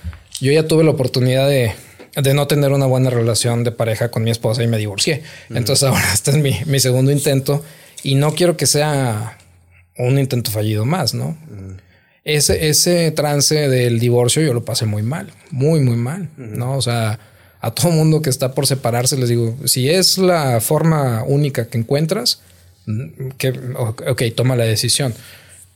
yo 0.41 0.53
ya 0.53 0.67
tuve 0.67 0.85
la 0.85 0.91
oportunidad 0.91 1.49
de, 1.49 1.73
de 2.17 2.35
no 2.35 2.47
tener 2.47 2.73
una 2.73 2.87
buena 2.87 3.11
relación 3.11 3.65
de 3.65 3.73
pareja 3.73 4.11
con 4.11 4.25
mi 4.25 4.31
esposa 4.31 4.63
y 4.63 4.67
me 4.67 4.79
divorcié. 4.79 5.23
Entonces 5.51 5.83
ahora 5.89 6.13
este 6.13 6.31
es 6.31 6.67
mi, 6.67 6.81
segundo 6.81 7.13
intento 7.13 7.65
y 8.03 8.15
no 8.15 8.35
quiero 8.35 8.57
que 8.57 8.67
sea 8.67 9.39
un 9.99 10.19
intento 10.19 10.51
fallido 10.51 10.85
más, 10.85 11.15
¿no? 11.15 11.37
Ese, 12.25 12.69
ese 12.69 13.11
trance 13.13 13.69
del 13.69 14.01
divorcio 14.01 14.43
yo 14.43 14.53
lo 14.53 14.65
pasé 14.65 14.85
muy 14.85 15.03
mal, 15.03 15.33
muy, 15.51 15.81
muy 15.81 15.97
mal, 15.97 16.29
¿no? 16.37 16.77
O 16.77 16.83
sea, 16.83 17.21
a 17.61 17.71
todo 17.71 17.91
mundo 17.91 18.21
que 18.21 18.31
está 18.31 18.53
por 18.53 18.67
separarse 18.67 19.17
les 19.17 19.29
digo, 19.29 19.57
si 19.65 19.89
es 19.91 20.19
la 20.19 20.61
forma 20.61 21.23
única 21.25 21.69
que 21.69 21.79
encuentras, 21.79 22.41
que, 23.39 23.51
ok, 23.79 24.23
toma 24.35 24.57
la 24.57 24.65
decisión. 24.65 25.15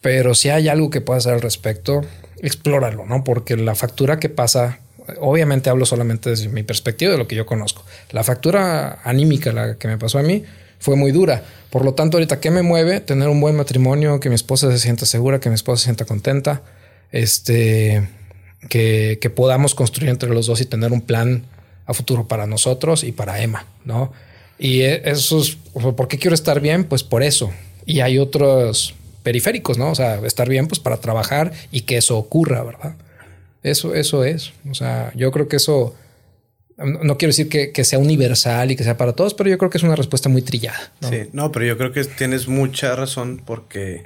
Pero 0.00 0.34
si 0.34 0.48
hay 0.48 0.68
algo 0.68 0.90
que 0.90 1.00
puedas 1.00 1.24
hacer 1.24 1.34
al 1.34 1.42
respecto, 1.42 2.02
explóralo, 2.42 3.06
¿no? 3.06 3.24
Porque 3.24 3.56
la 3.56 3.74
factura 3.74 4.18
que 4.18 4.28
pasa 4.28 4.80
obviamente 5.18 5.70
hablo 5.70 5.86
solamente 5.86 6.30
desde 6.30 6.48
mi 6.48 6.62
perspectiva 6.62 7.12
de 7.12 7.18
lo 7.18 7.26
que 7.26 7.36
yo 7.36 7.46
conozco. 7.46 7.84
La 8.10 8.22
factura 8.22 9.00
anímica, 9.04 9.52
la 9.52 9.76
que 9.76 9.88
me 9.88 9.98
pasó 9.98 10.18
a 10.18 10.22
mí, 10.22 10.44
fue 10.78 10.96
muy 10.96 11.12
dura. 11.12 11.42
Por 11.70 11.84
lo 11.84 11.94
tanto, 11.94 12.16
ahorita, 12.16 12.40
¿qué 12.40 12.50
me 12.50 12.62
mueve? 12.62 13.00
Tener 13.00 13.28
un 13.28 13.40
buen 13.40 13.56
matrimonio, 13.56 14.20
que 14.20 14.28
mi 14.28 14.34
esposa 14.34 14.70
se 14.70 14.78
sienta 14.78 15.06
segura, 15.06 15.40
que 15.40 15.48
mi 15.48 15.54
esposa 15.54 15.80
se 15.80 15.84
sienta 15.84 16.04
contenta, 16.04 16.62
este, 17.12 18.08
que, 18.68 19.18
que 19.20 19.30
podamos 19.30 19.74
construir 19.74 20.10
entre 20.10 20.30
los 20.30 20.46
dos 20.46 20.60
y 20.60 20.64
tener 20.64 20.92
un 20.92 21.02
plan 21.02 21.44
a 21.86 21.94
futuro 21.94 22.28
para 22.28 22.46
nosotros 22.46 23.04
y 23.04 23.12
para 23.12 23.42
Emma, 23.42 23.66
¿no? 23.84 24.12
Y 24.58 24.82
e, 24.82 25.02
eso 25.04 25.40
es, 25.40 25.56
¿por 25.72 26.08
qué 26.08 26.18
quiero 26.18 26.34
estar 26.34 26.60
bien? 26.60 26.84
Pues 26.84 27.02
por 27.02 27.22
eso. 27.22 27.50
Y 27.86 28.00
hay 28.00 28.18
otros 28.18 28.94
periféricos, 29.22 29.78
¿no? 29.78 29.90
O 29.90 29.94
sea, 29.94 30.16
estar 30.26 30.48
bien, 30.48 30.66
pues 30.66 30.80
para 30.80 30.98
trabajar 30.98 31.52
y 31.70 31.82
que 31.82 31.96
eso 31.96 32.16
ocurra, 32.18 32.62
¿verdad? 32.62 32.96
Eso, 33.62 33.94
eso 33.94 34.24
es. 34.24 34.52
O 34.70 34.74
sea, 34.74 35.12
yo 35.14 35.30
creo 35.32 35.48
que 35.48 35.56
eso 35.56 35.94
no 36.84 37.18
quiero 37.18 37.30
decir 37.30 37.48
que, 37.48 37.84
sea 37.84 37.98
universal 37.98 38.70
y 38.70 38.76
que 38.76 38.84
sea 38.84 38.96
para 38.96 39.12
todos, 39.12 39.34
pero 39.34 39.50
yo 39.50 39.58
creo 39.58 39.70
que 39.70 39.78
es 39.78 39.84
una 39.84 39.96
respuesta 39.96 40.28
muy 40.28 40.42
trillada. 40.42 40.92
Sí, 41.02 41.28
no, 41.32 41.52
pero 41.52 41.66
yo 41.66 41.76
creo 41.76 41.92
que 41.92 42.04
tienes 42.04 42.48
mucha 42.48 42.96
razón 42.96 43.42
porque 43.44 44.04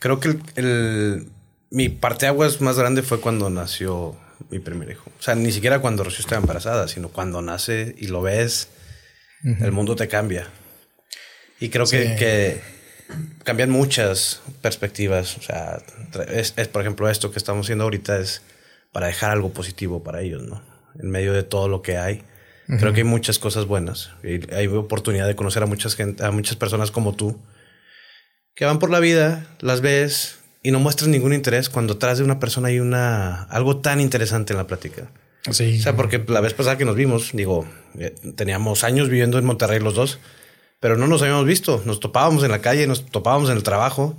creo 0.00 0.18
que 0.18 0.36
el, 0.56 1.28
mi 1.70 1.88
parteaguas 1.88 2.60
más 2.60 2.78
grande 2.78 3.02
fue 3.02 3.20
cuando 3.20 3.48
nació 3.48 4.16
mi 4.50 4.58
primer 4.58 4.90
hijo. 4.90 5.10
O 5.18 5.22
sea, 5.22 5.36
ni 5.36 5.52
siquiera 5.52 5.78
cuando 5.78 6.02
Rocío 6.02 6.20
estaba 6.20 6.40
embarazada, 6.40 6.88
sino 6.88 7.10
cuando 7.10 7.42
nace 7.42 7.94
y 7.98 8.08
lo 8.08 8.22
ves, 8.22 8.68
el 9.44 9.70
mundo 9.70 9.94
te 9.94 10.08
cambia. 10.08 10.48
Y 11.60 11.68
creo 11.68 11.86
que, 11.86 12.16
que, 12.16 12.60
cambian 13.44 13.70
muchas 13.70 14.42
perspectivas. 14.62 15.36
O 15.38 15.42
sea, 15.42 15.82
es, 16.28 16.54
es, 16.56 16.68
por 16.68 16.82
ejemplo, 16.82 17.08
esto 17.08 17.30
que 17.30 17.38
estamos 17.38 17.66
haciendo 17.66 17.84
ahorita 17.84 18.18
es 18.18 18.42
para 18.92 19.06
dejar 19.06 19.30
algo 19.30 19.52
positivo 19.52 20.02
para 20.02 20.20
ellos, 20.20 20.42
¿no? 20.42 20.62
En 21.00 21.10
medio 21.10 21.32
de 21.32 21.42
todo 21.42 21.68
lo 21.68 21.82
que 21.82 21.96
hay. 21.96 22.22
Creo 22.78 22.92
que 22.92 23.00
hay 23.00 23.04
muchas 23.04 23.40
cosas 23.40 23.66
buenas. 23.66 24.10
Y 24.22 24.52
hay 24.54 24.68
oportunidad 24.68 25.26
de 25.26 25.34
conocer 25.34 25.62
a 25.64 25.66
muchas 25.66 25.96
gente, 25.96 26.24
a 26.24 26.30
muchas 26.30 26.54
personas 26.54 26.92
como 26.92 27.16
tú 27.16 27.40
que 28.60 28.66
van 28.66 28.78
por 28.78 28.90
la 28.90 29.00
vida, 29.00 29.46
las 29.60 29.80
ves 29.80 30.38
y 30.62 30.70
no 30.70 30.80
muestran 30.80 31.10
ningún 31.10 31.32
interés 31.32 31.70
cuando 31.70 31.94
atrás 31.94 32.18
de 32.18 32.24
una 32.24 32.38
persona 32.38 32.68
hay 32.68 32.78
una 32.78 33.44
algo 33.44 33.78
tan 33.78 34.00
interesante 34.00 34.52
en 34.52 34.58
la 34.58 34.66
plática. 34.66 35.10
Sí. 35.50 35.78
O 35.78 35.82
sea, 35.82 35.96
porque 35.96 36.22
la 36.28 36.42
vez 36.42 36.52
pasada 36.52 36.76
que 36.76 36.84
nos 36.84 36.94
vimos, 36.94 37.30
digo, 37.32 37.66
eh, 37.98 38.14
teníamos 38.36 38.84
años 38.84 39.08
viviendo 39.08 39.38
en 39.38 39.46
Monterrey 39.46 39.80
los 39.80 39.94
dos, 39.94 40.18
pero 40.80 40.96
no 40.96 41.06
nos 41.06 41.20
habíamos 41.20 41.44
visto. 41.44 41.82
Nos 41.84 42.00
topábamos 42.00 42.42
en 42.42 42.50
la 42.50 42.60
calle, 42.60 42.86
nos 42.86 43.04
topábamos 43.06 43.50
en 43.50 43.56
el 43.56 43.62
trabajo. 43.62 44.18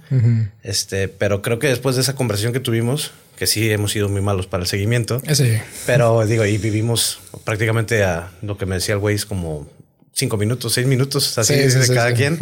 Este, 0.62 1.08
pero 1.08 1.42
creo 1.42 1.58
que 1.58 1.68
después 1.68 1.96
de 1.96 2.04
esa 2.04 2.16
conversación 2.16 2.54
que 2.54 2.60
tuvimos, 2.60 3.12
que 3.36 3.48
sí 3.48 3.72
hemos 3.72 3.92
sido 3.92 4.08
muy 4.10 4.22
malos 4.22 4.46
para 4.46 4.62
el 4.62 4.68
seguimiento. 4.68 5.22
Sí. 5.34 5.58
Pero 5.88 6.26
digo, 6.28 6.46
y 6.46 6.60
vivimos 6.60 7.20
prácticamente 7.44 8.04
a 8.04 8.32
lo 8.44 8.58
que 8.58 8.68
me 8.68 8.76
decía 8.76 8.94
el 8.94 9.00
güey 9.00 9.16
es 9.16 9.26
como 9.26 9.68
cinco 10.14 10.38
minutos, 10.38 10.74
seis 10.74 10.86
minutos, 10.86 11.38
así 11.40 11.56
de 11.56 11.88
cada 11.94 12.14
quien. 12.14 12.38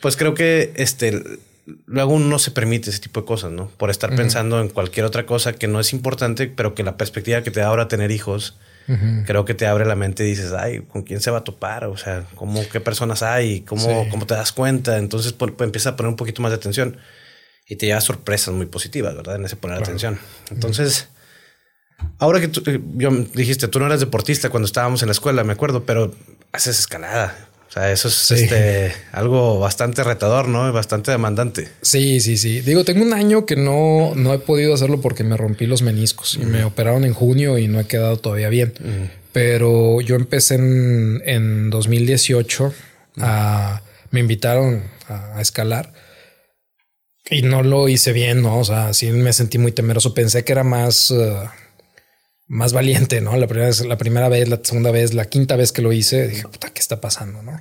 Pues 0.00 0.16
creo 0.16 0.34
que 0.34 0.72
este 0.76 1.22
luego 1.86 2.14
uno 2.14 2.26
no 2.26 2.38
se 2.38 2.52
permite 2.52 2.90
ese 2.90 3.00
tipo 3.00 3.20
de 3.20 3.26
cosas, 3.26 3.50
¿no? 3.50 3.68
Por 3.76 3.90
estar 3.90 4.14
pensando 4.14 4.60
en 4.60 4.68
cualquier 4.68 5.06
otra 5.06 5.26
cosa 5.26 5.52
que 5.52 5.66
no 5.68 5.80
es 5.80 5.92
importante, 5.92 6.46
pero 6.46 6.74
que 6.74 6.82
la 6.82 6.96
perspectiva 6.96 7.42
que 7.42 7.50
te 7.50 7.60
da 7.60 7.66
ahora 7.66 7.88
tener 7.88 8.10
hijos, 8.10 8.56
creo 9.26 9.44
que 9.44 9.54
te 9.54 9.66
abre 9.66 9.84
la 9.84 9.94
mente 9.94 10.24
y 10.24 10.30
dices, 10.30 10.52
ay, 10.52 10.80
¿con 10.80 11.02
quién 11.02 11.20
se 11.20 11.30
va 11.30 11.38
a 11.38 11.44
topar? 11.44 11.84
O 11.84 11.96
sea, 11.96 12.24
¿cómo, 12.34 12.62
qué 12.68 12.80
personas 12.80 13.22
hay? 13.22 13.60
¿Cómo, 13.60 14.08
cómo 14.10 14.26
te 14.26 14.34
das 14.34 14.52
cuenta? 14.52 14.98
Entonces 14.98 15.32
pues, 15.32 15.52
empieza 15.60 15.90
a 15.90 15.96
poner 15.96 16.10
un 16.10 16.16
poquito 16.16 16.42
más 16.42 16.50
de 16.50 16.56
atención 16.56 16.96
y 17.68 17.76
te 17.76 17.86
lleva 17.86 18.00
sorpresas 18.00 18.52
muy 18.52 18.66
positivas, 18.66 19.14
¿verdad? 19.14 19.36
En 19.36 19.44
ese 19.44 19.56
poner 19.56 19.78
atención. 19.78 20.18
Entonces, 20.50 21.08
ahora 22.18 22.40
que 22.40 22.48
tú, 22.48 22.62
eh, 22.66 22.80
yo 22.96 23.10
dijiste, 23.10 23.68
tú 23.68 23.78
no 23.78 23.86
eras 23.86 24.00
deportista 24.00 24.50
cuando 24.50 24.66
estábamos 24.66 25.02
en 25.02 25.08
la 25.08 25.12
escuela, 25.12 25.44
me 25.44 25.52
acuerdo, 25.52 25.84
pero 25.84 26.14
haces 26.52 26.80
escalada. 26.80 27.49
O 27.70 27.72
sea, 27.72 27.92
eso 27.92 28.08
es 28.08 28.32
este, 28.32 28.92
algo 29.12 29.60
bastante 29.60 30.02
retador, 30.02 30.48
¿no? 30.48 30.72
Bastante 30.72 31.12
demandante. 31.12 31.68
Sí, 31.82 32.18
sí, 32.18 32.36
sí. 32.36 32.62
Digo, 32.62 32.84
tengo 32.84 33.04
un 33.04 33.12
año 33.12 33.46
que 33.46 33.54
no, 33.54 34.12
no 34.16 34.34
he 34.34 34.40
podido 34.40 34.74
hacerlo 34.74 35.00
porque 35.00 35.22
me 35.22 35.36
rompí 35.36 35.66
los 35.66 35.80
meniscos 35.80 36.34
y 36.34 36.44
me 36.46 36.64
operaron 36.64 37.04
en 37.04 37.14
junio 37.14 37.58
y 37.58 37.68
no 37.68 37.78
he 37.78 37.86
quedado 37.86 38.16
todavía 38.16 38.48
bien. 38.48 38.72
Pero 39.32 40.00
yo 40.00 40.16
empecé 40.16 40.56
en, 40.56 41.22
en 41.24 41.70
2018 41.70 42.74
a, 43.18 43.82
me 44.10 44.18
invitaron 44.18 44.82
a 45.08 45.40
escalar 45.40 45.92
y 47.30 47.42
no 47.42 47.62
lo 47.62 47.88
hice 47.88 48.12
bien, 48.12 48.42
¿no? 48.42 48.58
O 48.58 48.64
sea, 48.64 48.92
sí 48.92 49.10
me 49.12 49.32
sentí 49.32 49.58
muy 49.58 49.70
temeroso. 49.70 50.12
Pensé 50.12 50.44
que 50.44 50.52
era 50.52 50.64
más, 50.64 51.12
eh, 51.12 51.34
más 52.50 52.72
valiente, 52.72 53.20
¿no? 53.20 53.36
La 53.36 53.46
primera, 53.46 53.68
vez, 53.68 53.86
la 53.86 53.96
primera 53.96 54.28
vez, 54.28 54.48
la 54.48 54.58
segunda 54.60 54.90
vez, 54.90 55.14
la 55.14 55.26
quinta 55.26 55.54
vez 55.54 55.70
que 55.70 55.82
lo 55.82 55.92
hice, 55.92 56.26
dije, 56.26 56.42
puta, 56.42 56.70
¿qué 56.70 56.80
está 56.80 57.00
pasando, 57.00 57.42
no? 57.44 57.60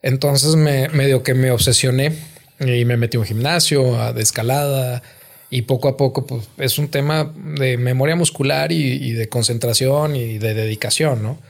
Entonces 0.00 0.54
me 0.54 0.88
medio 0.90 1.24
que 1.24 1.34
me 1.34 1.50
obsesioné 1.50 2.12
y 2.60 2.84
me 2.84 2.96
metí 2.96 3.16
a 3.16 3.20
un 3.20 3.26
gimnasio, 3.26 4.00
a 4.00 4.12
de 4.12 4.22
escalada 4.22 5.02
y 5.50 5.62
poco 5.62 5.88
a 5.88 5.96
poco, 5.96 6.24
pues 6.24 6.48
es 6.58 6.78
un 6.78 6.86
tema 6.86 7.34
de 7.34 7.78
memoria 7.78 8.14
muscular 8.14 8.70
y, 8.70 9.10
de 9.10 9.28
concentración 9.28 10.14
y 10.14 10.38
de 10.38 10.54
dedicación, 10.54 11.20
¿no? 11.20 11.40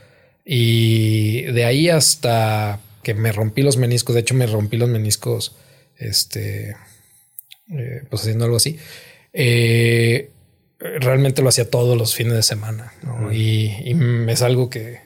Y 0.43 1.43
de 1.43 1.65
ahí 1.65 1.89
hasta 1.89 2.79
que 3.03 3.13
me 3.13 3.31
rompí 3.31 3.61
los 3.61 3.77
meniscos, 3.77 4.15
de 4.15 4.21
hecho 4.21 4.33
me 4.33 4.47
rompí 4.47 4.77
los 4.77 4.89
meniscos, 4.89 5.55
este, 5.95 6.75
eh, 7.71 8.01
pues 8.09 8.23
haciendo 8.23 8.45
algo 8.45 8.57
así. 8.57 8.79
Eh, 9.31 10.31
realmente 10.79 11.41
lo 11.41 11.49
hacía 11.49 11.69
todos 11.69 11.97
los 11.97 12.15
fines 12.15 12.33
de 12.33 12.43
semana 12.43 12.93
y, 13.31 13.95
es 14.29 14.41
algo 14.41 14.69
que, 14.69 15.01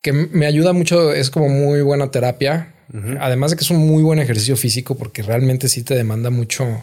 que 0.00 0.12
me 0.12 0.46
ayuda 0.46 0.72
mucho, 0.72 1.12
es 1.12 1.30
como 1.30 1.48
muy 1.48 1.82
buena 1.82 2.10
terapia. 2.10 2.74
Además 3.20 3.50
de 3.50 3.56
que 3.56 3.64
es 3.64 3.70
un 3.70 3.86
muy 3.86 4.02
buen 4.02 4.18
ejercicio 4.18 4.54
físico 4.54 4.96
porque 4.96 5.22
realmente 5.22 5.70
sí 5.70 5.82
te 5.82 5.94
demanda 5.94 6.28
mucho 6.28 6.82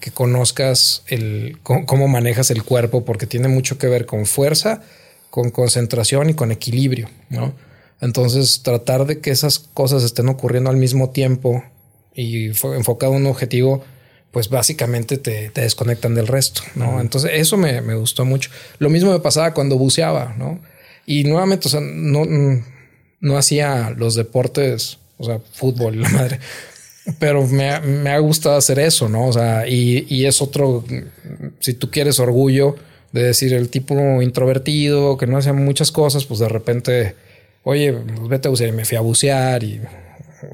que 0.00 0.10
conozcas 0.10 1.04
el, 1.06 1.58
cómo 1.62 2.08
manejas 2.08 2.50
el 2.50 2.64
cuerpo 2.64 3.04
porque 3.04 3.26
tiene 3.26 3.46
mucho 3.46 3.78
que 3.78 3.86
ver 3.86 4.06
con 4.06 4.26
fuerza, 4.26 4.82
con 5.30 5.50
concentración 5.50 6.30
y 6.30 6.34
con 6.34 6.50
equilibrio, 6.50 7.08
¿no? 7.30 7.54
Entonces 8.00 8.62
tratar 8.62 9.06
de 9.06 9.20
que 9.20 9.30
esas 9.30 9.58
cosas 9.58 10.02
estén 10.02 10.28
ocurriendo 10.28 10.68
al 10.68 10.76
mismo 10.76 11.10
tiempo 11.10 11.62
y 12.14 12.46
enfocado 12.46 13.12
en 13.12 13.22
un 13.22 13.26
objetivo 13.26 13.84
pues 14.36 14.50
básicamente 14.50 15.16
te, 15.16 15.48
desconectan 15.48 16.14
del 16.14 16.26
resto, 16.26 16.60
¿no? 16.74 17.00
Entonces 17.00 17.30
eso 17.36 17.56
me, 17.56 17.80
gustó 17.94 18.26
mucho. 18.26 18.50
Lo 18.78 18.90
mismo 18.90 19.10
me 19.10 19.18
pasaba 19.18 19.54
cuando 19.54 19.78
buceaba, 19.78 20.34
¿no? 20.36 20.60
Y 21.06 21.24
nuevamente, 21.24 21.68
o 21.68 21.70
sea, 21.70 21.80
no, 21.80 22.26
no 23.18 23.38
hacía 23.38 23.94
los 23.96 24.14
deportes, 24.14 24.98
o 25.16 25.24
sea, 25.24 25.40
fútbol 25.54 25.94
y 25.94 25.98
la 26.00 26.10
madre, 26.10 26.38
pero 27.18 27.46
me, 27.46 27.70
ha 27.70 28.18
gustado 28.18 28.56
hacer 28.56 28.78
eso, 28.78 29.08
¿no? 29.08 29.26
O 29.26 29.32
sea, 29.32 29.66
y, 29.66 30.26
es 30.26 30.42
otro, 30.42 30.84
si 31.60 31.72
tú 31.72 31.90
quieres 31.90 32.20
orgullo 32.20 32.76
de 33.12 33.22
decir 33.22 33.54
el 33.54 33.70
tipo 33.70 34.20
introvertido, 34.20 35.16
que 35.16 35.26
no 35.26 35.38
hace 35.38 35.54
muchas 35.54 35.90
cosas, 35.90 36.26
pues 36.26 36.40
de 36.40 36.50
repente, 36.50 37.14
oye, 37.64 37.94
pues 37.94 38.28
vete 38.28 38.48
a 38.48 38.50
bucear 38.50 38.68
y 38.68 38.72
me 38.76 38.84
fui 38.84 38.98
a 38.98 39.00
bucear 39.00 39.64
y 39.64 39.80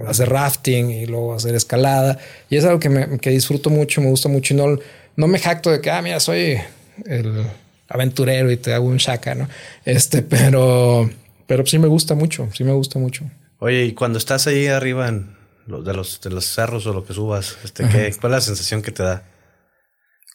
hacer 0.07 0.29
rafting 0.29 0.91
y 0.91 1.07
luego 1.07 1.35
hacer 1.35 1.55
escalada. 1.55 2.19
Y 2.51 2.57
es 2.57 2.65
algo 2.65 2.79
que, 2.79 2.89
me, 2.89 3.19
que 3.19 3.31
disfruto 3.31 3.71
mucho, 3.71 4.01
me 4.01 4.09
gusta 4.09 4.29
mucho 4.29 4.55
y 4.55 4.57
no, 4.57 4.79
no 5.17 5.27
me 5.27 5.39
jacto 5.39 5.71
de 5.71 5.81
que, 5.81 5.91
ah, 5.91 6.03
mira, 6.03 6.21
soy 6.21 6.59
el 7.07 7.47
aventurero 7.89 8.51
y 8.51 8.57
te 8.57 8.73
hago 8.73 8.87
un 8.87 8.97
shaka, 8.97 9.35
¿no? 9.35 9.49
Este, 9.85 10.23
pero, 10.23 11.11
pero 11.47 11.67
sí 11.67 11.79
me 11.79 11.89
gusta 11.89 12.15
mucho, 12.15 12.49
sí 12.55 12.65
me 12.65 12.73
gusta 12.73 12.99
mucho. 12.99 13.25
Oye, 13.59 13.85
y 13.85 13.93
cuando 13.93 14.19
estás 14.19 14.47
ahí 14.47 14.67
arriba 14.67 15.09
en 15.09 15.37
los, 15.67 15.85
de, 15.85 15.95
los, 15.95 16.21
de 16.21 16.31
los 16.31 16.45
cerros 16.47 16.87
o 16.87 16.93
lo 16.93 17.05
que 17.05 17.13
subas, 17.13 17.57
este, 17.65 17.89
¿qué, 17.89 18.15
¿cuál 18.21 18.33
es 18.33 18.37
la 18.37 18.41
sensación 18.41 18.83
que 18.83 18.91
te 18.91 19.03
da? 19.03 19.23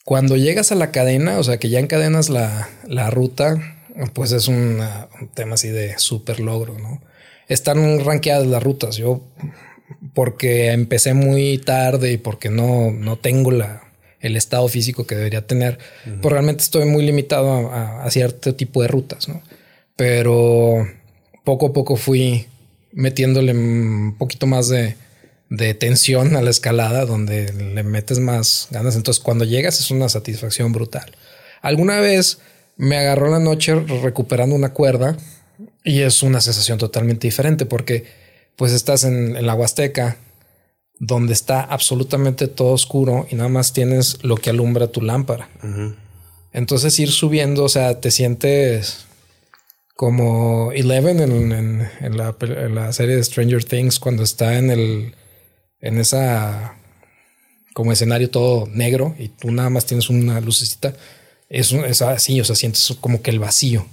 Cuando 0.06 0.38
llegas 0.38 0.72
a 0.72 0.76
la 0.76 0.92
cadena, 0.92 1.38
o 1.38 1.44
sea, 1.44 1.58
que 1.58 1.70
ya 1.70 1.80
encadenas 1.80 2.30
la, 2.30 2.70
la 2.88 3.10
ruta, 3.10 3.58
pues 4.14 4.32
es 4.32 4.48
un 4.48 4.82
tema 5.34 5.56
así 5.56 5.68
de 5.68 6.00
súper 6.00 6.40
logro, 6.40 6.78
¿no? 6.80 7.02
Están 7.48 8.04
rankeadas 8.04 8.48
las 8.48 8.64
rutas. 8.64 8.98
Yo, 8.98 9.22
porque 10.14 10.72
empecé 10.72 11.14
muy 11.14 11.58
tarde 11.58 12.12
y 12.12 12.18
porque 12.18 12.50
no, 12.50 12.92
no 12.92 13.18
tengo 13.18 13.52
la, 13.52 13.84
el 14.20 14.36
estado 14.36 14.68
físico 14.68 15.06
que 15.06 15.16
debería 15.16 15.46
tener, 15.46 15.78
pues 16.22 16.32
realmente 16.32 16.64
estoy 16.64 16.86
muy 16.86 17.06
limitado 17.06 17.72
a, 17.72 18.10
cierto 18.10 18.56
tipo 18.56 18.82
de 18.82 18.88
rutas, 18.88 19.28
¿no? 19.28 19.42
Pero 19.96 20.88
poco 21.44 21.68
a 21.68 21.74
poco 21.74 21.96
fui 21.96 22.48
metiéndole 22.92 23.52
un 23.54 24.16
poquito 24.18 24.48
más 24.48 24.70
de, 24.70 24.96
de 25.50 25.74
tensión 25.74 26.36
a 26.36 26.42
la 26.42 26.50
escalada, 26.50 27.06
donde 27.06 27.52
le 27.54 27.84
metes 27.84 28.20
más 28.20 28.68
ganas. 28.72 28.96
Entonces, 28.96 29.24
cuando 29.24 29.46
llegas 29.46 29.80
es 29.80 29.92
una 29.92 30.10
satisfacción 30.10 30.72
brutal. 30.72 31.12
Alguna 31.62 32.00
vez 32.00 32.40
me 32.76 32.98
agarró 32.98 33.30
la 33.30 33.40
noche 33.40 33.76
recuperando 33.76 34.56
una 34.56 34.74
cuerda 34.74 35.18
y 35.84 36.02
es 36.02 36.24
una 36.24 36.42
sensación 36.42 36.78
totalmente 36.78 37.28
diferente 37.28 37.66
porque 37.66 38.06
pues 38.56 38.74
estás 38.74 39.04
en, 39.04 39.46
la 39.46 39.56
Huasteca, 39.56 40.18
donde 41.00 41.34
está 41.34 41.62
absolutamente 41.62 42.48
todo 42.48 42.74
oscuro 42.74 43.28
y 43.30 43.36
nada 43.36 43.50
más 43.50 43.72
tienes 43.72 44.24
lo 44.24 44.36
que 44.36 44.50
alumbra 44.50 44.88
tu 44.88 45.02
lámpara. 45.02 45.50
Entonces 46.52 46.98
ir 47.00 47.12
subiendo, 47.12 47.64
o 47.64 47.70
sea, 47.70 48.02
te 48.02 48.10
sientes 48.10 49.06
como 49.96 50.72
Eleven 50.74 51.20
en, 51.20 52.18
la, 52.18 52.94
serie 52.94 53.16
de 53.16 53.24
Stranger 53.24 53.64
Things 53.64 54.00
cuando 54.00 54.24
está 54.24 54.58
en 54.58 54.72
el 54.72 55.16
en 55.80 56.00
esa 56.00 56.76
como 57.74 57.92
escenario 57.92 58.32
todo 58.32 58.68
negro 58.68 59.16
y 59.20 59.30
tú 59.30 59.52
nada 59.52 59.70
más 59.70 59.86
tienes 59.86 60.10
una 60.10 60.42
lucecita. 60.42 60.96
Es, 61.48 61.72
es 61.72 62.02
así, 62.02 62.42
o 62.42 62.44
sea, 62.44 62.56
sientes 62.56 62.98
como 63.00 63.22
que 63.22 63.30
el 63.30 63.40
vacío. 63.40 63.86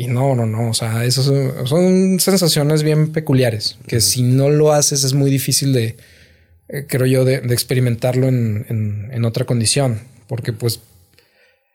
Y 0.00 0.06
no, 0.06 0.34
no, 0.34 0.46
no. 0.46 0.70
O 0.70 0.72
sea, 0.72 1.04
esas 1.04 1.26
son, 1.26 2.20
sensaciones 2.20 2.82
bien 2.82 3.12
peculiares 3.12 3.76
que 3.86 4.00
si 4.00 4.22
no 4.22 4.48
lo 4.48 4.72
haces 4.72 5.04
es 5.04 5.12
muy 5.12 5.30
difícil 5.30 5.74
de, 5.74 5.98
eh, 6.70 6.86
creo 6.88 7.04
yo, 7.04 7.26
de, 7.26 7.34
experimentarlo 7.52 8.26
en, 8.26 9.24
otra 9.26 9.44
condición, 9.44 10.00
porque 10.26 10.54
pues 10.54 10.80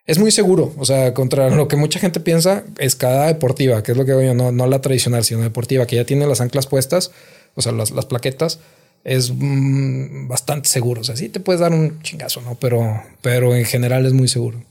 es 0.08 0.18
muy 0.18 0.32
seguro. 0.32 0.74
O 0.80 0.86
sea, 0.86 1.14
contra 1.14 1.52
lo 1.52 1.68
que 1.68 1.76
mucha 1.76 2.00
gente 2.00 2.20
piensa, 2.20 2.64
escalada 2.80 3.28
deportiva, 3.28 3.84
que 3.84 3.92
es 3.92 3.98
lo 3.98 4.06
que 4.06 4.14
yo, 4.14 4.34
no, 4.34 4.52
no 4.52 4.66
la 4.66 4.82
tradicional, 4.82 5.24
sino 5.24 5.42
deportiva, 5.42 5.86
que 5.86 5.98
ya 5.98 6.06
tiene 6.06 6.26
las 6.26 6.42
anclas 6.42 6.66
puestas, 6.66 7.12
o 7.54 7.62
sea, 7.62 7.74
las, 7.74 7.92
las 7.92 8.08
plaquetas, 8.08 8.58
es 9.06 9.32
mm, 9.34 10.28
bastante 10.28 10.68
seguro. 10.68 11.02
O 11.02 11.04
sea, 11.04 11.16
sí 11.16 11.30
te 11.30 11.40
puedes 11.40 11.62
dar 11.62 11.72
un 11.72 12.02
chingazo, 12.02 12.42
¿no? 12.42 12.56
Pero, 12.56 13.02
pero 13.22 13.56
en 13.56 13.64
general 13.64 14.06
es 14.06 14.14
muy 14.14 14.28
seguro. 14.28 14.62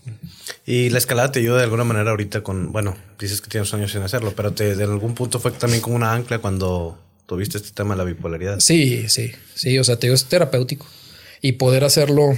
Y 0.66 0.91
la 0.91 0.99
escalada 0.99 1.32
te 1.32 1.39
ayuda 1.39 1.59
de 1.59 1.64
alguna 1.64 1.85
manera 1.85 2.11
ahorita 2.11 2.43
con, 2.43 2.72
bueno, 2.72 2.97
dices 3.18 3.41
que 3.41 3.49
tienes 3.49 3.72
años 3.72 3.93
sin 3.93 4.03
hacerlo, 4.03 4.35
pero 4.37 4.53
te, 4.53 4.74
de 4.76 4.85
algún 4.85 5.14
punto 5.14 5.39
fue 5.39 5.53
también 5.53 5.80
como 5.80 5.97
una 5.97 6.12
ancla 6.12 6.41
cuando 6.41 6.99
tuviste 7.26 7.59
este 7.59 7.70
tema 7.70 7.95
de 7.95 7.99
la 7.99 8.05
bipolaridad. 8.05 8.59
Sí, 8.61 9.09
sí, 9.09 9.32
sí, 9.55 9.78
o 9.78 9.85
sea, 9.85 9.97
te 9.99 10.09
digo, 10.09 10.14
es 10.14 10.24
terapéutico 10.24 10.87
y 11.41 11.53
poder 11.53 11.85
hacerlo, 11.85 12.37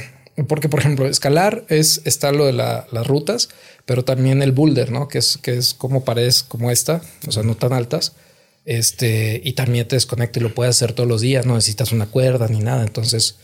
porque 0.49 0.69
por 0.69 0.81
ejemplo, 0.81 1.07
escalar 1.07 1.65
es, 1.69 2.03
está 2.05 2.31
lo 2.31 2.45
de 2.45 2.53
las 2.53 3.07
rutas, 3.07 3.49
pero 3.87 4.05
también 4.05 4.43
el 4.43 4.53
boulder, 4.53 4.93
¿no? 4.93 5.09
Que 5.09 5.19
es, 5.19 5.39
que 5.39 5.57
es 5.57 5.73
como 5.73 6.05
paredes 6.05 6.43
como 6.43 6.71
esta, 6.71 7.01
o 7.27 7.33
sea, 7.33 7.43
no 7.43 7.55
tan 7.57 7.73
altas. 7.73 8.15
Este, 8.67 9.41
y 9.45 9.53
también 9.53 9.87
te 9.87 9.95
desconecta 9.95 10.41
y 10.41 10.43
lo 10.43 10.53
puedes 10.53 10.75
hacer 10.77 10.93
todos 10.93 11.09
los 11.09 11.21
días, 11.21 11.47
no 11.47 11.55
necesitas 11.55 11.93
una 11.93 12.07
cuerda 12.07 12.49
ni 12.49 12.59
nada. 12.59 12.83
Entonces, 12.83 13.37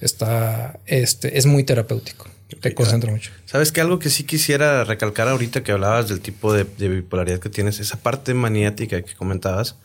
está, 0.00 0.78
este, 0.86 1.38
es 1.38 1.46
muy 1.46 1.64
terapéutico. 1.64 2.28
Te 2.60 2.74
concentra 2.74 3.10
mucho. 3.10 3.32
Sabes 3.44 3.72
que 3.72 3.80
algo 3.80 3.98
que 3.98 4.08
sí 4.08 4.22
quisiera 4.22 4.84
recalcar 4.84 5.26
ahorita 5.28 5.64
que 5.64 5.72
hablabas 5.72 6.08
del 6.08 6.20
tipo 6.20 6.52
de, 6.52 6.64
bipolaridad 6.64 7.40
que 7.40 7.48
tienes, 7.48 7.80
esa 7.80 7.96
parte 7.96 8.34
maniática 8.34 9.02
que 9.02 9.14
comentabas, 9.14 9.76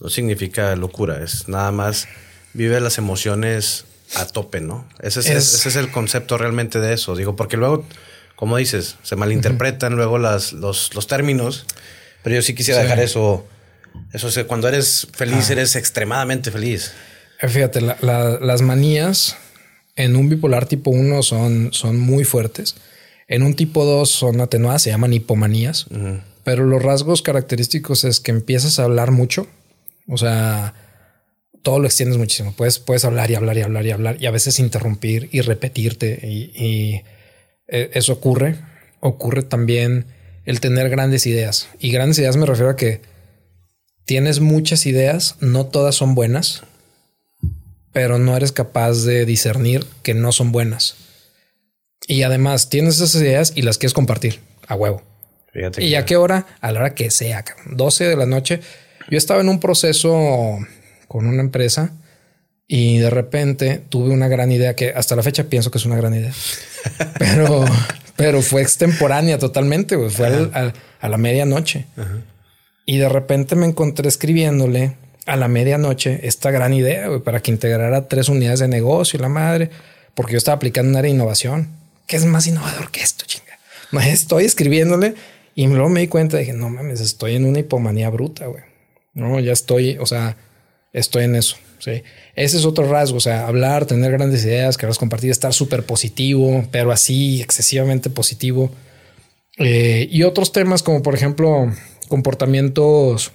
no 0.00 0.08
significa 0.08 0.74
locura, 0.74 1.22
es 1.22 1.46
nada 1.46 1.70
más 1.70 2.08
vive 2.54 2.80
las 2.80 2.98
emociones 2.98 3.84
a 4.16 4.26
tope, 4.26 4.60
¿no? 4.60 4.88
Ese 5.00 5.20
es, 5.20 5.28
ese 5.28 5.68
es 5.68 5.76
el 5.76 5.92
concepto 5.92 6.38
realmente 6.38 6.80
de 6.80 6.92
eso. 6.92 7.14
Digo, 7.14 7.36
porque 7.36 7.56
luego, 7.56 7.86
como 8.34 8.56
dices, 8.56 8.96
se 9.04 9.14
malinterpretan 9.14 9.94
luego 9.94 10.18
las, 10.18 10.52
los, 10.52 10.92
los, 10.94 11.06
términos, 11.06 11.66
pero 12.24 12.34
yo 12.34 12.42
sí 12.42 12.54
quisiera 12.54 12.82
dejar 12.82 12.98
eso. 12.98 13.46
Eso 14.12 14.28
es 14.28 14.38
cuando 14.46 14.68
eres 14.68 15.08
feliz, 15.12 15.48
ah. 15.48 15.52
eres 15.52 15.76
extremadamente 15.76 16.50
feliz. 16.50 16.92
Fíjate, 17.40 17.80
las 17.80 18.62
manías 18.62 19.36
en 19.96 20.16
un 20.16 20.28
bipolar 20.28 20.66
tipo 20.66 20.90
1 20.90 21.22
son, 21.22 21.72
son 21.72 21.98
muy 21.98 22.24
fuertes. 22.24 22.76
En 23.28 23.42
un 23.42 23.54
tipo 23.54 23.84
2 23.84 24.08
son 24.08 24.40
atenuadas, 24.40 24.82
se 24.82 24.90
llaman 24.90 25.12
hipomanías. 25.12 25.86
Pero 26.44 26.66
los 26.66 26.82
rasgos 26.82 27.22
característicos 27.22 28.04
es 28.04 28.20
que 28.20 28.30
empiezas 28.30 28.78
a 28.78 28.84
hablar 28.84 29.10
mucho. 29.10 29.46
O 30.08 30.18
sea, 30.18 30.74
todo 31.62 31.78
lo 31.78 31.86
extiendes 31.86 32.18
muchísimo. 32.18 32.52
Puedes, 32.56 32.78
puedes 32.78 33.04
hablar 33.04 33.30
y 33.30 33.34
hablar 33.34 33.56
y 33.56 33.62
hablar 33.62 33.86
y 33.86 33.90
hablar 33.90 34.16
y 34.20 34.26
a 34.26 34.30
veces 34.30 34.58
interrumpir 34.58 35.28
y 35.32 35.40
repetirte. 35.40 36.20
Y, 36.22 37.02
e, 37.68 37.90
eso 37.94 38.12
ocurre. 38.14 38.56
Ocurre 39.00 39.42
también 39.42 40.06
el 40.44 40.60
tener 40.60 40.90
grandes 40.90 41.26
ideas. 41.26 41.68
Y 41.78 41.90
grandes 41.90 42.18
ideas 42.18 42.36
me 42.36 42.46
refiero 42.46 42.70
a 42.70 42.76
que 42.76 43.00
tienes 44.12 44.40
muchas 44.40 44.84
ideas, 44.84 45.36
no 45.40 45.64
todas 45.64 45.94
son 45.94 46.14
buenas 46.14 46.64
pero 47.92 48.18
no 48.18 48.36
eres 48.36 48.52
capaz 48.52 49.04
de 49.04 49.24
discernir 49.26 49.86
que 50.02 50.14
no 50.14 50.32
son 50.32 50.50
buenas. 50.50 50.96
Y 52.08 52.22
además 52.22 52.68
tienes 52.68 52.96
esas 52.96 53.20
ideas 53.20 53.52
y 53.54 53.62
las 53.62 53.78
quieres 53.78 53.94
compartir 53.94 54.40
a 54.66 54.74
huevo. 54.74 55.02
¿Y 55.78 55.94
a 55.94 56.04
qué 56.06 56.16
hora? 56.16 56.46
A 56.60 56.72
la 56.72 56.80
hora 56.80 56.94
que 56.94 57.10
sea, 57.10 57.44
12 57.70 58.04
de 58.04 58.16
la 58.16 58.26
noche. 58.26 58.60
Yo 59.10 59.18
estaba 59.18 59.42
en 59.42 59.50
un 59.50 59.60
proceso 59.60 60.58
con 61.06 61.26
una 61.26 61.42
empresa 61.42 61.92
y 62.66 62.98
de 62.98 63.10
repente 63.10 63.82
tuve 63.90 64.10
una 64.10 64.28
gran 64.28 64.50
idea 64.50 64.74
que 64.74 64.90
hasta 64.90 65.14
la 65.14 65.22
fecha 65.22 65.44
pienso 65.44 65.70
que 65.70 65.76
es 65.76 65.84
una 65.84 65.96
gran 65.96 66.14
idea, 66.14 66.32
pero, 67.18 67.66
pero 68.16 68.40
fue 68.40 68.62
extemporánea 68.62 69.38
totalmente. 69.38 69.98
Fue 70.08 70.26
a, 70.54 71.08
la 71.08 71.18
medianoche 71.18 71.84
y 72.84 72.98
de 72.98 73.08
repente 73.08 73.56
me 73.56 73.66
encontré 73.66 74.08
escribiéndole 74.08 74.96
a 75.26 75.36
la 75.36 75.48
medianoche 75.48 76.26
esta 76.26 76.50
gran 76.50 76.74
idea 76.74 77.08
para 77.20 77.40
que 77.40 77.50
integrara 77.50 78.08
tres 78.08 78.28
unidades 78.28 78.60
de 78.60 78.68
negocio 78.68 79.20
la 79.20 79.28
madre, 79.28 79.70
porque 80.14 80.32
yo 80.32 80.38
estaba 80.38 80.56
aplicando 80.56 80.90
un 80.90 80.96
área 80.96 81.08
de 81.08 81.14
innovación. 81.16 81.68
que 82.06 82.16
es 82.16 82.24
más 82.24 82.46
innovador 82.46 82.90
que 82.90 83.00
esto, 83.00 83.24
chinga? 83.26 83.58
Estoy 84.12 84.44
escribiéndole 84.44 85.14
Y 85.54 85.66
luego 85.66 85.88
me 85.88 86.00
di 86.00 86.08
cuenta, 86.08 86.38
dije, 86.38 86.52
no 86.52 86.70
mames, 86.70 87.00
estoy 87.00 87.36
en 87.36 87.44
una 87.44 87.60
hipomanía 87.60 88.08
bruta, 88.10 88.46
güey. 88.46 88.64
No, 89.14 89.38
ya 89.38 89.52
estoy, 89.52 89.98
o 89.98 90.06
sea, 90.06 90.36
estoy 90.92 91.24
en 91.24 91.36
eso. 91.36 91.56
Sí. 91.78 92.02
Ese 92.34 92.56
es 92.56 92.64
otro 92.64 92.88
rasgo, 92.88 93.18
o 93.18 93.20
sea, 93.20 93.46
hablar, 93.46 93.86
tener 93.86 94.12
grandes 94.12 94.44
ideas, 94.44 94.76
quererlas 94.76 94.98
compartir, 94.98 95.30
estar 95.30 95.52
súper 95.52 95.84
positivo, 95.84 96.64
pero 96.70 96.92
así 96.92 97.42
excesivamente 97.42 98.08
positivo. 98.08 98.70
Eh, 99.58 100.08
y 100.10 100.22
otros 100.22 100.52
temas 100.52 100.82
como, 100.82 101.02
por 101.02 101.14
ejemplo, 101.14 101.70
comportamientos 102.08 103.32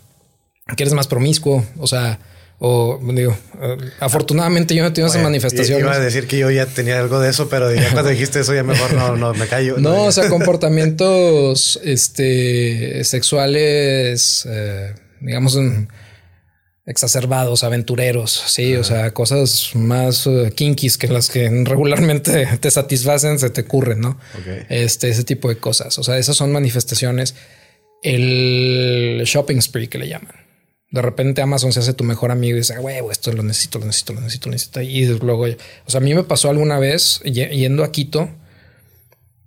que 0.75 0.83
eres 0.83 0.93
más 0.93 1.07
promiscuo, 1.07 1.65
o 1.77 1.87
sea, 1.87 2.19
o 2.59 2.99
digo, 3.13 3.37
eh, 3.61 3.77
afortunadamente 3.99 4.73
yo 4.73 4.81
no 4.81 4.89
he 4.89 4.91
tenido 4.91 5.09
esas 5.09 5.21
manifestaciones. 5.21 5.83
Iba 5.83 5.93
a 5.93 5.99
decir 5.99 6.27
que 6.27 6.39
yo 6.39 6.49
ya 6.49 6.65
tenía 6.65 6.99
algo 6.99 7.19
de 7.19 7.29
eso, 7.29 7.49
pero 7.49 7.73
ya 7.73 7.91
cuando 7.91 8.09
dijiste 8.09 8.39
eso 8.39 8.53
ya 8.53 8.63
mejor 8.63 8.93
no, 8.93 9.15
no 9.15 9.33
me 9.33 9.47
callo. 9.47 9.77
No, 9.77 10.05
o 10.05 10.11
sea, 10.11 10.27
comportamientos 10.29 11.79
este, 11.83 13.03
sexuales, 13.03 14.47
eh, 14.49 14.95
digamos, 15.21 15.57
exacerbados, 16.87 17.63
aventureros, 17.63 18.31
sí, 18.47 18.75
o 18.75 18.83
sea, 18.83 19.11
cosas 19.11 19.71
más 19.75 20.25
uh, 20.25 20.49
kinkis 20.55 20.97
que 20.97 21.09
las 21.09 21.29
que 21.29 21.49
regularmente 21.63 22.47
te 22.59 22.71
satisfacen, 22.71 23.37
se 23.37 23.51
te 23.51 23.61
ocurren, 23.61 23.99
¿no? 23.99 24.17
Este, 24.69 25.09
ese 25.09 25.23
tipo 25.23 25.49
de 25.49 25.57
cosas. 25.57 25.99
O 25.99 26.03
sea, 26.03 26.17
esas 26.17 26.37
son 26.37 26.51
manifestaciones. 26.51 27.35
El 28.07 29.21
shopping 29.25 29.61
spree 29.61 29.89
que 29.89 29.97
le 29.97 30.07
llaman. 30.07 30.33
De 30.89 31.01
repente 31.01 31.41
Amazon 31.41 31.73
se 31.73 31.81
hace 31.81 31.93
tu 31.93 32.05
mejor 32.05 32.31
amigo 32.31 32.55
y 32.55 32.59
dice, 32.59 32.79
huevo, 32.79 33.11
esto 33.11 33.33
lo 33.33 33.43
necesito, 33.43 33.79
lo 33.79 33.85
necesito, 33.85 34.13
lo 34.13 34.21
necesito, 34.21 34.47
lo 34.47 34.53
necesito. 34.53 34.81
Y 34.81 35.05
luego, 35.19 35.43
o 35.43 35.89
sea, 35.89 35.99
a 35.99 36.03
mí 36.03 36.13
me 36.15 36.23
pasó 36.23 36.49
alguna 36.49 36.79
vez 36.79 37.19
yendo 37.23 37.83
a 37.83 37.91
Quito 37.91 38.29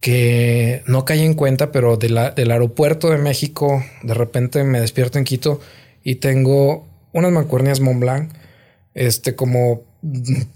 que 0.01 0.83
no 0.87 1.07
caí 1.07 1.25
en 1.25 1.35
cuenta, 1.35 1.73
pero 1.73 1.97
del 1.97 2.51
aeropuerto 2.51 3.09
de 3.11 3.19
México, 3.19 3.83
de 4.03 4.15
repente 4.15 4.65
me 4.65 4.81
despierto 4.81 5.19
en 5.19 5.25
Quito 5.25 5.61
y 6.05 6.17
tengo 6.17 6.87
unas 7.13 7.33
mancuernias 7.33 7.81
Montblanc, 7.81 8.33
este, 8.93 9.35
como 9.35 9.83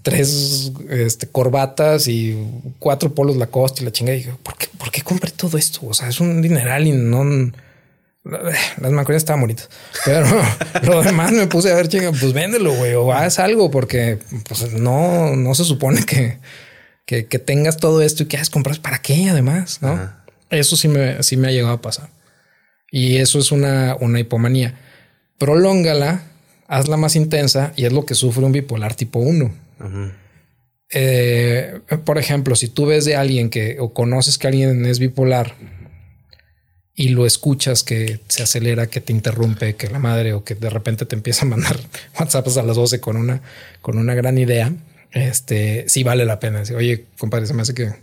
tres 0.01 0.71
este, 0.89 1.27
corbatas 1.27 2.07
y 2.07 2.35
cuatro 2.79 3.13
polos 3.13 3.37
Lacoste 3.37 3.81
y 3.81 3.85
la 3.85 3.91
chinga. 3.91 4.13
Y 4.13 4.23
digo, 4.23 4.37
¿por 4.43 4.57
qué, 4.57 4.67
¿por 4.77 4.91
qué 4.91 5.01
compré 5.01 5.31
todo 5.31 5.57
esto? 5.57 5.81
O 5.87 5.93
sea, 5.93 6.09
es 6.09 6.19
un 6.19 6.41
dineral 6.41 6.87
y 6.87 6.91
no 6.91 7.23
las 8.81 8.91
mancuernas 8.91 9.21
estaban 9.21 9.41
bonitas, 9.41 9.69
pero 10.03 10.25
lo 10.83 11.03
demás 11.03 11.31
me 11.31 11.45
puse 11.47 11.71
a 11.71 11.75
ver, 11.75 11.87
chinga, 11.87 12.11
pues 12.11 12.33
véndelo, 12.33 12.73
güey, 12.73 12.93
o 12.95 13.13
haz 13.13 13.39
algo, 13.39 13.69
porque 13.69 14.17
pues, 14.47 14.73
no, 14.73 15.35
no 15.35 15.53
se 15.53 15.63
supone 15.63 16.03
que, 16.03 16.39
que, 17.05 17.39
tengas 17.39 17.77
todo 17.77 18.01
esto 18.01 18.23
y 18.23 18.25
que 18.25 18.37
hagas 18.37 18.49
compras 18.49 18.79
para 18.79 18.97
qué, 18.99 19.29
además, 19.29 19.79
no? 19.81 20.11
Eso 20.49 20.75
sí 20.75 20.87
me, 20.87 21.21
sí 21.21 21.37
me 21.37 21.47
ha 21.47 21.51
llegado 21.51 21.73
a 21.73 21.81
pasar. 21.81 22.09
Y 22.89 23.17
eso 23.17 23.39
es 23.39 23.51
una, 23.51 23.95
una 23.99 24.19
hipomanía. 24.19 24.75
Prolóngala, 25.37 26.23
hazla 26.67 26.97
más 26.97 27.15
intensa 27.15 27.73
y 27.75 27.85
es 27.85 27.93
lo 27.93 28.05
que 28.05 28.15
sufre 28.15 28.45
un 28.45 28.51
bipolar 28.51 28.95
tipo 28.95 29.19
1. 29.19 29.53
Eh, 30.91 31.79
por 32.05 32.17
ejemplo, 32.17 32.55
si 32.55 32.69
tú 32.69 32.85
ves 32.85 33.05
de 33.05 33.15
alguien 33.15 33.49
que 33.49 33.77
o 33.79 33.93
conoces 33.93 34.37
que 34.37 34.47
alguien 34.47 34.85
es 34.85 34.99
bipolar 34.99 35.55
y 36.95 37.09
lo 37.09 37.25
escuchas 37.25 37.83
que 37.83 38.21
se 38.29 38.43
acelera, 38.43 38.87
que 38.87 39.01
te 39.01 39.11
interrumpe, 39.11 39.75
que 39.75 39.89
la 39.89 39.99
madre 39.99 40.33
o 40.33 40.43
que 40.43 40.55
de 40.55 40.69
repente 40.69 41.05
te 41.05 41.15
empieza 41.15 41.45
a 41.45 41.49
mandar 41.49 41.77
WhatsApps 42.19 42.57
a 42.57 42.63
las 42.63 42.77
12 42.77 43.01
con 43.01 43.17
una, 43.17 43.41
con 43.81 43.97
una 43.97 44.15
gran 44.15 44.37
idea, 44.37 44.71
este 45.11 45.85
sí 45.87 46.03
vale 46.03 46.25
la 46.25 46.39
pena. 46.39 46.63
Oye, 46.75 47.05
compadre, 47.17 47.47
se 47.47 47.53
me 47.53 47.61
hace 47.61 47.73
que 47.73 47.95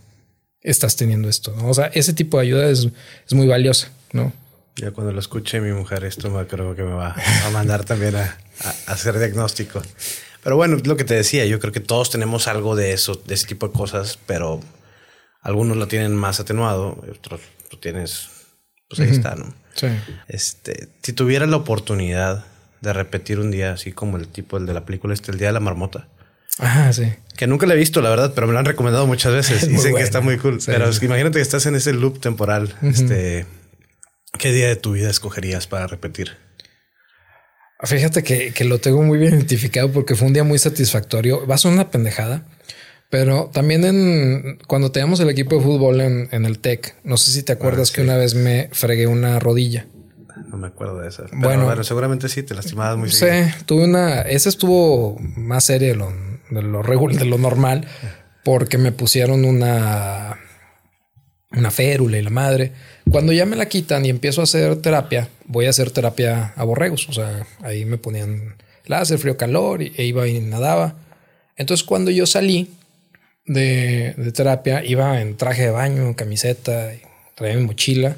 estás 0.60 0.96
teniendo 0.96 1.28
esto. 1.28 1.54
¿no? 1.56 1.68
O 1.68 1.74
sea, 1.74 1.86
ese 1.86 2.12
tipo 2.12 2.36
de 2.36 2.44
ayuda 2.44 2.68
es, 2.68 2.88
es 3.26 3.34
muy 3.34 3.46
valiosa, 3.46 3.90
¿no? 4.12 4.32
Ya 4.76 4.90
cuando 4.90 5.12
lo 5.12 5.20
escuche 5.20 5.60
mi 5.60 5.72
mujer, 5.72 6.04
esto 6.04 6.30
me 6.30 6.46
creo 6.46 6.74
que 6.74 6.82
me 6.82 6.92
va 6.92 7.14
a 7.44 7.50
mandar 7.50 7.84
también 7.84 8.16
a, 8.16 8.38
hacer 8.86 9.18
diagnóstico. 9.18 9.82
Pero 10.42 10.56
bueno, 10.56 10.78
lo 10.82 10.96
que 10.96 11.04
te 11.04 11.14
decía, 11.14 11.44
yo 11.44 11.60
creo 11.60 11.72
que 11.72 11.80
todos 11.80 12.10
tenemos 12.10 12.48
algo 12.48 12.74
de 12.74 12.92
eso, 12.92 13.20
de 13.26 13.34
ese 13.34 13.46
tipo 13.46 13.68
de 13.68 13.74
cosas, 13.74 14.18
pero 14.26 14.60
algunos 15.42 15.76
lo 15.76 15.88
tienen 15.88 16.14
más 16.14 16.40
atenuado, 16.40 16.98
otros 17.10 17.40
tienes 17.80 18.31
pues 18.96 19.08
ahí 19.08 19.14
está, 19.14 19.34
¿no? 19.34 19.54
Sí. 19.74 19.86
Este, 20.28 20.88
si 21.02 21.12
tuvieras 21.12 21.48
la 21.48 21.56
oportunidad 21.56 22.44
de 22.82 22.92
repetir 22.92 23.38
un 23.38 23.50
día 23.50 23.72
así 23.72 23.92
como 23.92 24.16
el 24.16 24.28
tipo 24.28 24.58
el 24.58 24.66
de 24.66 24.74
la 24.74 24.84
película 24.84 25.14
este 25.14 25.32
el 25.32 25.38
día 25.38 25.48
de 25.48 25.54
la 25.54 25.60
marmota. 25.60 26.08
Ajá, 26.58 26.92
sí. 26.92 27.14
Que 27.36 27.46
nunca 27.46 27.66
la 27.66 27.74
he 27.74 27.76
visto, 27.78 28.02
la 28.02 28.10
verdad, 28.10 28.32
pero 28.34 28.46
me 28.46 28.52
lo 28.52 28.58
han 28.58 28.66
recomendado 28.66 29.06
muchas 29.06 29.32
veces. 29.32 29.68
Dicen 29.68 29.94
que 29.94 30.02
está 30.02 30.20
muy 30.20 30.36
cool. 30.36 30.58
Pero 30.66 30.90
imagínate 31.00 31.38
que 31.38 31.42
estás 31.42 31.64
en 31.66 31.74
ese 31.74 31.94
loop 31.94 32.20
temporal. 32.20 32.74
Este, 32.82 33.46
¿qué 34.38 34.52
día 34.52 34.68
de 34.68 34.76
tu 34.76 34.92
vida 34.92 35.08
escogerías 35.08 35.66
para 35.66 35.86
repetir? 35.86 36.36
Fíjate 37.84 38.22
que, 38.22 38.52
que, 38.52 38.64
lo 38.64 38.78
tengo 38.78 39.02
muy 39.02 39.18
bien 39.18 39.34
identificado 39.34 39.90
porque 39.90 40.14
fue 40.14 40.28
un 40.28 40.34
día 40.34 40.44
muy 40.44 40.58
satisfactorio. 40.58 41.46
Va 41.46 41.56
a 41.56 41.58
ser 41.58 41.72
una 41.72 41.90
pendejada, 41.90 42.46
pero 43.12 43.50
también 43.52 43.84
en 43.84 44.58
cuando 44.66 44.90
teníamos 44.90 45.20
el 45.20 45.28
equipo 45.28 45.56
de 45.56 45.62
fútbol 45.62 46.00
en, 46.00 46.30
en 46.32 46.46
el 46.46 46.60
TEC, 46.60 46.96
no 47.04 47.18
sé 47.18 47.30
si 47.30 47.42
te 47.42 47.52
acuerdas 47.52 47.90
ah, 47.90 47.94
que 47.94 48.00
una 48.00 48.16
vez 48.16 48.34
me 48.34 48.70
fregué 48.72 49.06
una 49.06 49.38
rodilla. 49.38 49.84
No 50.48 50.56
me 50.56 50.68
acuerdo 50.68 50.98
de 50.98 51.10
eso. 51.10 51.26
bueno, 51.32 51.84
seguramente 51.84 52.30
sí, 52.30 52.42
te 52.42 52.54
lastimabas 52.54 52.96
muy 52.96 53.10
Sí, 53.10 53.26
tuve 53.66 53.84
una. 53.84 54.22
Esa 54.22 54.48
estuvo 54.48 55.18
más 55.36 55.64
seria 55.64 55.88
de 55.88 55.94
lo, 55.94 56.10
de 56.48 56.62
lo, 56.62 56.82
de 56.82 57.24
lo 57.26 57.36
normal, 57.36 57.86
porque 58.44 58.78
me 58.78 58.92
pusieron 58.92 59.44
una. 59.44 60.38
Una 61.50 61.70
férula 61.70 62.16
y 62.16 62.22
la 62.22 62.30
madre. 62.30 62.72
Cuando 63.10 63.34
ya 63.34 63.44
me 63.44 63.56
la 63.56 63.66
quitan 63.66 64.06
y 64.06 64.08
empiezo 64.08 64.40
a 64.40 64.44
hacer 64.44 64.76
terapia, 64.76 65.28
voy 65.44 65.66
a 65.66 65.70
hacer 65.70 65.90
terapia 65.90 66.54
a 66.56 66.64
borregos. 66.64 67.10
O 67.10 67.12
sea, 67.12 67.46
ahí 67.60 67.84
me 67.84 67.98
ponían 67.98 68.54
láser, 68.86 69.18
frío, 69.18 69.36
calor 69.36 69.82
y, 69.82 69.92
e 69.98 70.06
iba 70.06 70.26
y 70.26 70.40
nadaba. 70.40 70.94
Entonces, 71.58 71.84
cuando 71.84 72.10
yo 72.10 72.24
salí, 72.24 72.70
de, 73.44 74.32
terapia, 74.34 74.84
iba 74.84 75.20
en 75.20 75.36
traje 75.36 75.62
de 75.62 75.70
baño, 75.70 76.14
camiseta, 76.16 76.90
traía 77.34 77.56
mi 77.56 77.64
mochila 77.64 78.16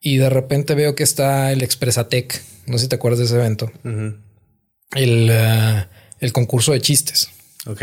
y 0.00 0.16
de 0.16 0.28
repente 0.28 0.74
veo 0.74 0.94
que 0.94 1.02
está 1.02 1.52
el 1.52 1.62
Expresatec. 1.62 2.42
No 2.66 2.78
sé 2.78 2.84
si 2.84 2.88
te 2.88 2.96
acuerdas 2.96 3.20
de 3.20 3.24
ese 3.26 3.36
evento. 3.36 3.70
el, 3.84 5.28
eh, 5.30 5.86
el, 6.20 6.32
concurso 6.32 6.72
de 6.72 6.80
chistes. 6.80 7.30
Ok. 7.66 7.82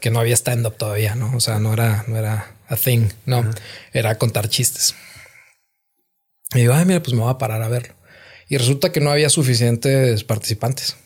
Que 0.00 0.10
no 0.10 0.20
había 0.20 0.34
stand-up 0.34 0.76
todavía, 0.76 1.14
¿no? 1.14 1.34
O 1.36 1.40
sea, 1.40 1.58
no 1.58 1.72
era, 1.72 2.04
no 2.08 2.16
era 2.16 2.54
a 2.68 2.76
thing, 2.76 3.08
no. 3.26 3.48
Era 3.92 4.18
contar 4.18 4.48
chistes. 4.48 4.94
Y 6.54 6.60
digo, 6.60 6.74
ay, 6.74 6.84
mira, 6.84 7.02
pues 7.02 7.14
me 7.14 7.22
voy 7.22 7.30
a 7.30 7.38
parar 7.38 7.62
a 7.62 7.68
verlo. 7.68 7.94
Y 8.48 8.56
resulta 8.56 8.90
que 8.90 9.00
no 9.00 9.10
había 9.10 9.28
suficientes 9.28 10.24
participantes. 10.24 10.96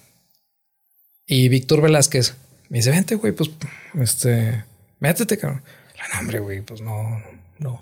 Y 1.26 1.48
Víctor 1.48 1.82
Velázquez 1.82 2.34
me 2.70 2.78
dice, 2.78 2.90
vente, 2.90 3.14
güey, 3.16 3.34
pues, 3.34 3.50
este, 4.00 4.64
métete, 5.05 5.36
cabrón. 5.36 5.62
La 5.98 6.16
nombre, 6.16 6.38
güey, 6.40 6.62
pues 6.62 6.80
no, 6.80 7.22
no. 7.59 7.80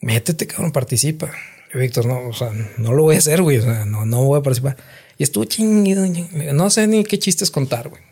Métete, 0.00 0.46
cabrón, 0.46 0.70
participa. 0.70 1.32
Víctor, 1.74 2.06
no, 2.06 2.28
o 2.28 2.32
sea, 2.32 2.50
no 2.78 2.92
lo 2.92 3.02
voy 3.02 3.16
a 3.16 3.18
hacer, 3.18 3.42
güey. 3.42 3.58
O 3.58 3.62
sea, 3.62 3.84
no, 3.84 4.06
no 4.06 4.22
voy 4.22 4.38
a 4.38 4.42
participar. 4.42 4.76
Y 5.18 5.24
estuvo 5.24 5.44
chingido, 5.44 6.06
no 6.54 6.70
sé 6.70 6.86
ni 6.86 7.02
qué 7.04 7.18
chistes 7.18 7.50
contar, 7.50 7.88
güey. 7.88 8.02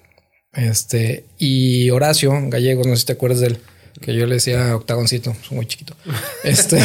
Este, 0.53 1.24
y 1.39 1.89
Horacio 1.91 2.33
Gallegos, 2.49 2.87
no 2.87 2.97
sé 2.97 3.01
si 3.01 3.07
te 3.07 3.12
acuerdas 3.12 3.41
de 3.41 3.47
él, 3.49 3.61
que 4.01 4.14
yo 4.14 4.27
le 4.27 4.35
decía 4.35 4.74
octagoncito, 4.74 5.37
muy 5.51 5.66
chiquito. 5.66 5.95
Este 6.45 6.79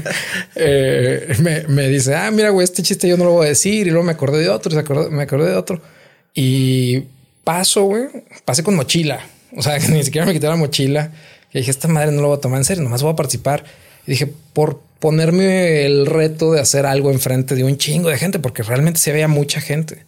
eh, 0.54 1.36
me, 1.42 1.64
me, 1.64 1.88
dice, 1.88 2.14
ah, 2.14 2.30
mira, 2.30 2.50
güey, 2.50 2.64
este 2.64 2.82
chiste 2.82 3.08
yo 3.08 3.18
no 3.18 3.24
lo 3.24 3.32
voy 3.32 3.46
a 3.46 3.50
decir. 3.50 3.86
Y 3.86 3.90
luego 3.90 4.04
me 4.04 4.12
acordé 4.12 4.38
de 4.40 4.48
otro, 4.48 5.10
me 5.10 5.22
acordé 5.22 5.50
de 5.50 5.56
otro. 5.56 5.82
Y 6.34 7.04
paso, 7.44 7.84
güey, 7.84 8.06
pasé 8.44 8.62
con 8.62 8.74
mochila. 8.74 9.20
O 9.56 9.62
sea, 9.62 9.78
ni 9.90 10.04
siquiera 10.04 10.26
me 10.26 10.32
quité 10.32 10.46
la 10.46 10.56
mochila. 10.56 11.12
Y 11.52 11.58
dije, 11.58 11.70
esta 11.70 11.88
madre 11.88 12.12
no 12.12 12.22
lo 12.22 12.28
voy 12.28 12.38
a 12.38 12.40
tomar 12.40 12.58
en 12.58 12.64
serio, 12.64 12.82
nomás 12.82 13.02
voy 13.02 13.12
a 13.12 13.16
participar. 13.16 13.64
Y 14.06 14.12
dije, 14.12 14.32
por 14.52 14.80
ponerme 14.98 15.86
el 15.86 16.06
reto 16.06 16.52
de 16.52 16.60
hacer 16.60 16.86
algo 16.86 17.10
enfrente 17.10 17.54
de 17.54 17.64
un 17.64 17.76
chingo 17.78 18.08
de 18.08 18.18
gente, 18.18 18.38
porque 18.38 18.62
realmente 18.62 19.00
sí 19.00 19.10
había 19.10 19.28
mucha 19.28 19.60
gente. 19.60 20.04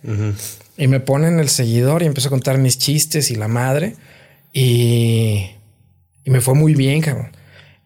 Y 0.77 0.89
me 0.89 1.01
ponen 1.01 1.39
el 1.39 1.49
seguidor 1.49 2.03
y 2.03 2.07
empiezo 2.07 2.29
a 2.29 2.31
contar 2.31 2.59
mis 2.59 2.79
chistes 2.79 3.31
y 3.31 3.37
la 3.37 3.49
madre. 3.49 3.95
Y, 4.53 5.51
y 6.25 6.31
me 6.31 6.41
fue 6.41 6.55
muy 6.55 6.75
bien, 6.75 7.01
cabrón. 7.01 7.31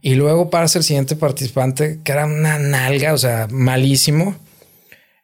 Y 0.01 0.17
luego 0.17 0.51
ser 0.69 0.81
el 0.81 0.85
siguiente 0.85 1.17
participante, 1.17 2.01
que 2.05 2.13
era 2.13 2.27
una 2.27 2.59
nalga, 2.59 3.15
o 3.15 3.19
sea, 3.19 3.49
malísimo. 3.51 4.37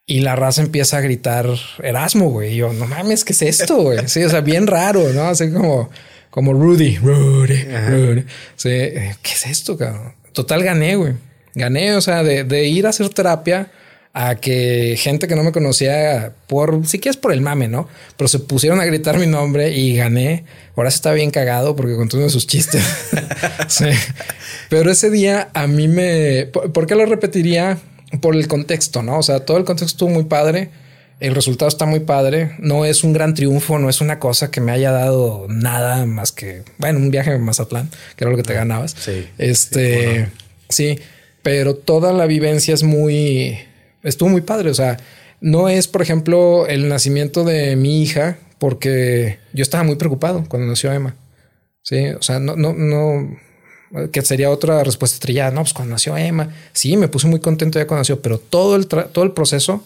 Y 0.07 0.21
la 0.21 0.37
raza 0.37 0.63
empieza 0.63 0.97
a 0.97 1.01
gritar 1.03 1.47
Erasmo, 1.83 2.31
güey. 2.31 2.55
Y 2.55 2.57
yo, 2.57 2.73
no 2.73 2.87
mames, 2.87 3.25
¿qué 3.25 3.33
es 3.33 3.43
esto, 3.43 3.77
güey? 3.77 4.09
Sí, 4.09 4.25
o 4.25 4.31
sea, 4.31 4.41
bien 4.41 4.67
raro, 4.67 5.13
¿no? 5.13 5.25
Así 5.25 5.51
como 5.51 5.91
como 6.31 6.53
Rudy, 6.53 6.99
Rudy, 6.99 7.65
Rudy. 7.89 8.25
Sí, 8.57 8.69
¿qué 8.69 9.33
es 9.33 9.47
esto, 9.47 9.77
cabrón? 9.77 10.15
Total 10.33 10.63
gané, 10.63 10.97
güey. 10.97 11.15
Gané, 11.55 11.95
o 11.97 12.01
sea, 12.01 12.23
de, 12.23 12.65
ir 12.67 12.87
a 12.87 12.91
hacer 12.91 13.09
terapia 13.09 13.71
a 14.13 14.37
que 14.37 14.97
gente 14.99 15.29
que 15.29 15.37
no 15.37 15.45
me 15.45 15.53
conocía 15.53 16.33
por, 16.47 16.87
si 16.87 16.99
quieres 16.99 17.17
por 17.17 17.33
el 17.33 17.41
mame, 17.41 17.69
¿no? 17.69 17.89
Pero 18.17 18.29
se 18.29 18.39
pusieron 18.41 18.81
a 18.81 18.85
gritar 18.85 19.19
mi 19.19 19.27
nombre 19.27 19.71
y 19.77 19.97
gané. 19.97 20.45
Ahora 20.77 20.91
se 20.91 20.97
está 20.97 21.13
bien 21.13 21.31
cagado 21.31 21.77
porque 21.77 21.97
contó 21.97 22.17
uno 22.17 22.27
de 22.27 22.31
sus 22.31 22.47
chistes. 22.47 22.83
sí. 23.69 23.87
Pero 24.69 24.91
ese 24.91 25.11
día 25.11 25.51
a 25.55 25.67
mí 25.67 25.89
me, 25.89 26.47
¿por 26.47 26.87
qué 26.87 26.95
lo 26.95 27.07
repetiría? 27.07 27.79
por 28.19 28.35
el 28.35 28.49
contexto, 28.49 29.03
¿no? 29.03 29.19
O 29.19 29.23
sea, 29.23 29.41
todo 29.41 29.57
el 29.59 29.65
contexto 29.65 29.95
estuvo 29.95 30.11
muy 30.11 30.25
padre. 30.25 30.71
El 31.21 31.35
resultado 31.35 31.69
está 31.69 31.85
muy 31.85 32.01
padre. 32.01 32.57
No 32.59 32.87
es 32.87 33.05
un 33.05 33.13
gran 33.13 33.35
triunfo, 33.35 33.79
no 33.79 33.91
es 33.91 34.01
una 34.01 34.19
cosa 34.19 34.51
que 34.51 34.63
me 34.63 34.73
haya 34.73 34.91
dado 34.91 35.47
nada 35.49 36.07
más 36.07 36.33
que, 36.33 36.63
bueno, 36.79 36.99
un 36.99 37.11
viaje 37.11 37.35
a 37.35 37.39
Mazatlán, 37.39 37.91
que 38.17 38.25
era 38.25 38.31
lo 38.31 38.37
que 38.39 38.43
te 38.43 38.55
ganabas. 38.55 38.97
Sí. 38.99 39.29
Este, 39.37 40.31
sí, 40.71 40.99
pero 41.43 41.75
toda 41.75 42.15
la 42.15 42.25
vivencia 42.27 42.73
es 42.73 42.83
muy, 42.83 43.59
estuvo 44.03 44.31
muy 44.31 44.41
padre. 44.41 44.71
O 44.71 44.75
sea, 44.75 44.97
no 45.43 45.69
es, 45.69 45.89
por 45.89 46.01
ejemplo, 46.01 46.67
el 46.67 46.89
nacimiento 46.89 47.45
de 47.45 47.77
mi 47.77 48.03
hija, 48.03 48.39
porque 48.59 49.39
yo 49.53 49.63
estaba 49.63 49.85
muy 49.85 49.97
preocupado 49.97 50.45
cuando 50.49 50.69
nació 50.69 50.91
Emma. 50.91 51.17
Sí, 51.83 52.09
o 52.09 52.23
sea, 52.23 52.41
no, 52.41 52.57
no, 52.57 52.73
no, 52.73 53.39
que 54.11 54.23
sería 54.23 54.51
otra 54.51 54.83
respuesta 54.85 55.19
trillada. 55.19 55.51
No, 55.51 55.63
pues 55.63 55.75
cuando 55.75 55.93
nació 55.93 56.17
Emma, 56.17 56.49
sí, 56.73 56.97
me 56.97 57.09
puse 57.09 57.27
muy 57.27 57.41
contento 57.41 57.79
ya 57.79 57.87
cuando 57.87 58.01
nació, 58.01 58.23
pero 58.23 58.39
todo 58.39 58.77
el, 58.77 58.87
todo 58.87 59.23
el 59.23 59.33
proceso 59.33 59.85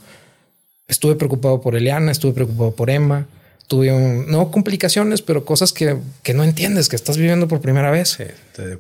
estuve 0.88 1.16
preocupado 1.16 1.60
por 1.60 1.76
Eliana, 1.76 2.12
estuve 2.12 2.32
preocupado 2.32 2.72
por 2.72 2.90
Emma. 2.90 3.26
Tuve 3.66 3.90
no 4.28 4.50
complicaciones, 4.50 5.22
pero 5.22 5.46
cosas 5.46 5.72
que, 5.72 5.96
que, 6.22 6.34
no 6.34 6.44
entiendes, 6.44 6.90
que 6.90 6.96
estás 6.96 7.16
viviendo 7.16 7.48
por 7.48 7.60
primera 7.60 7.90
vez. 7.90 8.18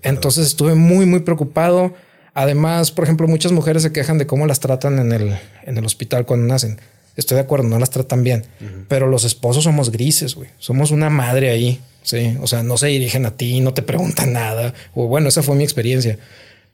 Entonces 0.02 0.46
estuve 0.46 0.74
muy, 0.74 1.06
muy 1.06 1.20
preocupado. 1.20 1.94
Además, 2.34 2.90
por 2.90 3.04
ejemplo, 3.04 3.26
muchas 3.26 3.52
mujeres 3.52 3.82
se 3.82 3.92
quejan 3.92 4.18
de 4.18 4.26
cómo 4.26 4.46
las 4.46 4.60
tratan 4.60 4.98
en 4.98 5.12
el, 5.12 5.38
en 5.62 5.78
el 5.78 5.86
hospital 5.86 6.26
cuando 6.26 6.46
nacen. 6.46 6.78
Estoy 7.16 7.36
de 7.36 7.42
acuerdo, 7.42 7.66
no 7.68 7.78
las 7.78 7.90
tratan 7.90 8.24
bien, 8.24 8.44
pero 8.88 9.06
los 9.06 9.24
esposos 9.24 9.64
somos 9.64 9.90
grises, 9.92 10.34
güey. 10.34 10.50
Somos 10.58 10.90
una 10.90 11.10
madre 11.10 11.50
ahí. 11.50 11.80
Sí, 12.02 12.36
o 12.42 12.46
sea, 12.46 12.62
no 12.62 12.76
se 12.76 12.88
dirigen 12.88 13.24
a 13.24 13.30
ti, 13.30 13.60
no 13.60 13.72
te 13.72 13.80
preguntan 13.80 14.32
nada. 14.34 14.74
O 14.94 15.06
bueno, 15.06 15.28
esa 15.28 15.42
fue 15.42 15.54
mi 15.54 15.64
experiencia. 15.64 16.18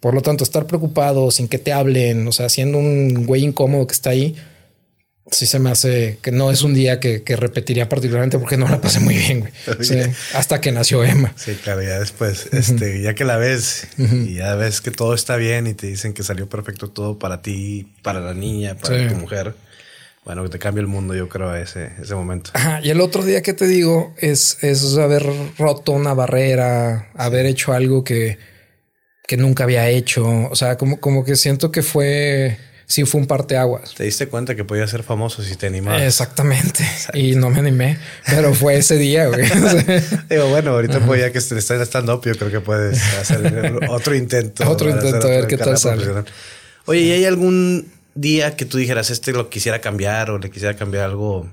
Por 0.01 0.15
lo 0.15 0.23
tanto, 0.23 0.43
estar 0.43 0.67
preocupado 0.67 1.31
sin 1.31 1.47
que 1.47 1.59
te 1.59 1.73
hablen, 1.73 2.27
o 2.27 2.33
sea, 2.33 2.49
siendo 2.49 2.79
un 2.79 3.27
güey 3.27 3.45
incómodo 3.45 3.87
que 3.87 3.93
está 3.93 4.11
ahí, 4.11 4.35
sí 5.31 5.47
se 5.47 5.59
me 5.59 5.71
hace 5.71 6.19
que 6.23 6.33
no 6.33 6.51
es 6.51 6.63
un 6.63 6.75
día 6.75 7.01
que, 7.01 7.23
repetiría 7.27 7.89
particularmente 7.89 8.39
porque 8.39 8.57
no 8.57 8.69
la 8.69 8.81
pasé 8.81 9.01
muy 9.01 9.17
bien, 9.17 9.41
güey. 9.41 9.53
hasta 10.35 10.61
que 10.61 10.73
nació 10.73 11.05
Emma. 11.05 11.33
Sí, 11.37 11.57
claro, 11.63 11.83
ya 11.83 11.99
después, 11.99 12.49
este, 12.53 13.03
ya 13.03 13.15
que 13.15 13.25
la 13.25 13.37
ves 13.37 13.89
y 13.97 14.35
ya 14.35 14.55
ves 14.55 14.81
que 14.81 14.91
todo 14.91 15.15
está 15.15 15.37
bien 15.37 15.67
y 15.67 15.75
te 15.75 15.87
dicen 15.87 16.13
que 16.13 16.23
salió 16.23 16.49
perfecto 16.49 16.89
todo 16.89 17.19
para 17.19 17.43
ti, 17.43 17.93
para 18.03 18.21
la 18.21 18.35
niña, 18.35 18.77
para 18.77 19.09
tu 19.09 19.15
mujer. 19.17 19.55
Bueno, 20.25 20.43
que 20.43 20.51
te 20.51 20.59
cambia 20.59 20.83
el 20.83 20.87
mundo, 20.87 21.15
yo 21.15 21.29
creo, 21.29 21.55
ese, 21.57 21.93
ese 22.01 22.15
momento. 22.15 22.51
Ajá, 22.53 22.81
y 22.83 22.91
el 22.91 23.01
otro 23.01 23.25
día 23.25 23.41
que 23.41 23.55
te 23.55 23.67
digo 23.67 24.15
es, 24.19 24.59
es 24.61 24.97
haber 24.99 25.27
roto 25.57 25.93
una 25.93 26.13
barrera, 26.13 27.11
haber 27.15 27.47
hecho 27.47 27.73
algo 27.73 28.05
que, 28.05 28.39
que 29.27 29.39
nunca 29.39 29.65
había 29.65 29.89
hecho. 29.89 30.29
O 30.51 30.55
sea, 30.57 30.77
como, 30.77 31.01
como 31.01 31.25
que 31.25 31.37
siento 31.37 31.73
que 31.73 31.83
fue 31.83 32.59
sí 32.91 33.05
fue 33.05 33.21
un 33.21 33.29
parteaguas. 33.29 33.95
Te 33.95 34.03
diste 34.03 34.27
cuenta 34.27 34.57
que 34.57 34.65
podía 34.65 34.87
ser 34.89 35.05
famoso 35.05 35.45
si 35.45 35.55
te 35.55 35.69
animabas. 35.69 36.03
Exactamente. 36.03 36.85
Y 37.15 37.37
no 37.37 37.49
me 37.49 37.61
animé, 37.61 37.99
pero 38.27 38.53
fue 38.53 38.77
ese 38.77 38.99
día, 38.99 39.29
güey. 39.29 39.49
Digo, 40.29 40.49
bueno, 40.49 40.73
ahorita 40.73 40.99
pues 41.07 41.21
ya 41.21 41.31
que 41.31 41.39
estás 41.39 41.71
stand 41.71 42.11
up, 42.11 42.23
yo 42.25 42.35
creo 42.35 42.51
que 42.51 42.61
puedes 42.61 43.01
hacer 43.15 43.81
otro 43.89 44.17
intento. 44.17 44.69
otro 44.69 44.91
intento, 44.91 45.29
a 45.29 45.31
ver 45.31 45.47
qué 45.47 45.57
tal 45.57 45.79
sale. 45.79 46.05
Oye, 46.87 47.03
¿y 47.03 47.13
hay 47.13 47.25
algún 47.27 47.93
día 48.17 48.57
que 48.57 48.65
tú 48.65 48.79
dijeras, 48.79 49.11
este 49.11 49.33
lo 49.33 49.49
quisiera 49.51 49.81
cambiar 49.81 50.31
o 50.33 50.39
le 50.39 50.51
quisiera 50.51 50.75
cambiar 50.75 51.05
algo, 51.05 51.49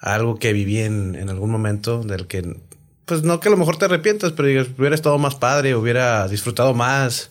algo 0.00 0.40
que 0.40 0.52
viví 0.52 0.80
en, 0.80 1.14
en 1.14 1.30
algún 1.30 1.50
momento 1.52 2.02
del 2.02 2.26
que, 2.26 2.56
pues 3.04 3.22
no 3.22 3.38
que 3.38 3.46
a 3.46 3.52
lo 3.52 3.56
mejor 3.56 3.76
te 3.76 3.84
arrepientas, 3.84 4.32
pero 4.32 4.48
digas, 4.48 4.66
hubiera 4.76 4.96
estado 4.96 5.18
más 5.18 5.36
padre, 5.36 5.76
hubiera 5.76 6.26
disfrutado 6.26 6.74
más? 6.74 7.30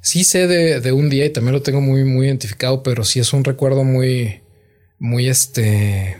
Sí 0.00 0.24
sé 0.24 0.46
de, 0.46 0.80
de, 0.80 0.92
un 0.92 1.10
día 1.10 1.24
y 1.26 1.30
también 1.30 1.52
lo 1.52 1.62
tengo 1.62 1.80
muy, 1.80 2.04
muy 2.04 2.26
identificado, 2.26 2.82
pero 2.82 3.04
sí 3.04 3.20
es 3.20 3.32
un 3.32 3.44
recuerdo 3.44 3.84
muy, 3.84 4.40
muy 4.98 5.28
este, 5.28 6.16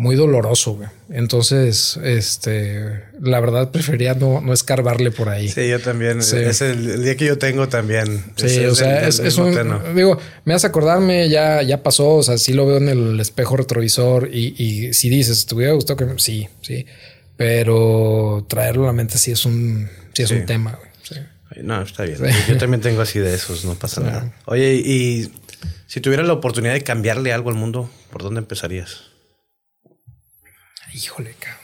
muy 0.00 0.16
doloroso. 0.16 0.76
Güey. 0.76 0.88
Entonces, 1.10 1.98
este, 2.02 3.02
la 3.20 3.38
verdad 3.38 3.70
prefería 3.70 4.14
no, 4.14 4.40
no 4.40 4.54
escarbarle 4.54 5.10
por 5.10 5.28
ahí. 5.28 5.50
Sí, 5.50 5.68
yo 5.68 5.78
también. 5.78 6.20
Es 6.20 6.62
el, 6.62 7.02
día 7.02 7.16
que 7.18 7.26
yo 7.26 7.36
tengo 7.36 7.68
también. 7.68 8.24
Sí, 8.36 8.64
o 8.64 8.74
sea, 8.74 9.06
es, 9.06 9.36
un, 9.36 9.54
digo, 9.94 10.18
me 10.46 10.54
hace 10.54 10.68
acordarme, 10.68 11.28
ya, 11.28 11.60
ya 11.60 11.82
pasó, 11.82 12.14
o 12.14 12.22
sea, 12.22 12.38
sí 12.38 12.54
lo 12.54 12.64
veo 12.64 12.78
en 12.78 12.88
el 12.88 13.20
espejo 13.20 13.58
retrovisor 13.58 14.30
y, 14.32 14.54
y 14.56 14.94
si 14.94 15.10
dices, 15.10 15.44
¿te 15.44 15.54
hubiera 15.54 15.74
gustado 15.74 15.98
que 15.98 16.06
sí, 16.16 16.48
sí, 16.62 16.86
pero 17.36 18.46
traerlo 18.48 18.84
a 18.84 18.86
la 18.86 18.92
mente 18.94 19.18
sí 19.18 19.32
es 19.32 19.44
un, 19.44 19.86
sí 20.14 20.22
es 20.22 20.30
un 20.30 20.46
tema. 20.46 20.78
Güey. 20.80 20.89
No, 21.62 21.82
está 21.82 22.04
bien. 22.04 22.18
Yo 22.48 22.58
también 22.58 22.80
tengo 22.80 23.02
así 23.02 23.18
de 23.18 23.34
esos, 23.34 23.64
no 23.64 23.74
pasa 23.74 24.00
nada. 24.00 24.32
Oye, 24.46 24.74
y 24.74 25.32
si 25.86 26.00
tuvieras 26.00 26.26
la 26.26 26.34
oportunidad 26.34 26.74
de 26.74 26.82
cambiarle 26.82 27.32
algo 27.32 27.50
al 27.50 27.56
mundo, 27.56 27.90
¿por 28.10 28.22
dónde 28.22 28.40
empezarías? 28.40 29.10
Híjole, 30.94 31.34
cabrón. 31.38 31.58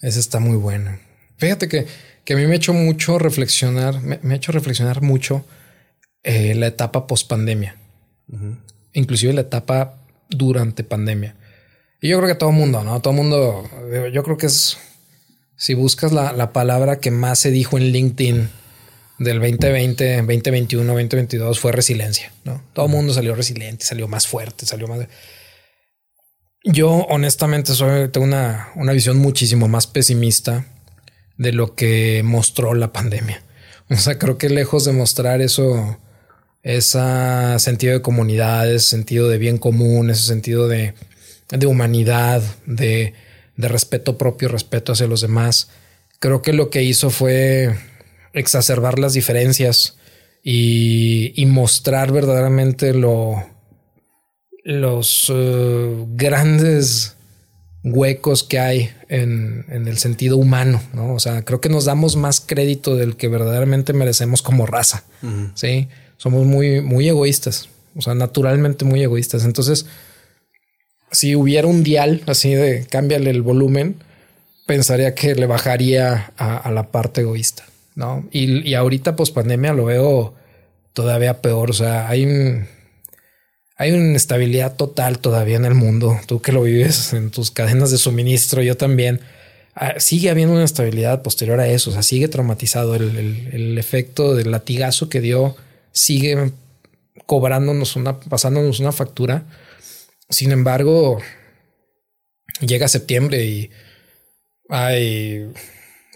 Esa 0.00 0.18
está 0.18 0.40
muy 0.40 0.56
buena. 0.56 1.00
Fíjate 1.36 1.68
que, 1.68 1.86
que 2.24 2.32
a 2.32 2.36
mí 2.36 2.46
me 2.46 2.54
ha 2.54 2.56
hecho 2.56 2.72
mucho 2.72 3.18
reflexionar, 3.18 4.00
me, 4.00 4.18
ha 4.32 4.36
hecho 4.36 4.52
reflexionar 4.52 5.02
mucho 5.02 5.44
eh, 6.22 6.54
la 6.54 6.66
etapa 6.66 7.06
post 7.06 7.28
pandemia, 7.28 7.76
inclusive 8.92 9.32
la 9.32 9.42
etapa 9.42 9.98
durante 10.28 10.84
pandemia. 10.84 11.36
Y 12.00 12.08
yo 12.08 12.18
creo 12.18 12.28
que 12.28 12.38
todo 12.38 12.50
el 12.50 12.56
mundo, 12.56 12.82
¿no? 12.82 13.00
Todo 13.00 13.12
el 13.12 13.16
mundo, 13.16 13.70
yo 14.12 14.22
creo 14.22 14.36
que 14.36 14.46
es, 14.46 14.76
si 15.56 15.74
buscas 15.74 16.12
la, 16.12 16.32
la 16.32 16.52
palabra 16.52 16.98
que 16.98 17.10
más 17.10 17.38
se 17.38 17.50
dijo 17.50 17.76
en 17.76 17.92
LinkedIn 17.92 18.50
del 19.18 19.40
2020, 19.40 20.16
2021, 20.16 20.84
2022 20.84 21.58
fue 21.58 21.72
resiliencia, 21.72 22.32
¿no? 22.44 22.62
Todo 22.72 22.86
el 22.86 22.92
mundo 22.92 23.12
salió 23.12 23.34
resiliente, 23.34 23.84
salió 23.84 24.08
más 24.08 24.26
fuerte, 24.26 24.66
salió 24.66 24.88
más... 24.88 25.06
Yo 26.64 26.90
honestamente 27.08 27.74
soy, 27.74 28.08
tengo 28.08 28.26
una, 28.26 28.68
una 28.76 28.92
visión 28.92 29.18
muchísimo 29.18 29.68
más 29.68 29.86
pesimista 29.86 30.66
de 31.36 31.52
lo 31.52 31.74
que 31.74 32.22
mostró 32.24 32.74
la 32.74 32.92
pandemia. 32.92 33.42
O 33.90 33.96
sea, 33.96 34.18
creo 34.18 34.38
que 34.38 34.48
lejos 34.48 34.84
de 34.84 34.92
mostrar 34.92 35.42
eso, 35.42 35.98
ese 36.62 37.00
sentido 37.58 37.94
de 37.94 38.02
comunidad, 38.02 38.72
ese 38.72 38.88
sentido 38.88 39.28
de 39.28 39.38
bien 39.38 39.58
común, 39.58 40.10
ese 40.10 40.24
sentido 40.24 40.68
de, 40.68 40.94
de 41.50 41.66
humanidad, 41.66 42.42
de, 42.64 43.14
de 43.56 43.68
respeto 43.68 44.16
propio, 44.16 44.48
respeto 44.48 44.92
hacia 44.92 45.06
los 45.06 45.20
demás, 45.20 45.68
creo 46.20 46.40
que 46.40 46.52
lo 46.52 46.70
que 46.70 46.82
hizo 46.82 47.10
fue 47.10 47.76
exacerbar 48.32 48.98
las 48.98 49.14
diferencias 49.14 49.96
y, 50.42 51.44
mostrar 51.46 52.12
verdaderamente 52.12 52.94
lo, 52.94 53.44
los 54.64 55.30
eh, 55.32 56.04
grandes 56.14 57.16
huecos 57.84 58.42
que 58.42 58.58
hay 58.58 58.90
en, 59.08 59.64
el 59.68 59.98
sentido 59.98 60.36
humano, 60.36 60.82
¿no? 60.92 61.14
O 61.14 61.20
sea, 61.20 61.44
creo 61.44 61.60
que 61.60 61.68
nos 61.68 61.84
damos 61.84 62.16
más 62.16 62.40
crédito 62.40 62.96
del 62.96 63.16
que 63.16 63.28
verdaderamente 63.28 63.92
merecemos 63.92 64.42
como 64.42 64.66
raza, 64.66 65.04
¿sí? 65.54 65.88
Somos 66.16 66.46
muy, 66.46 66.80
muy 66.80 67.08
egoístas, 67.08 67.68
o 67.96 68.02
sea, 68.02 68.14
naturalmente 68.14 68.84
muy 68.84 69.02
egoístas. 69.02 69.44
Entonces, 69.44 69.86
si 71.10 71.34
hubiera 71.34 71.66
un 71.66 71.82
dial 71.82 72.22
así 72.26 72.54
de 72.54 72.86
cámbiale 72.88 73.30
el 73.30 73.42
volumen, 73.42 73.96
pensaría 74.66 75.14
que 75.14 75.34
le 75.34 75.46
bajaría 75.46 76.32
a 76.36 76.70
la 76.70 76.90
parte 76.90 77.22
egoísta. 77.22 77.64
¿No? 77.94 78.28
Y, 78.30 78.68
y 78.68 78.74
ahorita, 78.74 79.16
post 79.16 79.34
pandemia, 79.34 79.72
lo 79.72 79.84
veo 79.84 80.34
todavía 80.92 81.40
peor. 81.40 81.70
O 81.70 81.74
sea, 81.74 82.08
hay 82.08 82.24
hay 83.82 83.90
una 83.90 84.10
inestabilidad 84.10 84.76
total 84.76 85.18
todavía 85.18 85.56
en 85.56 85.64
el 85.64 85.74
mundo. 85.74 86.16
Tú 86.26 86.40
que 86.40 86.52
lo 86.52 86.62
vives 86.62 87.12
en 87.14 87.32
tus 87.32 87.50
cadenas 87.50 87.90
de 87.90 87.98
suministro, 87.98 88.62
yo 88.62 88.76
también. 88.76 89.20
Ah, 89.74 89.94
sigue 89.98 90.30
habiendo 90.30 90.54
una 90.54 90.64
estabilidad 90.64 91.22
posterior 91.22 91.58
a 91.58 91.66
eso. 91.66 91.90
O 91.90 91.92
sea, 91.92 92.04
sigue 92.04 92.28
traumatizado. 92.28 92.94
El, 92.94 93.48
el, 93.52 93.78
efecto 93.78 94.36
del 94.36 94.52
latigazo 94.52 95.08
que 95.08 95.20
dio 95.20 95.56
sigue 95.90 96.52
cobrándonos 97.26 97.96
una, 97.96 98.20
pasándonos 98.20 98.78
una 98.78 98.92
factura. 98.92 99.46
Sin 100.28 100.52
embargo, 100.52 101.18
llega 102.60 102.86
septiembre 102.86 103.44
y 103.44 103.70
hay 104.68 105.50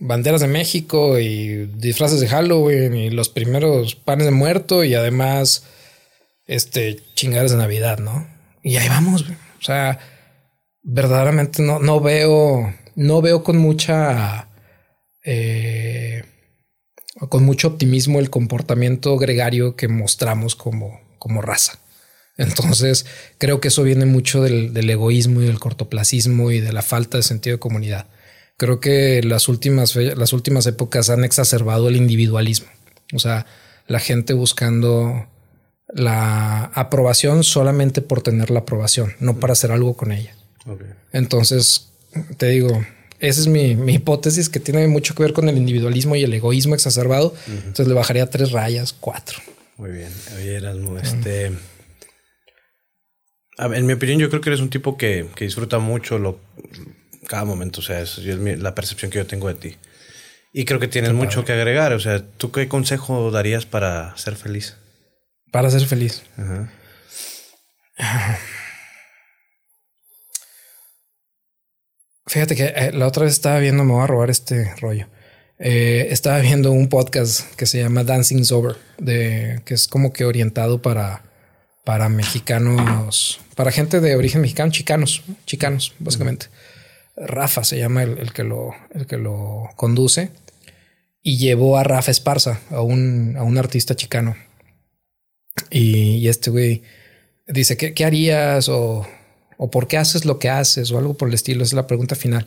banderas 0.00 0.40
de 0.40 0.48
México 0.48 1.18
y 1.18 1.66
disfraces 1.66 2.20
de 2.20 2.28
Halloween 2.28 2.94
y 2.94 3.10
los 3.10 3.28
primeros 3.28 3.94
panes 3.94 4.26
de 4.26 4.32
muerto 4.32 4.84
y 4.84 4.94
además 4.94 5.64
este 6.46 7.00
chingadas 7.14 7.50
de 7.50 7.56
Navidad, 7.56 7.98
¿no? 7.98 8.28
Y 8.62 8.76
ahí 8.76 8.88
vamos, 8.88 9.22
O 9.22 9.62
sea, 9.62 9.98
verdaderamente 10.82 11.62
no, 11.62 11.78
no 11.78 12.00
veo, 12.00 12.74
no 12.94 13.22
veo 13.22 13.42
con 13.42 13.58
mucha, 13.58 14.48
eh, 15.24 16.24
con 17.28 17.44
mucho 17.44 17.68
optimismo 17.68 18.18
el 18.18 18.30
comportamiento 18.30 19.16
gregario 19.16 19.76
que 19.76 19.88
mostramos 19.88 20.56
como, 20.56 21.00
como 21.18 21.42
raza. 21.42 21.78
Entonces, 22.36 23.06
creo 23.38 23.60
que 23.60 23.68
eso 23.68 23.82
viene 23.82 24.04
mucho 24.04 24.42
del, 24.42 24.74
del 24.74 24.90
egoísmo 24.90 25.40
y 25.40 25.46
del 25.46 25.58
cortoplacismo 25.58 26.50
y 26.50 26.60
de 26.60 26.72
la 26.72 26.82
falta 26.82 27.16
de 27.16 27.22
sentido 27.22 27.56
de 27.56 27.60
comunidad 27.60 28.08
creo 28.56 28.80
que 28.80 29.22
las 29.22 29.48
últimas, 29.48 29.94
las 29.96 30.32
últimas 30.32 30.66
épocas 30.66 31.10
han 31.10 31.24
exacerbado 31.24 31.88
el 31.88 31.96
individualismo. 31.96 32.68
O 33.12 33.18
sea, 33.18 33.46
la 33.86 34.00
gente 34.00 34.32
buscando 34.32 35.26
la 35.88 36.64
aprobación 36.74 37.44
solamente 37.44 38.02
por 38.02 38.22
tener 38.22 38.50
la 38.50 38.60
aprobación, 38.60 39.14
no 39.20 39.38
para 39.38 39.52
hacer 39.52 39.70
algo 39.70 39.96
con 39.96 40.12
ella. 40.12 40.34
Entonces, 41.12 41.92
te 42.38 42.46
digo, 42.46 42.84
esa 43.20 43.40
es 43.40 43.46
mi, 43.46 43.70
hipótesis 43.92 44.48
que 44.48 44.60
tiene 44.60 44.86
mucho 44.88 45.14
que 45.14 45.22
ver 45.22 45.32
con 45.32 45.48
el 45.48 45.56
individualismo 45.56 46.16
y 46.16 46.24
el 46.24 46.32
egoísmo 46.34 46.74
exacerbado. 46.74 47.34
Entonces 47.46 47.88
le 47.88 47.94
bajaría 47.94 48.28
tres 48.28 48.52
rayas, 48.52 48.92
cuatro. 48.92 49.38
Muy 49.76 49.90
bien. 49.90 50.10
Oye, 50.36 50.56
Erasmo, 50.56 50.98
este. 50.98 51.52
En 53.58 53.86
mi 53.86 53.94
opinión, 53.94 54.18
yo 54.18 54.28
creo 54.28 54.42
que 54.42 54.50
eres 54.50 54.60
un 54.60 54.68
tipo 54.70 54.98
que, 54.98 55.26
disfruta 55.38 55.78
mucho 55.78 56.18
lo, 56.18 56.40
cada 57.26 57.44
momento. 57.44 57.80
O 57.80 57.82
sea, 57.82 58.00
es, 58.00 58.18
la 58.18 58.74
percepción 58.74 59.10
que 59.10 59.18
yo 59.18 59.26
tengo 59.26 59.48
de 59.48 59.54
ti. 59.54 59.76
Y 60.52 60.64
creo 60.64 60.80
que 60.80 60.88
tienes 60.88 61.12
mucho 61.12 61.44
que 61.44 61.52
agregar. 61.52 61.92
O 61.92 62.00
sea, 62.00 62.24
¿tú 62.24 62.50
qué 62.50 62.66
consejo 62.68 63.30
darías 63.30 63.66
para 63.66 64.16
ser 64.16 64.36
feliz? 64.36 64.76
Para 65.52 65.70
ser 65.70 65.86
feliz. 65.86 66.22
Fíjate 72.26 72.56
que 72.56 72.64
eh, 72.64 72.92
la 72.92 73.06
otra 73.06 73.24
vez 73.24 73.34
estaba 73.34 73.58
viendo, 73.58 73.84
me 73.84 73.92
voy 73.92 74.02
a 74.02 74.06
robar 74.06 74.30
este 74.30 74.74
rollo. 74.76 75.06
Eh, 75.58 76.08
estaba 76.10 76.38
viendo 76.40 76.72
un 76.72 76.88
podcast 76.88 77.54
que 77.54 77.66
se 77.66 77.80
llama 77.80 78.04
Dancing 78.04 78.42
Over, 78.50 78.76
de, 78.98 79.62
que 79.64 79.74
es 79.74 79.88
como 79.88 80.12
que 80.12 80.24
orientado 80.24 80.82
para, 80.82 81.22
para 81.84 82.08
mexicanos, 82.08 83.40
para 83.54 83.70
gente 83.70 84.00
de 84.00 84.16
origen 84.16 84.40
mexicano, 84.40 84.72
chicanos, 84.72 85.22
chicanos, 85.46 85.94
básicamente. 85.98 86.46
Rafa 87.16 87.64
se 87.64 87.78
llama 87.78 88.02
el, 88.02 88.32
que 88.32 88.44
lo, 88.44 88.70
el 88.92 89.06
que 89.06 89.16
lo 89.16 89.70
conduce 89.76 90.30
y 91.22 91.38
llevó 91.38 91.76
a 91.76 91.84
Rafa 91.84 92.10
Esparza, 92.10 92.60
a 92.70 92.82
un, 92.82 93.36
a 93.36 93.42
un 93.42 93.58
artista 93.58 93.96
chicano. 93.96 94.36
Y, 95.70 96.28
este 96.28 96.50
güey 96.50 96.82
dice, 97.48 97.76
¿qué, 97.76 97.94
¿qué, 97.94 98.04
harías? 98.04 98.68
O, 98.68 99.06
o 99.56 99.70
por 99.70 99.88
qué 99.88 99.96
haces 99.96 100.24
lo 100.24 100.38
que 100.38 100.50
haces 100.50 100.90
o 100.90 100.98
algo 100.98 101.14
por 101.14 101.28
el 101.28 101.34
estilo. 101.34 101.62
Esa 101.62 101.70
es 101.70 101.76
la 101.76 101.86
pregunta 101.86 102.14
final. 102.14 102.46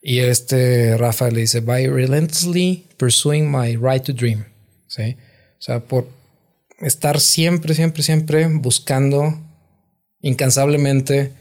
Y 0.00 0.20
este 0.20 0.96
Rafa 0.96 1.30
le 1.30 1.40
dice, 1.40 1.60
by 1.60 1.88
relentlessly 1.88 2.86
pursuing 2.96 3.50
my 3.50 3.76
right 3.76 4.04
to 4.04 4.12
dream. 4.12 4.44
¿Sí? 4.86 5.16
O 5.58 5.62
sea, 5.62 5.80
por 5.80 6.08
estar 6.80 7.20
siempre, 7.20 7.74
siempre, 7.74 8.02
siempre 8.02 8.46
buscando 8.46 9.38
incansablemente 10.20 11.32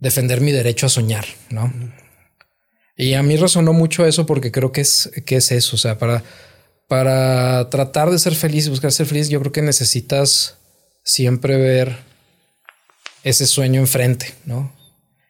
defender 0.00 0.40
mi 0.40 0.52
derecho 0.52 0.86
a 0.86 0.90
soñar, 0.90 1.26
¿no? 1.50 1.72
Y 2.96 3.14
a 3.14 3.22
mí 3.22 3.36
resonó 3.36 3.72
mucho 3.72 4.06
eso 4.06 4.26
porque 4.26 4.52
creo 4.52 4.72
que 4.72 4.80
es, 4.80 5.10
que 5.26 5.36
es 5.36 5.50
eso. 5.50 5.76
O 5.76 5.78
sea, 5.78 5.98
para, 5.98 6.22
para 6.88 7.68
tratar 7.70 8.10
de 8.10 8.18
ser 8.18 8.34
feliz 8.34 8.66
y 8.66 8.70
buscar 8.70 8.92
ser 8.92 9.06
feliz, 9.06 9.28
yo 9.28 9.40
creo 9.40 9.52
que 9.52 9.62
necesitas 9.62 10.56
siempre 11.02 11.56
ver 11.56 11.96
ese 13.24 13.46
sueño 13.46 13.80
enfrente, 13.80 14.34
¿no? 14.44 14.72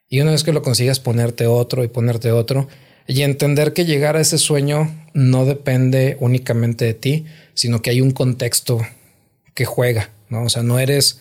Y 0.08 0.20
una 0.20 0.32
vez 0.32 0.44
que 0.44 0.52
lo 0.52 0.62
consigas, 0.62 1.00
ponerte 1.00 1.46
otro 1.46 1.84
y 1.84 1.88
ponerte 1.88 2.32
otro 2.32 2.68
y 3.06 3.22
entender 3.22 3.72
que 3.72 3.84
llegar 3.84 4.16
a 4.16 4.20
ese 4.20 4.38
sueño 4.38 4.94
no 5.12 5.44
depende 5.44 6.16
únicamente 6.20 6.84
de 6.84 6.94
ti, 6.94 7.26
sino 7.54 7.82
que 7.82 7.90
hay 7.90 8.00
un 8.00 8.12
contexto 8.12 8.80
que 9.54 9.64
juega, 9.64 10.10
¿no? 10.28 10.44
O 10.44 10.48
sea, 10.48 10.62
no 10.62 10.78
eres, 10.78 11.20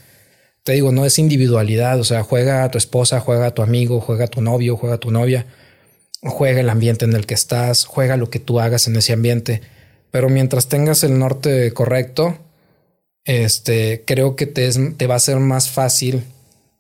te 0.64 0.74
digo, 0.74 0.92
no 0.92 1.06
es 1.06 1.20
individualidad, 1.20 2.00
o 2.00 2.04
sea, 2.04 2.24
juega 2.24 2.64
a 2.64 2.72
tu 2.72 2.78
esposa, 2.78 3.20
juega 3.20 3.48
a 3.48 3.54
tu 3.54 3.62
amigo, 3.62 4.00
juega 4.00 4.26
a 4.26 4.30
tu 4.30 4.42
novio, 4.42 4.78
juega 4.78 4.96
a 4.96 5.00
tu 5.00 5.12
novia, 5.12 5.46
juega 6.22 6.62
el 6.62 6.70
ambiente 6.70 7.06
en 7.06 7.14
el 7.14 7.26
que 7.26 7.34
estás, 7.34 7.86
juega 7.86 8.18
lo 8.18 8.30
que 8.30 8.40
tú 8.40 8.60
hagas 8.60 8.88
en 8.88 8.96
ese 8.96 9.14
ambiente, 9.14 9.62
pero 10.12 10.30
mientras 10.30 10.70
tengas 10.70 11.04
el 11.04 11.20
norte 11.20 11.74
correcto, 11.74 12.38
este, 13.26 14.04
creo 14.06 14.36
que 14.36 14.46
te, 14.46 14.72
te 14.72 15.08
va 15.08 15.16
a 15.16 15.20
ser 15.20 15.38
más 15.38 15.70
fácil 15.70 16.24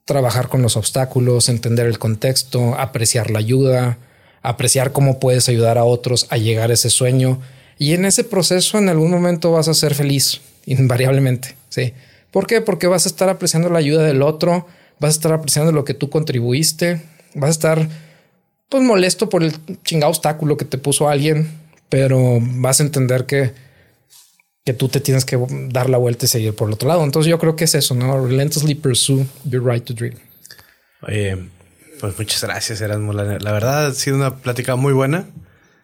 trabajar 0.05 0.49
con 0.49 0.61
los 0.61 0.77
obstáculos, 0.77 1.49
entender 1.49 1.88
el 1.88 1.99
contexto, 1.99 2.75
apreciar 2.75 3.31
la 3.31 3.39
ayuda, 3.39 3.97
apreciar 4.41 4.91
cómo 4.91 5.19
puedes 5.19 5.49
ayudar 5.49 5.77
a 5.77 5.86
otros 5.86 6.27
a 6.29 6.38
llegar 6.38 6.69
a 6.69 6.73
ese 6.73 6.89
sueño. 6.89 7.41
Y 7.77 7.93
en 7.93 8.05
ese 8.05 8.23
proceso 8.23 8.77
en 8.77 8.89
algún 8.89 9.11
momento 9.11 9.51
vas 9.51 9.67
a 9.67 9.73
ser 9.73 9.95
feliz, 9.95 10.41
invariablemente. 10.65 11.55
¿sí? 11.69 11.93
¿Por 12.34 12.47
qué? 12.47 12.59
Porque 12.59 12.88
vas 12.88 13.05
a 13.05 13.09
estar 13.09 13.29
apreciando 13.29 13.69
la 13.69 13.77
ayuda 13.77 14.03
del 14.03 14.23
otro, 14.23 14.67
vas 14.99 15.13
a 15.13 15.17
estar 15.17 15.31
apreciando 15.31 15.71
lo 15.71 15.86
que 15.86 15.93
tú 15.93 16.09
contribuiste, 16.09 17.03
vas 17.36 17.49
a 17.49 17.51
estar 17.51 17.89
pues 18.67 18.84
molesto 18.84 19.29
por 19.29 19.43
el 19.43 19.53
chingado 19.84 20.09
obstáculo 20.09 20.57
que 20.57 20.65
te 20.65 20.79
puso 20.79 21.07
alguien, 21.07 21.47
pero 21.89 22.39
vas 22.41 22.79
a 22.79 22.84
entender 22.84 23.27
que 23.27 23.53
que 24.65 24.73
tú 24.73 24.88
te 24.88 24.99
tienes 24.99 25.25
que 25.25 25.38
dar 25.69 25.89
la 25.89 25.97
vuelta 25.97 26.25
y 26.25 26.27
seguir 26.29 26.55
por 26.55 26.69
el 26.69 26.75
otro 26.75 26.88
lado. 26.88 27.03
Entonces 27.03 27.29
yo 27.29 27.38
creo 27.38 27.55
que 27.55 27.65
es 27.65 27.75
eso, 27.75 27.95
¿no? 27.95 28.25
Relentlessly 28.25 28.75
pursue 28.75 29.25
your 29.43 29.63
right 29.63 29.84
to 29.84 29.93
dream. 29.93 30.15
Oye, 31.01 31.49
pues 31.99 32.17
muchas 32.17 32.41
gracias, 32.43 32.79
Erasmo. 32.79 33.11
La, 33.11 33.39
la 33.39 33.51
verdad 33.51 33.88
ha 33.88 33.93
sido 33.93 34.15
una 34.15 34.38
plática 34.38 34.75
muy 34.75 34.93
buena. 34.93 35.27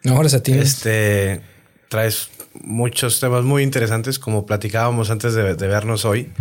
No, 0.02 0.18
gracias 0.18 0.40
a 0.40 0.42
ti. 0.42 0.52
Este, 0.52 1.42
traes 1.90 2.30
muchos 2.54 3.20
temas 3.20 3.44
muy 3.44 3.62
interesantes, 3.62 4.18
como 4.18 4.46
platicábamos 4.46 5.10
antes 5.10 5.34
de, 5.34 5.54
vernos 5.54 6.04
hoy. 6.04 6.32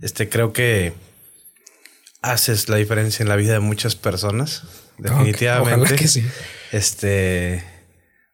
Este, 0.00 0.28
creo 0.28 0.52
que 0.52 0.92
haces 2.22 2.68
la 2.68 2.76
diferencia 2.76 3.22
en 3.22 3.28
la 3.28 3.36
vida 3.36 3.52
de 3.52 3.60
muchas 3.60 3.96
personas. 3.96 4.62
Definitivamente. 4.98 5.74
Ojalá 5.74 5.96
que 5.96 6.08
sí. 6.08 6.24
Este, 6.72 7.62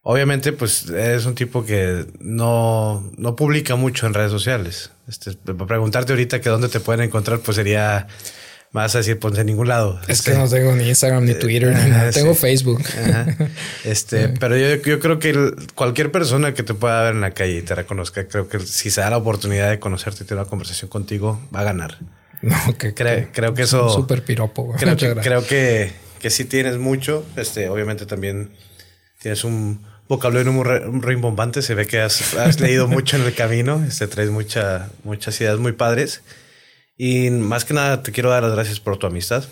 Obviamente, 0.03 0.53
pues 0.53 0.89
eres 0.89 1.27
un 1.27 1.35
tipo 1.35 1.65
que 1.65 2.07
no, 2.21 3.13
no 3.19 3.37
publica 3.37 3.77
mucho 3.77 4.07
en 4.07 4.15
redes 4.15 4.31
sociales. 4.31 4.91
Este, 5.07 5.35
preguntarte 5.35 6.13
ahorita 6.13 6.41
que 6.41 6.49
dónde 6.49 6.69
te 6.69 6.81
pueden 6.81 7.03
encontrar, 7.03 7.41
pues 7.41 7.57
sería 7.57 8.07
más 8.73 8.95
a 8.95 8.99
decir, 8.99 9.19
pues 9.19 9.37
en 9.37 9.47
ningún 9.47 9.69
lado. 9.69 10.01
Es 10.07 10.23
que 10.23 10.33
no 10.35 10.49
tengo 10.49 10.75
ni 10.77 10.89
Instagram, 10.89 11.25
ni 11.25 11.35
Twitter, 11.35 11.75
ni 11.77 11.91
nada. 11.91 12.11
Tengo 12.11 12.35
Facebook. 12.35 12.83
Este, 13.85 14.29
pero 14.29 14.57
yo, 14.57 14.77
yo, 14.83 15.01
creo 15.01 15.19
que 15.19 15.53
cualquier 15.75 16.13
persona 16.13 16.55
que 16.55 16.63
te 16.63 16.75
pueda 16.75 17.03
ver 17.03 17.15
en 17.15 17.21
la 17.23 17.33
calle 17.33 17.59
y 17.59 17.63
te 17.63 17.75
reconozca, 17.75 18.29
creo 18.29 18.49
que 18.49 18.61
si 18.61 18.91
se 18.91 19.01
da 19.01 19.11
la 19.11 19.17
oportunidad 19.17 19.71
de 19.71 19.79
conocerte 19.81 20.23
y 20.23 20.27
tener 20.27 20.43
una 20.43 20.51
conversación 20.51 20.91
contigo, 20.91 21.41
va 21.55 21.61
a 21.61 21.65
ganar. 21.65 21.99
No, 22.43 22.57
que 22.79 22.95
creo 22.95 23.55
que 23.55 23.63
eso. 23.63 23.91
Súper 23.91 24.23
piropo. 24.23 24.75
Creo, 24.79 24.97
que, 24.97 25.15
creo 25.15 25.47
que, 25.47 25.93
que 26.19 26.31
sí 26.31 26.45
tienes 26.45 26.79
mucho. 26.79 27.25
Este, 27.37 27.69
obviamente 27.69 28.07
también 28.07 28.51
tienes 29.21 29.45
un 29.45 29.85
vocabulario 30.09 30.53
muy 30.53 30.65
rimbombante. 31.01 31.63
Se 31.63 31.75
ve 31.75 31.87
que 31.87 32.01
has, 32.01 32.61
leído 32.61 32.89
mucho 32.89 33.17
en 33.17 33.23
el 33.23 33.35
camino. 33.35 33.85
Este, 33.87 34.07
traes 34.07 34.31
mucha, 34.31 34.89
muchas 35.05 35.41
ideas 35.41 35.59
muy 35.59 35.73
padres. 35.73 36.23
Y 37.03 37.31
más 37.31 37.65
que 37.65 37.73
nada 37.73 38.03
te 38.03 38.13
quiero 38.13 38.29
dar 38.29 38.43
las 38.43 38.53
gracias 38.53 38.79
por 38.79 38.99
tu 38.99 39.07
amistad. 39.07 39.45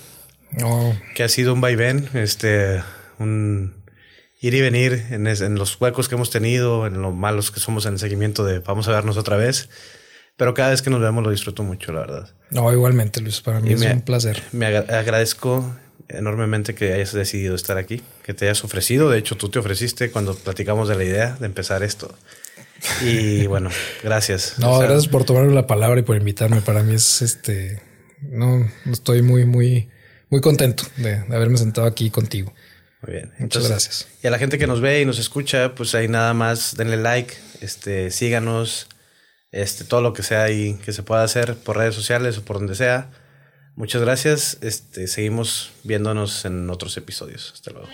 Que 1.14 1.22
ha 1.22 1.28
sido 1.30 1.54
un 1.54 1.62
vaivén, 1.62 2.06
este, 2.12 2.82
un 3.18 3.72
ir 4.38 4.52
y 4.52 4.60
venir 4.60 5.06
en, 5.08 5.26
en, 5.26 5.54
los 5.54 5.80
huecos 5.80 6.10
que 6.10 6.16
hemos 6.16 6.28
tenido, 6.28 6.86
en 6.86 7.00
lo 7.00 7.10
malos 7.10 7.50
que 7.50 7.58
somos 7.58 7.86
en 7.86 7.94
el 7.94 7.98
seguimiento 7.98 8.44
de 8.44 8.58
vamos 8.58 8.86
a 8.88 8.90
vernos 8.90 9.16
otra 9.16 9.38
vez. 9.38 9.70
Pero 10.36 10.52
cada 10.52 10.68
vez 10.68 10.82
que 10.82 10.90
nos 10.90 11.00
vemos 11.00 11.24
lo 11.24 11.30
disfruto 11.30 11.62
mucho, 11.62 11.90
la 11.90 12.00
verdad. 12.00 12.30
No, 12.50 12.70
igualmente, 12.70 13.22
Luis. 13.22 13.40
Para 13.40 13.60
mí 13.60 13.72
es 13.72 13.80
un 13.80 14.02
placer. 14.02 14.42
Me 14.52 14.66
agradezco 14.66 15.74
enormemente 16.08 16.74
que 16.74 16.92
hayas 16.92 17.14
decidido 17.14 17.54
estar 17.54 17.78
aquí, 17.78 18.02
que 18.24 18.34
te 18.34 18.44
hayas 18.44 18.62
ofrecido. 18.62 19.08
De 19.08 19.16
hecho, 19.16 19.38
tú 19.38 19.48
te 19.48 19.58
ofreciste 19.58 20.10
cuando 20.10 20.34
platicamos 20.34 20.90
de 20.90 20.96
la 20.96 21.04
idea 21.04 21.36
de 21.40 21.46
empezar 21.46 21.82
esto. 21.82 22.14
Y 23.02 23.46
bueno, 23.46 23.70
gracias. 24.02 24.58
No, 24.58 24.78
gracias 24.78 25.08
por 25.08 25.24
tomarme 25.24 25.54
la 25.54 25.66
palabra 25.66 26.00
y 26.00 26.02
por 26.02 26.16
invitarme. 26.16 26.60
Para 26.60 26.82
mí 26.82 26.94
es 26.94 27.22
este. 27.22 27.82
No, 28.22 28.68
estoy 28.90 29.22
muy, 29.22 29.44
muy, 29.44 29.88
muy 30.30 30.40
contento 30.40 30.84
de, 30.96 31.16
haberme 31.30 31.58
sentado 31.58 31.86
aquí 31.86 32.10
contigo. 32.10 32.52
Muy 33.02 33.12
bien. 33.14 33.32
Muchas 33.38 33.68
gracias. 33.68 34.08
Y 34.22 34.26
a 34.26 34.30
la 34.30 34.38
gente 34.38 34.58
que 34.58 34.66
nos 34.66 34.80
ve 34.80 35.00
y 35.00 35.04
nos 35.04 35.18
escucha, 35.18 35.74
pues 35.74 35.94
ahí 35.94 36.08
nada 36.08 36.34
más 36.34 36.76
denle 36.76 36.96
like, 36.96 37.34
este, 37.60 38.10
síganos, 38.10 38.88
este, 39.52 39.84
todo 39.84 40.00
lo 40.00 40.12
que 40.12 40.22
sea 40.22 40.42
ahí 40.42 40.78
que 40.84 40.92
se 40.92 41.02
pueda 41.02 41.22
hacer 41.22 41.54
por 41.56 41.76
redes 41.76 41.94
sociales 41.94 42.38
o 42.38 42.44
por 42.44 42.58
donde 42.58 42.74
sea. 42.74 43.10
Muchas 43.76 44.02
gracias. 44.02 44.58
Este, 44.60 45.06
seguimos 45.06 45.70
viéndonos 45.84 46.44
en 46.44 46.68
otros 46.68 46.96
episodios. 46.96 47.52
Hasta 47.54 47.70
luego. 47.70 47.88